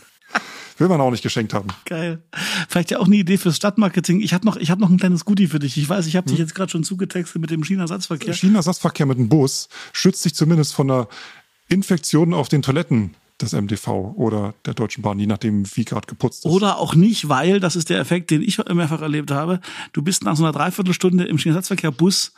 will 0.78 0.88
man 0.88 1.02
auch 1.02 1.12
nicht 1.12 1.24
geschenkt 1.24 1.54
haben. 1.54 1.68
Geil. 1.84 2.24
Vielleicht 2.70 2.92
ja 2.92 3.00
auch 3.00 3.08
eine 3.08 3.18
Idee 3.18 3.38
fürs 3.38 3.58
Stadtmarketing. 3.58 4.22
Ich 4.22 4.34
habe 4.34 4.46
noch, 4.46 4.56
ich 4.56 4.72
hab 4.72 4.80
noch 4.80 4.90
ein 4.90 4.98
kleines 4.98 5.26
Goodie 5.26 5.48
für 5.48 5.60
dich. 5.60 5.78
Ich 5.78 5.90
weiß, 5.90 6.06
ich 6.08 6.16
habe 6.16 6.26
Hm? 6.28 6.32
dich 6.32 6.40
jetzt 6.40 6.56
gerade 6.56 6.72
schon 6.72 6.86
zugetextet 6.86 7.42
mit 7.42 7.50
dem 7.52 7.66
Schienenersatzverkehr. 7.66 8.34
Schienenersatzverkehr 8.34 9.08
mit 9.08 9.18
dem 9.18 9.28
Bus 9.28 9.68
schützt 9.92 10.24
sich 10.24 10.34
zumindest 10.36 10.74
von 10.74 10.90
einer 10.90 11.08
Infektion 11.74 12.34
auf 12.34 12.50
den 12.50 12.62
Toiletten 12.62 13.16
des 13.44 13.54
MDV 13.54 14.14
oder 14.16 14.54
der 14.66 14.74
Deutschen 14.74 15.02
Bahn, 15.02 15.20
je 15.20 15.28
nachdem, 15.28 15.66
wie 15.76 15.86
gerade 15.86 16.08
geputzt 16.08 16.46
ist. 16.46 16.52
Oder 16.52 16.78
auch 16.78 16.96
nicht, 16.96 17.30
weil, 17.30 17.60
das 17.60 17.76
ist 17.76 17.90
der 17.90 18.00
Effekt, 18.00 18.32
den 18.32 18.42
ich 18.42 18.58
mehrfach 18.58 19.02
erlebt 19.02 19.32
habe, 19.32 19.60
du 19.94 20.02
bist 20.02 20.24
nach 20.24 20.36
so 20.36 20.44
einer 20.44 20.54
Dreiviertelstunde 20.54 21.26
im 21.26 21.38
Schienenersatzverkehr-Bus 21.38 22.34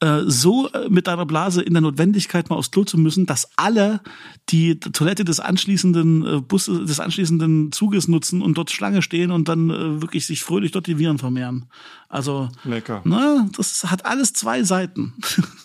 äh, 0.00 0.22
so 0.26 0.68
äh, 0.70 0.88
mit 0.88 1.06
deiner 1.06 1.26
Blase 1.26 1.62
in 1.62 1.74
der 1.74 1.82
Notwendigkeit 1.82 2.48
mal 2.48 2.56
aufs 2.56 2.70
Klo 2.70 2.84
zu 2.84 2.96
müssen, 2.96 3.26
dass 3.26 3.50
alle 3.56 4.00
die 4.48 4.80
Toilette 4.80 5.24
des 5.24 5.40
anschließenden 5.40 6.26
äh, 6.26 6.40
Busses, 6.40 6.86
des 6.86 7.00
anschließenden 7.00 7.72
Zuges 7.72 8.08
nutzen 8.08 8.40
und 8.40 8.56
dort 8.56 8.70
Schlange 8.70 9.02
stehen 9.02 9.30
und 9.30 9.48
dann 9.48 9.70
äh, 9.70 10.00
wirklich 10.00 10.26
sich 10.26 10.42
fröhlich 10.42 10.72
dort 10.72 10.86
die 10.86 10.98
Viren 10.98 11.18
vermehren. 11.18 11.66
Also, 12.08 12.48
Lecker. 12.64 13.02
ne, 13.04 13.48
das 13.56 13.84
hat 13.84 14.06
alles 14.06 14.32
zwei 14.32 14.64
Seiten. 14.64 15.12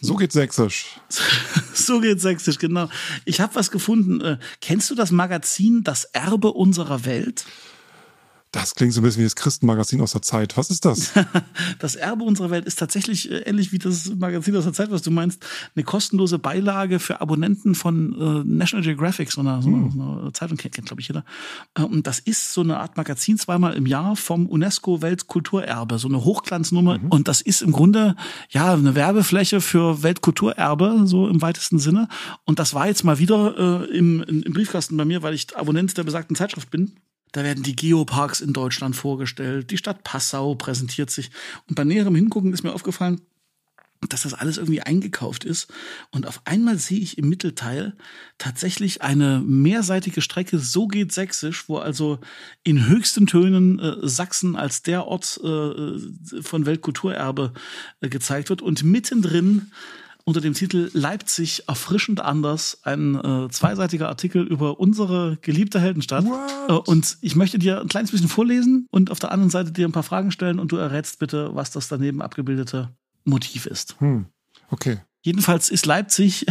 So 0.01 0.15
geht 0.15 0.31
Sächsisch. 0.31 0.87
So 1.75 1.99
geht 1.99 2.21
sächsisch, 2.21 2.57
genau. 2.57 2.87
Ich 3.25 3.41
habe 3.41 3.55
was 3.55 3.69
gefunden. 3.69 4.21
Äh, 4.21 4.37
kennst 4.61 4.84
du 4.89 4.95
das 4.95 5.11
Magazin 5.11 5.83
Das 5.83 6.05
Erbe 6.05 6.51
unserer 6.51 7.05
Welt? 7.05 7.45
Das 8.55 8.73
klingt 8.73 8.93
so 8.93 9.01
ein 9.01 9.03
bisschen 9.03 9.19
wie 9.19 9.25
das 9.25 9.35
Christenmagazin 9.35 9.99
aus 9.99 10.13
der 10.13 10.21
Zeit. 10.21 10.55
Was 10.55 10.69
ist 10.69 10.85
das? 10.85 11.11
das 11.79 11.95
Erbe 11.95 12.23
unserer 12.23 12.51
Welt 12.51 12.65
ist 12.65 12.79
tatsächlich 12.79 13.29
äh, 13.29 13.39
ähnlich 13.39 13.73
wie 13.73 13.79
das 13.79 14.09
Magazin 14.15 14.55
aus 14.55 14.63
der 14.63 14.71
Zeit, 14.71 14.91
was 14.91 15.01
du 15.01 15.11
meinst, 15.11 15.45
eine 15.75 15.83
kostenlose 15.83 16.39
Beilage 16.39 16.99
für 16.99 17.19
Abonnenten 17.19 17.75
von 17.75 18.13
äh, 18.13 18.47
National 18.47 18.85
Geographic, 18.85 19.29
so 19.29 19.41
eine, 19.41 19.61
so 19.61 19.67
eine, 19.67 19.91
so 19.91 20.01
eine 20.01 20.31
Zeitung 20.31 20.57
kennt, 20.57 20.73
kennt 20.73 20.87
glaube 20.87 21.01
ich 21.01 21.09
jeder. 21.09 21.25
Äh, 21.73 21.81
und 21.81 22.07
das 22.07 22.19
ist 22.19 22.53
so 22.53 22.61
eine 22.61 22.77
Art 22.79 22.95
Magazin 22.95 23.37
zweimal 23.37 23.73
im 23.73 23.85
Jahr 23.85 24.15
vom 24.15 24.45
UNESCO 24.45 25.01
Weltkulturerbe, 25.01 25.99
so 25.99 26.07
eine 26.07 26.23
Hochglanznummer. 26.23 26.99
Mhm. 26.99 27.07
Und 27.09 27.27
das 27.27 27.41
ist 27.41 27.61
im 27.61 27.73
Grunde 27.73 28.15
ja 28.51 28.73
eine 28.73 28.95
Werbefläche 28.95 29.59
für 29.59 30.01
Weltkulturerbe, 30.01 31.01
so 31.03 31.27
im 31.27 31.41
weitesten 31.41 31.77
Sinne. 31.77 32.07
Und 32.45 32.59
das 32.59 32.73
war 32.73 32.87
jetzt 32.87 33.03
mal 33.03 33.19
wieder 33.19 33.83
äh, 33.89 33.97
im, 33.97 34.23
im 34.23 34.53
Briefkasten 34.53 34.95
bei 34.95 35.03
mir, 35.03 35.23
weil 35.23 35.33
ich 35.33 35.57
Abonnent 35.57 35.97
der 35.97 36.05
besagten 36.05 36.37
Zeitschrift 36.37 36.71
bin. 36.71 36.93
Da 37.35 37.43
werden 37.43 37.65
die 37.65 37.75
Geoparks 37.75 38.39
in 38.39 38.53
Deutschland 38.53 38.95
vorgestellt, 38.95 39.69
die 39.69 39.77
Stadt 39.77 40.05
Passau 40.05 40.55
präsentiert 40.55 41.09
sich. 41.09 41.31
Und 41.67 41.75
bei 41.75 41.83
näherem 41.83 42.15
Hingucken 42.15 42.53
ist 42.53 42.63
mir 42.63 42.71
aufgefallen, 42.71 43.19
dass 44.07 44.21
das 44.21 44.33
alles 44.33 44.57
irgendwie 44.57 44.83
eingekauft 44.83 45.43
ist. 45.43 45.69
Und 46.11 46.27
auf 46.27 46.39
einmal 46.45 46.77
sehe 46.77 47.01
ich 47.01 47.17
im 47.17 47.27
Mittelteil 47.27 47.97
tatsächlich 48.37 49.01
eine 49.01 49.41
mehrseitige 49.45 50.21
Strecke, 50.21 50.59
so 50.59 50.87
geht 50.87 51.11
Sächsisch, 51.11 51.67
wo 51.67 51.75
also 51.75 52.19
in 52.63 52.87
höchsten 52.87 53.27
Tönen 53.27 53.79
äh, 53.79 54.07
Sachsen 54.07 54.55
als 54.55 54.81
der 54.83 55.05
Ort 55.05 55.37
äh, 55.43 56.41
von 56.41 56.65
Weltkulturerbe 56.65 57.51
äh, 57.99 58.07
gezeigt 58.07 58.47
wird. 58.47 58.61
Und 58.61 58.85
mittendrin 58.85 59.73
unter 60.25 60.41
dem 60.41 60.53
Titel 60.53 60.89
Leipzig 60.93 61.63
erfrischend 61.67 62.19
anders, 62.19 62.79
ein 62.83 63.15
äh, 63.15 63.47
zweiseitiger 63.49 64.09
Artikel 64.09 64.43
über 64.43 64.79
unsere 64.79 65.37
geliebte 65.41 65.79
Heldenstadt. 65.79 66.25
Äh, 66.67 66.73
und 66.73 67.17
ich 67.21 67.35
möchte 67.35 67.59
dir 67.59 67.79
ein 67.79 67.87
kleines 67.87 68.11
bisschen 68.11 68.27
vorlesen 68.27 68.87
und 68.89 69.11
auf 69.11 69.19
der 69.19 69.31
anderen 69.31 69.51
Seite 69.51 69.71
dir 69.71 69.87
ein 69.87 69.91
paar 69.91 70.03
Fragen 70.03 70.31
stellen 70.31 70.59
und 70.59 70.71
du 70.71 70.77
errätst 70.77 71.19
bitte, 71.19 71.51
was 71.53 71.71
das 71.71 71.87
daneben 71.87 72.21
abgebildete 72.21 72.89
Motiv 73.23 73.67
ist. 73.67 73.95
Hm. 73.99 74.25
Okay. 74.71 74.97
Jedenfalls 75.21 75.69
ist 75.69 75.85
Leipzig 75.85 76.45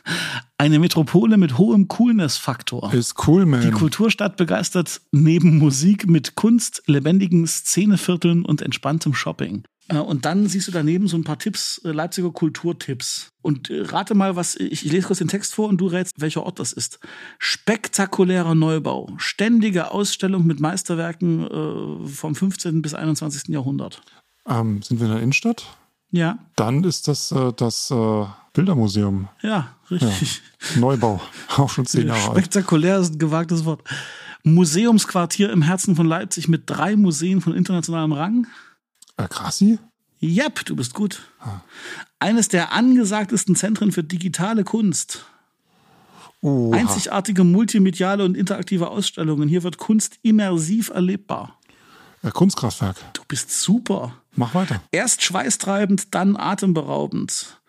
eine 0.58 0.78
Metropole 0.78 1.38
mit 1.38 1.56
hohem 1.56 1.88
Coolness-Faktor. 1.88 2.92
Ist 2.92 3.26
cool, 3.26 3.46
man. 3.46 3.62
Die 3.62 3.70
Kulturstadt 3.70 4.36
begeistert 4.36 5.00
neben 5.12 5.58
Musik 5.58 6.06
mit 6.06 6.34
Kunst, 6.34 6.82
lebendigen 6.86 7.46
Szenevierteln 7.46 8.44
und 8.44 8.60
entspanntem 8.60 9.14
Shopping. 9.14 9.64
Äh, 9.88 9.98
und 9.98 10.24
dann 10.24 10.46
siehst 10.46 10.68
du 10.68 10.72
daneben 10.72 11.08
so 11.08 11.16
ein 11.16 11.24
paar 11.24 11.38
Tipps, 11.38 11.80
äh, 11.84 11.90
Leipziger 11.90 12.30
Kulturtipps. 12.30 13.30
Und 13.42 13.70
äh, 13.70 13.82
rate 13.82 14.14
mal, 14.14 14.36
was, 14.36 14.56
ich, 14.56 14.84
ich 14.84 14.92
lese 14.92 15.06
kurz 15.06 15.18
den 15.18 15.28
Text 15.28 15.54
vor 15.54 15.68
und 15.68 15.78
du 15.78 15.86
rätst, 15.86 16.20
welcher 16.20 16.44
Ort 16.44 16.58
das 16.58 16.72
ist. 16.72 16.98
Spektakulärer 17.38 18.54
Neubau, 18.54 19.12
ständige 19.18 19.90
Ausstellung 19.90 20.46
mit 20.46 20.60
Meisterwerken 20.60 22.04
äh, 22.04 22.08
vom 22.08 22.34
15. 22.34 22.82
bis 22.82 22.94
21. 22.94 23.48
Jahrhundert. 23.48 24.02
Ähm, 24.46 24.82
sind 24.82 25.00
wir 25.00 25.06
in 25.06 25.12
der 25.12 25.22
Innenstadt? 25.22 25.76
Ja. 26.10 26.38
Dann 26.56 26.84
ist 26.84 27.08
das 27.08 27.32
äh, 27.32 27.52
das 27.56 27.90
äh, 27.90 28.24
Bildermuseum. 28.52 29.28
Ja, 29.42 29.74
richtig. 29.90 30.42
Ja. 30.74 30.80
Neubau, 30.80 31.20
auch 31.56 31.70
schon 31.70 31.86
zehn 31.86 32.06
Jahre 32.06 32.30
alt. 32.30 32.38
Spektakulär 32.38 32.98
ist 32.98 33.14
ein 33.14 33.18
gewagtes 33.18 33.64
Wort. 33.64 33.82
Museumsquartier 34.44 35.50
im 35.50 35.62
Herzen 35.62 35.96
von 35.96 36.06
Leipzig 36.06 36.48
mit 36.48 36.64
drei 36.66 36.96
Museen 36.96 37.40
von 37.40 37.54
internationalem 37.54 38.12
Rang. 38.12 38.46
Äh, 39.16 39.28
Krassi? 39.28 39.78
Yep, 40.22 40.64
du 40.64 40.76
bist 40.76 40.94
gut. 40.94 41.22
Ah. 41.40 41.60
Eines 42.18 42.48
der 42.48 42.72
angesagtesten 42.72 43.56
Zentren 43.56 43.92
für 43.92 44.02
digitale 44.02 44.64
Kunst. 44.64 45.26
Oha. 46.40 46.76
Einzigartige 46.76 47.44
multimediale 47.44 48.24
und 48.24 48.36
interaktive 48.36 48.88
Ausstellungen. 48.88 49.48
Hier 49.48 49.62
wird 49.62 49.78
Kunst 49.78 50.18
immersiv 50.22 50.90
erlebbar. 50.90 51.58
Äh, 52.22 52.30
Kunstkraftwerk. 52.30 52.96
Du 53.12 53.22
bist 53.28 53.50
super. 53.50 54.14
Mach 54.34 54.54
weiter. 54.54 54.82
Erst 54.90 55.22
schweißtreibend, 55.22 56.14
dann 56.14 56.36
atemberaubend 56.36 57.60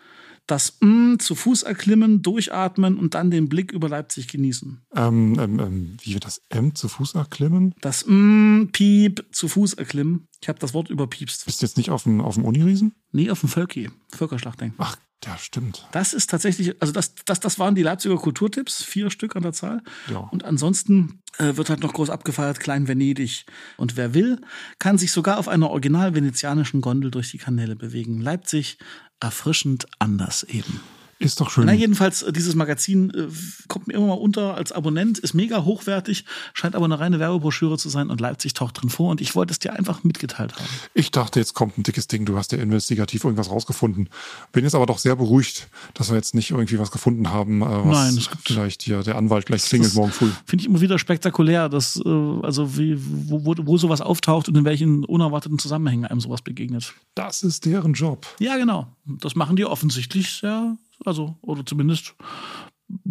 das 0.48 0.78
M 0.82 1.18
zu 1.20 1.36
Fuß 1.36 1.64
erklimmen, 1.64 2.22
durchatmen 2.22 2.98
und 2.98 3.16
dann 3.16 3.32
den 3.32 3.50
Blick 3.50 3.72
über 3.72 3.90
Leipzig 3.90 4.28
genießen. 4.28 4.82
Ähm, 4.96 5.40
ähm, 5.40 5.60
ähm, 5.60 5.98
wie 6.02 6.14
wird 6.14 6.26
das 6.26 6.42
M 6.50 6.76
zu 6.76 6.88
Fuß 6.88 7.16
erklimmen? 7.16 7.74
Das 7.82 8.04
M, 8.04 8.70
Piep, 8.72 9.26
zu 9.32 9.48
Fuß 9.48 9.74
erklimmen. 9.74 10.28
Ich 10.46 10.50
habe 10.50 10.60
das 10.60 10.76
Wort 10.76 10.92
überpiepst. 10.92 11.46
Bist 11.46 11.60
du 11.60 11.66
jetzt 11.66 11.76
nicht 11.76 11.90
auf 11.90 12.04
dem, 12.04 12.22
auf 12.22 12.36
dem 12.36 12.46
Uniriesen? 12.46 12.94
Nee, 13.12 13.32
auf 13.32 13.40
dem 13.40 13.50
Völki, 13.50 13.90
Völkerschlachtdenken. 14.10 14.78
Ach, 14.78 14.96
ja, 15.26 15.36
stimmt. 15.40 15.88
Das 15.92 16.14
ist 16.14 16.30
tatsächlich, 16.30 16.80
also 16.80 16.94
das, 16.94 17.16
das, 17.26 17.40
das 17.40 17.58
waren 17.58 17.74
die 17.74 17.82
Leipziger 17.82 18.16
Kulturtipps, 18.16 18.84
vier 18.84 19.10
Stück 19.10 19.36
an 19.36 19.42
der 19.42 19.54
Zahl. 19.54 19.82
Ja. 20.08 20.20
Und 20.20 20.44
ansonsten 20.44 21.24
äh, 21.40 21.58
wird 21.58 21.72
halt 21.72 21.80
noch 21.80 21.94
groß 21.94 22.12
abgefeiert, 22.12 22.60
Klein 22.60 22.88
Venedig. 22.88 23.48
Und 23.78 23.98
wer 23.98 24.14
will, 24.14 24.40
kann 24.78 25.00
sich 25.00 25.12
sogar 25.12 25.40
auf 25.40 25.48
einer 25.48 25.72
original 25.72 26.14
venezianischen 26.14 26.80
Gondel 26.80 27.10
durch 27.10 27.32
die 27.32 27.40
Kanäle 27.40 27.76
bewegen. 27.76 28.22
Leipzig, 28.22 28.78
erfrischend 29.20 29.88
anders 29.98 30.44
eben. 30.44 30.80
Ist 31.18 31.40
doch 31.40 31.50
schön. 31.50 31.66
Na, 31.66 31.74
jedenfalls, 31.74 32.24
äh, 32.24 32.34
dieses 32.34 32.56
Magazin 32.56 33.10
äh, 33.12 33.28
kommt 33.70 33.88
mir 33.88 33.94
immer 33.94 34.08
mal 34.08 34.14
unter 34.16 34.56
als 34.56 34.74
Abonnent, 34.74 35.18
ist 35.18 35.34
mega 35.34 35.64
hochwertig, 35.64 36.26
scheint 36.54 36.76
aber 36.76 36.86
eine 36.86 37.00
reine 37.00 37.20
Werbebroschüre 37.20 37.78
zu 37.78 37.88
sein 37.88 38.10
und 38.10 38.20
Leipzig 38.20 38.54
taucht 38.54 38.82
drin 38.82 38.90
vor 38.90 39.12
und 39.12 39.22
ich 39.22 39.34
wollte 39.34 39.52
es 39.52 39.60
dir 39.60 39.74
einfach 39.74 40.04
mitgeteilt 40.04 40.56
haben. 40.56 40.66
Ich 40.94 41.12
dachte, 41.12 41.40
jetzt 41.40 41.54
kommt 41.54 41.78
ein 41.78 41.84
dickes 41.84 42.08
Ding, 42.08 42.26
du 42.26 42.38
hast 42.38 42.52
ja 42.52 42.58
investigativ 42.58 43.24
irgendwas 43.24 43.50
rausgefunden. 43.50 44.10
Bin 44.52 44.66
jetzt 44.66 44.76
aber 44.76 44.86
doch 44.86 44.98
sehr 44.98 45.16
beruhigt, 45.16 45.70
dass 45.94 46.10
wir 46.10 46.18
jetzt 46.18 46.36
nicht 46.36 46.52
irgendwie 46.52 46.80
was 46.80 46.92
gefunden 46.92 47.30
haben, 47.30 47.62
äh, 47.62 47.66
was 47.66 48.14
Nein, 48.14 48.24
vielleicht 48.44 48.82
hier 48.82 49.02
der 49.02 49.16
Anwalt 49.16 49.46
gleich 49.46 49.64
klingelt 49.64 49.94
morgen 49.94 50.12
früh. 50.12 50.32
Finde 50.46 50.64
ich 50.64 50.70
immer 50.70 50.82
wieder 50.82 51.00
spektakulär, 51.00 51.70
dass, 51.70 51.96
also 52.06 52.78
wie, 52.78 52.98
wo, 52.98 53.46
wo, 53.46 53.56
wo 53.58 53.78
sowas 53.78 54.02
auftaucht 54.02 54.50
und 54.50 54.58
in 54.58 54.66
welchen 54.66 55.06
unerwarteten 55.06 55.60
Zusammenhängen 55.60 56.06
einem 56.06 56.20
sowas 56.20 56.42
begegnet. 56.42 56.94
Das 57.16 57.42
ist 57.42 57.66
deren 57.66 57.94
Job. 57.94 58.28
Ja, 58.40 58.58
genau. 58.58 58.88
Das 59.06 59.36
machen 59.36 59.56
die 59.56 59.66
offensichtlich 59.66 60.30
sehr 60.30 60.78
also, 61.04 61.36
oder 61.42 61.66
zumindest 61.66 62.16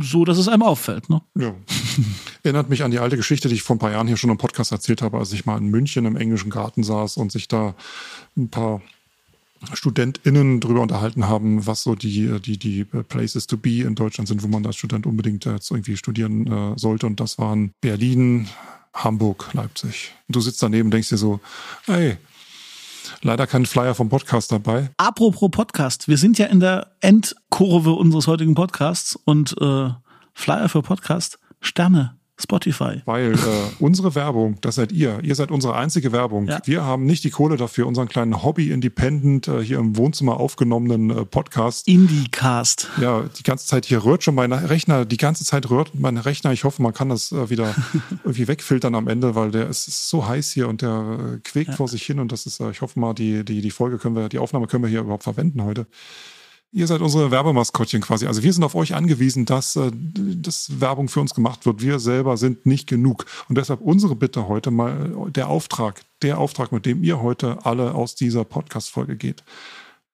so, 0.01 0.25
dass 0.25 0.39
es 0.39 0.49
einem 0.49 0.63
auffällt. 0.63 1.11
Ne? 1.11 1.21
Ja. 1.37 1.55
Erinnert 2.43 2.71
mich 2.71 2.83
an 2.83 2.91
die 2.91 2.99
alte 2.99 3.17
Geschichte, 3.17 3.49
die 3.49 3.57
ich 3.57 3.63
vor 3.63 3.77
ein 3.77 3.81
paar 3.81 3.91
Jahren 3.91 4.07
hier 4.07 4.17
schon 4.17 4.31
im 4.31 4.39
Podcast 4.39 4.73
erzählt 4.73 5.03
habe, 5.03 5.19
als 5.19 5.33
ich 5.33 5.47
mal 5.47 5.59
in 5.59 5.67
München 5.67 6.05
im 6.05 6.17
englischen 6.17 6.51
Garten 6.51 6.85
saß 6.85 7.17
und 7.17 7.33
sich 7.33 7.49
da 7.49 7.75
ein 8.37 8.49
paar 8.49 8.83
StudentInnen 9.73 10.61
darüber 10.61 10.83
unterhalten 10.83 11.27
haben, 11.27 11.67
was 11.67 11.83
so 11.83 11.95
die, 11.95 12.39
die, 12.41 12.59
die 12.59 12.85
Places 12.85 13.47
to 13.47 13.57
be 13.57 13.83
in 13.83 13.95
Deutschland 13.95 14.29
sind, 14.29 14.43
wo 14.43 14.49
man 14.49 14.65
als 14.67 14.77
Student 14.77 15.07
unbedingt 15.07 15.45
jetzt 15.47 15.71
irgendwie 15.71 15.97
studieren 15.97 16.47
äh, 16.47 16.79
sollte. 16.79 17.07
Und 17.07 17.19
das 17.19 17.39
waren 17.39 17.73
Berlin, 17.81 18.49
Hamburg, 18.93 19.51
Leipzig. 19.55 20.13
Und 20.29 20.37
du 20.37 20.41
sitzt 20.41 20.63
daneben 20.63 20.89
und 20.89 20.93
denkst 20.93 21.09
dir 21.09 21.17
so, 21.17 21.41
ey, 21.87 22.17
Leider 23.23 23.47
kein 23.47 23.67
Flyer 23.67 23.95
vom 23.95 24.09
Podcast 24.09 24.53
dabei. 24.53 24.91
Apropos 24.97 25.51
Podcast, 25.51 26.09
wir 26.09 26.19
sind 26.19 26.39
ja 26.39 26.47
in 26.47 26.61
der 26.61 26.93
Endkurve 27.01 27.93
unseres 27.93 28.27
heutigen 28.27 28.55
Podcasts 28.55 29.17
und 29.25 29.55
äh, 29.61 29.91
Flyer 30.33 30.69
für 30.69 30.83
Podcast, 30.83 31.39
Sterne. 31.61 32.19
Spotify. 32.41 33.01
Weil 33.05 33.35
äh, 33.35 33.39
unsere 33.79 34.15
Werbung, 34.15 34.59
das 34.61 34.75
seid 34.75 34.91
ihr. 34.91 35.21
Ihr 35.23 35.35
seid 35.37 35.53
unsere 35.53 35.77
einzige 35.77 36.11
Werbung. 36.11 36.49
Ja. 36.49 36.61
Wir 36.65 36.83
haben 36.83 37.07
nicht 37.07 37.23
die 37.23 37.31
Kohle 37.31 37.57
dafür, 37.57 37.87
unseren 37.87 38.09
kleinen 38.09 38.43
Hobby-Independent 38.43 39.47
äh, 39.47 39.63
hier 39.63 39.79
im 39.79 39.97
Wohnzimmer 39.97 40.41
aufgenommenen 40.41 41.11
äh, 41.11 41.25
Podcast. 41.25 41.87
Indiecast. 41.87 42.89
Ja, 43.01 43.23
die 43.39 43.45
ganze 43.45 43.67
Zeit 43.67 43.87
hier 43.87 44.05
rührt 44.05 44.25
schon 44.25 44.35
mein 44.35 44.53
Rechner, 44.53 45.05
die 45.05 45.17
ganze 45.17 45.45
Zeit 45.45 45.71
rührt 45.71 45.93
mein 45.95 46.17
Rechner. 46.17 46.53
Ich 46.53 46.65
hoffe, 46.65 46.83
man 46.83 46.93
kann 46.93 47.09
das 47.09 47.31
äh, 47.31 47.51
wieder 47.51 47.73
irgendwie 48.25 48.49
wegfiltern 48.49 48.97
am 48.97 49.07
Ende, 49.07 49.37
weil 49.37 49.53
der 49.53 49.69
ist, 49.69 49.87
ist 49.87 50.09
so 50.09 50.27
heiß 50.27 50.51
hier 50.51 50.69
und 50.69 50.83
der 50.83 51.37
äh, 51.37 51.39
quäkt 51.45 51.71
ja. 51.71 51.77
vor 51.77 51.87
sich 51.87 52.03
hin 52.03 52.19
und 52.19 52.33
das 52.33 52.47
ist, 52.47 52.59
äh, 52.59 52.71
ich 52.71 52.81
hoffe 52.81 52.99
mal, 52.99 53.15
die, 53.15 53.45
die, 53.45 53.61
die 53.61 53.71
Folge 53.71 53.99
können 53.99 54.17
wir, 54.17 54.29
die 54.29 54.39
Aufnahme 54.39 54.67
können 54.67 54.83
wir 54.83 54.91
hier 54.91 55.01
überhaupt 55.01 55.23
verwenden 55.25 55.63
heute. 55.63 55.87
Ihr 56.75 56.89
seid 56.89 57.03
unsere 57.03 57.31
Werbemaskottchen 57.31 58.01
quasi. 58.01 58.27
Also 58.27 58.43
wir 58.43 58.53
sind 58.53 58.65
auf 58.65 58.75
euch 58.75 58.97
angewiesen, 58.97 59.45
dass, 59.45 59.77
äh, 59.77 59.93
dass 59.93 60.81
Werbung 60.81 61.09
für 61.09 61.21
uns 61.21 61.33
gemacht 61.33 61.67
wird. 61.67 61.81
Wir 61.81 62.01
selber 62.01 62.37
sind 62.37 62.67
nicht 62.67 62.89
genug. 62.89 63.27
Und 63.49 63.57
deshalb 63.57 63.81
unsere 63.81 64.17
Bitte 64.17 64.49
heute 64.49 64.73
mal, 64.73 65.31
der 65.31 65.49
Auftrag, 65.49 66.03
der 66.23 66.39
Auftrag, 66.39 66.73
mit 66.73 66.85
dem 66.85 67.05
ihr 67.05 67.23
heute 67.23 67.65
alle 67.65 67.95
aus 67.95 68.17
dieser 68.17 68.45
Podcast-Folge 68.45 69.15
geht 69.15 69.45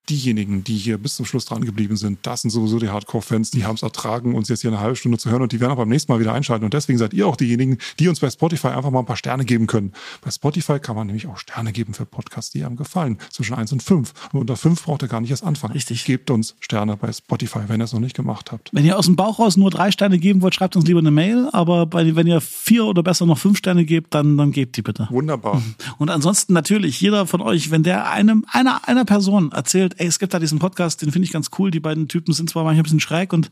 diejenigen, 0.08 0.64
die 0.64 0.76
hier 0.76 0.98
bis 0.98 1.16
zum 1.16 1.26
Schluss 1.26 1.44
dran 1.44 1.64
geblieben 1.64 1.96
sind, 1.96 2.18
das 2.22 2.42
sind 2.42 2.50
sowieso 2.50 2.78
die 2.78 2.88
Hardcore-Fans, 2.88 3.50
die 3.50 3.64
haben 3.64 3.76
es 3.76 3.82
ertragen, 3.82 4.34
uns 4.34 4.48
jetzt 4.48 4.62
hier 4.62 4.70
eine 4.70 4.80
halbe 4.80 4.96
Stunde 4.96 5.18
zu 5.18 5.30
hören 5.30 5.42
und 5.42 5.52
die 5.52 5.60
werden 5.60 5.72
auch 5.72 5.76
beim 5.76 5.88
nächsten 5.88 6.12
Mal 6.12 6.20
wieder 6.20 6.32
einschalten. 6.32 6.64
Und 6.64 6.74
deswegen 6.74 6.98
seid 6.98 7.14
ihr 7.14 7.26
auch 7.26 7.36
diejenigen, 7.36 7.78
die 7.98 8.08
uns 8.08 8.20
bei 8.20 8.30
Spotify 8.30 8.68
einfach 8.68 8.90
mal 8.90 9.00
ein 9.00 9.06
paar 9.06 9.16
Sterne 9.16 9.44
geben 9.44 9.66
können. 9.66 9.92
Bei 10.22 10.30
Spotify 10.30 10.78
kann 10.80 10.96
man 10.96 11.06
nämlich 11.06 11.26
auch 11.26 11.38
Sterne 11.38 11.72
geben 11.72 11.94
für 11.94 12.06
Podcasts, 12.06 12.50
die 12.50 12.64
einem 12.64 12.76
gefallen. 12.76 13.18
Zwischen 13.30 13.54
eins 13.54 13.72
und 13.72 13.82
fünf. 13.82 14.12
Und 14.32 14.40
unter 14.40 14.56
fünf 14.56 14.84
braucht 14.84 15.02
ihr 15.02 15.08
gar 15.08 15.20
nicht 15.20 15.30
erst 15.30 15.44
anfangen. 15.44 15.74
Richtig. 15.74 16.04
Gebt 16.04 16.30
uns 16.30 16.56
Sterne 16.60 16.96
bei 16.96 17.12
Spotify, 17.12 17.60
wenn 17.68 17.80
ihr 17.80 17.84
es 17.84 17.92
noch 17.92 18.00
nicht 18.00 18.16
gemacht 18.16 18.52
habt. 18.52 18.70
Wenn 18.72 18.84
ihr 18.84 18.98
aus 18.98 19.06
dem 19.06 19.16
Bauch 19.16 19.38
raus 19.38 19.56
nur 19.56 19.70
drei 19.70 19.90
Sterne 19.90 20.18
geben 20.18 20.42
wollt, 20.42 20.54
schreibt 20.54 20.76
uns 20.76 20.86
lieber 20.86 21.00
eine 21.00 21.10
Mail. 21.10 21.48
Aber 21.52 21.86
bei, 21.86 22.16
wenn 22.16 22.26
ihr 22.26 22.40
vier 22.40 22.84
oder 22.86 23.02
besser 23.02 23.26
noch 23.26 23.38
fünf 23.38 23.58
Sterne 23.58 23.84
gebt, 23.84 24.14
dann, 24.14 24.36
dann 24.36 24.52
gebt 24.52 24.76
die 24.76 24.82
bitte. 24.82 25.08
Wunderbar. 25.10 25.62
Und 25.98 26.10
ansonsten 26.10 26.52
natürlich, 26.52 27.00
jeder 27.00 27.26
von 27.26 27.40
euch, 27.40 27.70
wenn 27.70 27.82
der 27.82 28.10
einem, 28.10 28.44
einer, 28.50 28.88
einer 28.88 29.04
Person 29.04 29.52
erzählt, 29.52 29.89
einfällt, 29.90 30.00
ey, 30.00 30.06
es 30.06 30.18
gibt 30.18 30.34
da 30.34 30.38
diesen 30.38 30.58
Podcast, 30.58 31.02
den 31.02 31.12
finde 31.12 31.26
ich 31.26 31.32
ganz 31.32 31.50
cool. 31.58 31.70
Die 31.70 31.80
beiden 31.80 32.08
Typen 32.08 32.32
sind 32.34 32.50
zwar 32.50 32.64
manchmal 32.64 32.80
ein 32.80 32.84
bisschen 32.84 33.00
schräg 33.00 33.32
und 33.32 33.50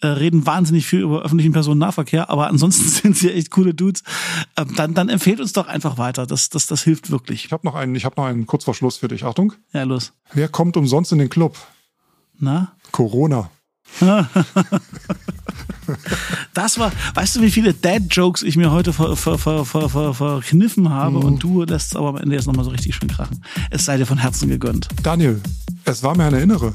äh, 0.00 0.06
reden 0.06 0.46
wahnsinnig 0.46 0.86
viel 0.86 1.00
über 1.00 1.22
öffentlichen 1.22 1.52
Personennahverkehr, 1.52 2.30
aber 2.30 2.48
ansonsten 2.48 2.88
sind 2.88 3.16
sie 3.16 3.32
echt 3.32 3.50
coole 3.50 3.74
Dudes. 3.74 4.02
Ähm, 4.56 4.74
dann, 4.76 4.94
dann 4.94 5.08
empfehlt 5.08 5.40
uns 5.40 5.52
doch 5.52 5.68
einfach 5.68 5.98
weiter. 5.98 6.26
Das, 6.26 6.48
das, 6.48 6.66
das 6.66 6.82
hilft 6.82 7.10
wirklich. 7.10 7.44
Ich 7.44 7.52
habe 7.52 7.66
noch 7.66 7.74
einen, 7.74 7.94
ich 7.94 8.04
habe 8.04 8.20
noch 8.20 8.26
einen 8.26 8.46
kurz 8.46 8.64
vor 8.64 8.74
Schluss 8.74 8.96
für 8.98 9.08
dich. 9.08 9.24
Achtung. 9.24 9.54
Ja, 9.72 9.84
los. 9.84 10.12
Wer 10.32 10.48
kommt 10.48 10.76
umsonst 10.76 11.12
in 11.12 11.18
den 11.18 11.28
Club? 11.28 11.56
Na? 12.38 12.72
Corona. 12.90 13.50
Das 16.54 16.78
war, 16.78 16.92
weißt 17.14 17.36
du, 17.36 17.40
wie 17.42 17.50
viele 17.50 17.74
Dad-Jokes 17.74 18.42
ich 18.42 18.56
mir 18.56 18.70
heute 18.70 18.92
ver, 18.92 19.16
ver, 19.16 19.38
ver, 19.38 19.64
ver, 19.64 19.88
ver, 19.88 20.14
verkniffen 20.14 20.90
habe 20.90 21.18
Mhm. 21.18 21.24
und 21.24 21.42
du 21.42 21.62
lässt 21.64 21.88
es 21.92 21.96
aber 21.96 22.10
am 22.10 22.16
Ende 22.16 22.36
jetzt 22.36 22.46
nochmal 22.46 22.64
so 22.64 22.70
richtig 22.70 22.94
schön 22.94 23.08
krachen. 23.08 23.42
Es 23.70 23.84
sei 23.84 23.96
dir 23.96 24.06
von 24.06 24.18
Herzen 24.18 24.48
gegönnt. 24.48 24.88
Daniel, 25.02 25.40
es 25.84 26.02
war 26.02 26.16
mir 26.16 26.24
eine 26.24 26.40
innere. 26.40 26.72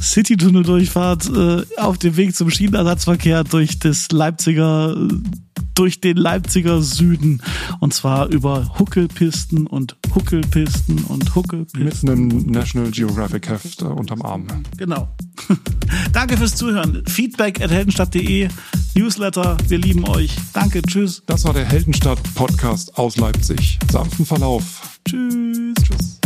City-Tunnel-Durchfahrt 0.00 1.28
äh, 1.34 1.62
auf 1.80 1.98
dem 1.98 2.16
Weg 2.16 2.34
zum 2.36 2.50
Schienenersatzverkehr 2.50 3.44
durch 3.44 3.78
das 3.78 4.10
Leipziger, 4.12 4.94
äh, 4.96 5.53
durch 5.74 6.00
den 6.00 6.16
Leipziger 6.16 6.82
Süden. 6.82 7.42
Und 7.80 7.94
zwar 7.94 8.28
über 8.28 8.78
Huckelpisten 8.78 9.66
und 9.66 9.96
Huckelpisten 10.14 11.04
und 11.04 11.34
Huckelpisten. 11.34 11.84
Mit 11.84 12.08
einem 12.08 12.50
National 12.50 12.90
Geographic 12.90 13.48
Heft 13.48 13.82
äh, 13.82 13.86
unterm 13.86 14.22
Arm. 14.22 14.46
Genau. 14.76 15.08
Danke 16.12 16.36
fürs 16.36 16.54
Zuhören. 16.54 17.04
Feedback 17.06 17.60
at 17.60 17.70
heldenstadt.de, 17.70 18.48
Newsletter, 18.94 19.56
wir 19.68 19.78
lieben 19.78 20.06
euch. 20.08 20.36
Danke, 20.52 20.82
tschüss. 20.82 21.22
Das 21.26 21.44
war 21.44 21.52
der 21.52 21.64
Heldenstadt 21.64 22.18
Podcast 22.34 22.96
aus 22.96 23.16
Leipzig. 23.16 23.78
Sanften 23.90 24.24
Verlauf. 24.24 24.98
Tschüss. 25.06 25.74
Tschüss. 25.82 26.20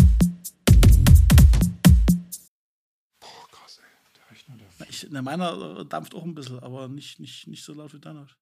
Boah, 3.20 3.48
krass, 3.50 3.80
ey. 3.80 4.14
Der 4.14 4.30
Rechner, 4.30 4.54
der 4.78 4.88
Ich, 4.88 5.10
ne, 5.10 5.22
meiner 5.22 5.80
äh, 5.80 5.84
dampft 5.86 6.14
auch 6.14 6.24
ein 6.24 6.34
bisschen, 6.34 6.58
aber 6.60 6.88
nicht, 6.88 7.18
nicht, 7.20 7.48
nicht 7.48 7.64
so 7.64 7.72
laut 7.74 7.94
wie 7.94 7.98
deiner. 7.98 8.28